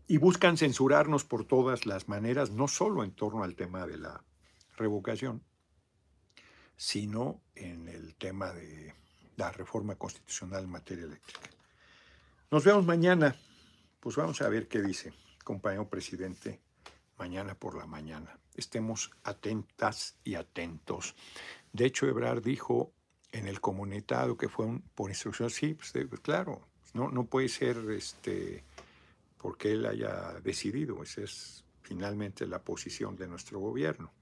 Y 0.06 0.16
buscan 0.16 0.56
censurarnos 0.56 1.24
por 1.24 1.44
todas 1.44 1.86
las 1.86 2.08
maneras, 2.08 2.50
no 2.50 2.66
solo 2.68 3.04
en 3.04 3.12
torno 3.12 3.44
al 3.44 3.54
tema 3.54 3.86
de 3.86 3.98
la 3.98 4.24
revocación, 4.76 5.44
sino 6.76 7.42
en 7.54 7.88
el 7.88 8.16
tema 8.16 8.52
de 8.52 8.94
la 9.36 9.52
reforma 9.52 9.96
constitucional 9.96 10.64
en 10.64 10.70
materia 10.70 11.04
eléctrica. 11.04 11.50
Nos 12.50 12.64
vemos 12.64 12.84
mañana. 12.84 13.36
Pues 14.00 14.16
vamos 14.16 14.40
a 14.40 14.48
ver 14.48 14.66
qué 14.66 14.80
dice, 14.80 15.12
compañero 15.44 15.88
presidente, 15.88 16.60
mañana 17.18 17.54
por 17.54 17.76
la 17.76 17.86
mañana. 17.86 18.38
Estemos 18.54 19.10
atentas 19.24 20.16
y 20.24 20.34
atentos. 20.34 21.14
De 21.72 21.86
hecho, 21.86 22.06
Ebrard 22.06 22.42
dijo 22.42 22.92
en 23.32 23.46
el 23.46 23.60
comunitado 23.60 24.36
que 24.36 24.48
fue 24.48 24.66
por 24.94 25.10
instrucción, 25.10 25.50
sí, 25.50 25.74
pues, 25.74 25.92
pues, 26.08 26.20
claro, 26.20 26.66
no, 26.94 27.10
no 27.10 27.26
puede 27.26 27.48
ser 27.48 27.78
este, 27.90 28.64
porque 29.38 29.72
él 29.72 29.86
haya 29.86 30.40
decidido, 30.42 31.02
esa 31.02 31.22
es 31.22 31.64
finalmente 31.82 32.46
la 32.46 32.62
posición 32.62 33.16
de 33.16 33.28
nuestro 33.28 33.60
gobierno. 33.60 34.12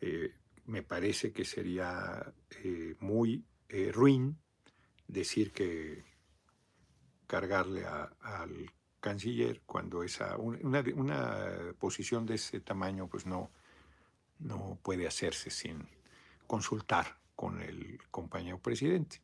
Eh, 0.00 0.34
me 0.66 0.82
parece 0.82 1.32
que 1.32 1.44
sería 1.44 2.32
eh, 2.62 2.94
muy 3.00 3.44
eh, 3.68 3.90
ruin 3.92 4.36
decir 5.06 5.52
que 5.52 6.04
cargarle 7.26 7.84
al 7.86 8.70
canciller 9.00 9.62
cuando 9.66 10.02
esa 10.02 10.36
una, 10.36 10.84
una, 10.94 11.74
posición 11.78 12.26
de 12.26 12.34
ese 12.34 12.60
tamaño 12.60 13.08
pues 13.08 13.26
no, 13.26 13.50
no 14.38 14.78
puede 14.82 15.06
hacerse 15.06 15.50
sin, 15.50 15.88
consultar 16.52 17.18
con 17.34 17.62
el 17.62 17.98
compañero 18.10 18.58
presidente. 18.58 19.22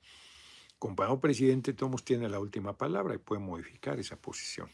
Compañero 0.78 1.20
presidente 1.20 1.74
Tomos 1.74 2.02
tiene 2.02 2.26
la 2.26 2.40
última 2.40 2.72
palabra 2.72 3.14
y 3.14 3.18
puede 3.18 3.42
modificar 3.42 4.00
esa 4.00 4.16
posición. 4.16 4.70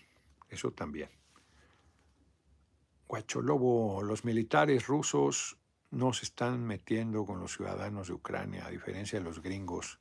Eso 0.48 0.70
también. 0.70 1.10
Guacholobo, 3.09 4.05
los 4.05 4.24
militares 4.24 4.86
rusos 4.86 5.59
no 5.90 6.12
se 6.12 6.26
están 6.26 6.64
metiendo 6.64 7.26
con 7.26 7.40
los 7.40 7.55
ciudadanos 7.55 8.06
de 8.06 8.14
Ucrania, 8.14 8.66
a 8.66 8.70
diferencia 8.70 9.18
de 9.18 9.24
los 9.24 9.43
gringos 9.43 9.98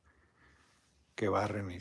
que 1.16 1.28
barren 1.28 1.72
y 1.72 1.78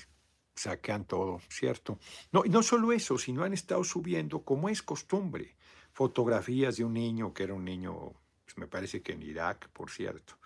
saquean 0.56 1.06
todo, 1.06 1.40
¿cierto? 1.50 2.00
No, 2.32 2.46
y 2.46 2.50
no 2.50 2.64
solo 2.64 2.94
eso, 2.94 3.20
sino 3.20 3.44
han 3.44 3.54
estado 3.54 3.84
subiendo, 3.84 4.44
como 4.44 4.70
es 4.70 4.82
costumbre, 4.82 5.56
fotografías 5.92 6.78
de 6.78 6.84
un 6.84 6.94
niño 6.94 7.32
que 7.32 7.44
era 7.44 7.54
un 7.54 7.64
niño, 7.64 8.14
pues 8.44 8.58
me 8.58 8.66
parece 8.66 9.04
que 9.04 9.12
en 9.12 9.22
Irak, 9.22 9.70
por 9.70 9.92
cierto, 9.92 10.40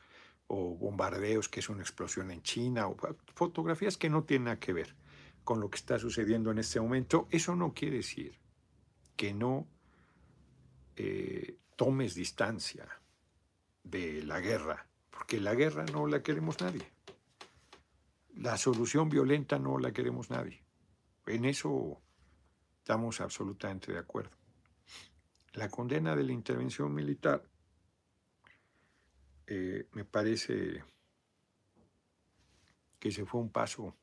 o 0.48 0.76
bombardeos, 0.76 1.49
que 1.49 1.60
es 1.60 1.69
una 1.69 1.82
explosión 1.82 2.32
en 2.32 2.41
China, 2.41 2.88
o 2.88 2.98
fotografías 3.34 3.98
que 3.98 4.10
no 4.10 4.24
tienen 4.24 4.45
nada 4.45 4.60
que 4.60 4.74
ver 4.74 4.95
con 5.44 5.60
lo 5.61 5.69
que 5.69 5.78
está 5.78 5.98
sucediendo 5.98 6.52
en 6.52 6.57
este 6.57 6.80
momento, 6.82 7.28
eso 7.32 7.56
no 7.56 7.74
quiere 7.74 7.98
decir 7.98 8.38
que 9.15 9.34
no 9.34 9.68
eh, 10.98 11.57
tomes 11.76 12.15
distancia 12.15 12.88
de 13.84 14.24
la 14.24 14.40
guerra, 14.41 14.88
porque 15.10 15.40
la 15.40 15.56
guerra 15.56 15.86
no 15.94 16.06
la 16.07 16.22
queremos 16.22 16.60
nadie. 16.60 16.91
La 18.36 18.57
solución 18.57 19.10
violenta 19.10 19.57
no 19.57 19.80
la 19.80 19.91
queremos 19.91 20.30
nadie. 20.30 20.64
En 21.26 21.45
eso 21.45 22.02
estamos 22.80 23.22
absolutamente 23.22 23.91
de 23.91 23.99
acuerdo. 23.99 24.36
La 25.53 25.69
condena 25.69 26.15
de 26.15 26.24
la 26.24 26.34
intervención 26.34 26.94
militar 26.94 27.44
eh, 29.48 29.88
me 29.94 30.06
parece 30.06 30.84
que 32.99 33.11
se 33.11 33.26
fue 33.26 33.41
un 33.41 33.49
paso 33.49 33.95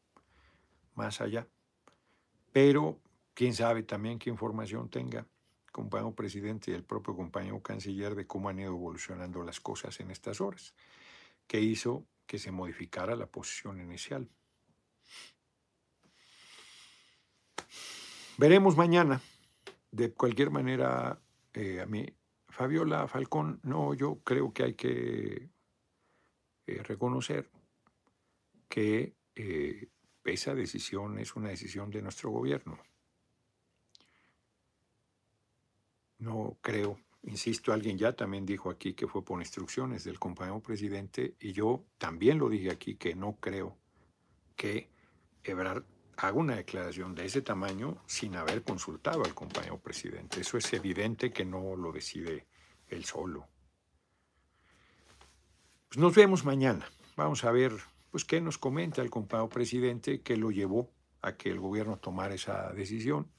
más 0.95 1.21
allá. 1.21 1.47
Pero 2.53 3.01
quién 3.35 3.55
sabe 3.55 3.83
también 3.83 4.19
qué 4.19 4.31
información 4.31 4.89
tenga 4.89 5.27
compañero 5.75 6.15
presidente 6.15 6.71
y 6.71 6.75
el 6.75 6.85
propio 6.85 7.17
compañero 7.17 7.61
canciller 7.61 8.15
de 8.15 8.29
cómo 8.29 8.49
han 8.49 8.61
ido 8.61 8.71
evolucionando 8.71 9.43
las 9.43 9.59
cosas 9.59 9.99
en 9.99 10.13
estas 10.13 10.41
horas, 10.41 10.73
que 11.49 11.61
hizo 11.61 12.07
que 12.27 12.39
se 12.39 12.53
modificara 12.53 13.17
la 13.17 13.27
posición 13.27 13.81
inicial. 13.81 14.29
Veremos 18.39 18.77
mañana. 18.77 19.21
De 19.91 20.13
cualquier 20.13 20.51
manera, 20.51 21.21
eh, 21.53 21.81
a 21.81 21.87
mí 21.87 22.07
Fabiola 22.55 23.09
Falcón, 23.09 23.59
no, 23.65 23.95
yo 23.95 24.21
creo 24.23 24.53
que 24.53 24.63
hay 24.63 24.75
que 24.75 25.51
eh, 26.67 26.83
reconocer 26.85 27.51
que 28.69 29.17
eh, 29.35 29.89
esa 30.25 30.55
decisión 30.55 31.19
es 31.19 31.35
una 31.35 31.49
decisión 31.49 31.91
de 31.91 32.01
nuestro 32.01 32.31
gobierno. 32.31 32.79
No 36.19 36.57
creo, 36.61 37.01
insisto, 37.25 37.73
alguien 37.73 37.99
ya 37.99 38.13
también 38.13 38.47
dijo 38.47 38.71
aquí 38.71 38.95
que 38.95 39.09
fue 39.09 39.25
por 39.25 39.41
instrucciones 39.41 40.05
del 40.05 40.21
compañero 40.21 40.61
presidente 40.61 41.35
y 41.41 41.53
yo 41.53 41.85
también 41.99 42.39
lo 42.39 42.49
dije 42.49 42.71
aquí 42.71 42.95
que 42.95 43.17
no 43.17 43.35
creo 43.41 43.77
que 44.55 44.89
Ebrard 45.43 45.85
haga 46.17 46.37
una 46.37 46.57
declaración 46.57 47.15
de 47.15 47.27
ese 47.27 47.43
tamaño 47.43 48.03
sin 48.07 48.37
haber 48.37 48.63
consultado 48.63 49.25
al 49.25 49.35
compañero 49.35 49.79
presidente. 49.79 50.41
Eso 50.41 50.59
es 50.59 50.73
evidente 50.73 51.33
que 51.33 51.45
no 51.45 51.77
lo 51.77 51.93
decide 51.93 52.47
él 52.89 53.05
solo. 53.05 53.49
Pues 55.89 55.99
nos 55.99 56.15
vemos 56.15 56.45
mañana. 56.45 56.89
Vamos 57.17 57.45
a 57.45 57.53
ver 57.53 57.73
pues 58.11 58.25
qué 58.25 58.41
nos 58.41 58.59
comenta 58.59 59.03
el 59.03 59.11
compañero 59.11 59.49
presidente 59.49 60.21
que 60.21 60.37
lo 60.37 60.51
llevó 60.51 60.91
a 61.23 61.37
que 61.37 61.51
el 61.51 61.59
gobierno 61.59 61.97
tomara 61.97 62.35
esa 62.35 62.73
decisión. 62.73 63.31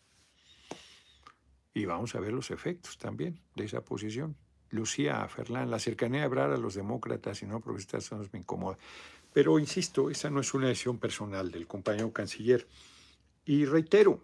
Y 1.73 1.85
vamos 1.85 2.15
a 2.15 2.19
ver 2.19 2.33
los 2.33 2.51
efectos 2.51 2.97
también 2.97 3.41
de 3.55 3.65
esa 3.65 3.81
posición. 3.83 4.37
Lucía 4.69 5.27
Ferlán, 5.27 5.69
la 5.69 5.79
cercanía 5.79 6.21
de 6.21 6.25
hablar 6.25 6.51
a 6.51 6.57
los 6.57 6.75
demócratas 6.75 7.41
y 7.41 7.45
no 7.45 7.61
progresistas 7.61 8.11
nos 8.11 8.31
me 8.33 8.39
incomoda. 8.39 8.77
Pero 9.35 9.59
insisto, 9.59 10.09
esa 10.09 10.29
no 10.29 10.39
es 10.39 10.53
una 10.53 10.69
decisión 10.69 10.97
personal 10.97 11.51
del 11.51 11.67
compañero 11.67 12.13
canciller. 12.13 12.69
Y 13.43 13.65
reitero, 13.65 14.23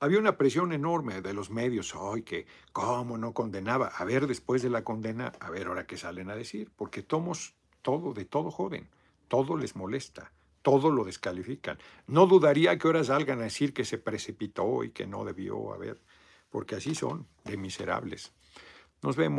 había 0.00 0.18
una 0.18 0.38
presión 0.38 0.72
enorme 0.72 1.20
de 1.20 1.34
los 1.34 1.50
medios, 1.50 1.94
hoy 1.94 2.22
que 2.22 2.46
cómo 2.72 3.18
no 3.18 3.34
condenaba. 3.34 3.88
A 3.88 4.06
ver, 4.06 4.26
después 4.26 4.62
de 4.62 4.70
la 4.70 4.84
condena, 4.84 5.34
a 5.38 5.50
ver 5.50 5.66
ahora 5.66 5.86
qué 5.86 5.98
salen 5.98 6.30
a 6.30 6.34
decir, 6.34 6.72
porque 6.76 7.02
tomos 7.02 7.56
todo, 7.82 8.14
de 8.14 8.24
todo 8.24 8.50
joden, 8.50 8.88
todo 9.28 9.54
les 9.54 9.76
molesta, 9.76 10.32
todo 10.62 10.90
lo 10.90 11.04
descalifican. 11.04 11.76
No 12.06 12.26
dudaría 12.26 12.78
que 12.78 12.86
ahora 12.86 13.04
salgan 13.04 13.40
a 13.40 13.44
decir 13.44 13.74
que 13.74 13.84
se 13.84 13.98
precipitó 13.98 14.82
y 14.82 14.92
que 14.92 15.06
no 15.06 15.26
debió 15.26 15.74
haber, 15.74 16.00
porque 16.48 16.76
así 16.76 16.94
son, 16.94 17.26
de 17.44 17.58
miserables. 17.58 18.32
Nos 19.02 19.14
vemos. 19.14 19.36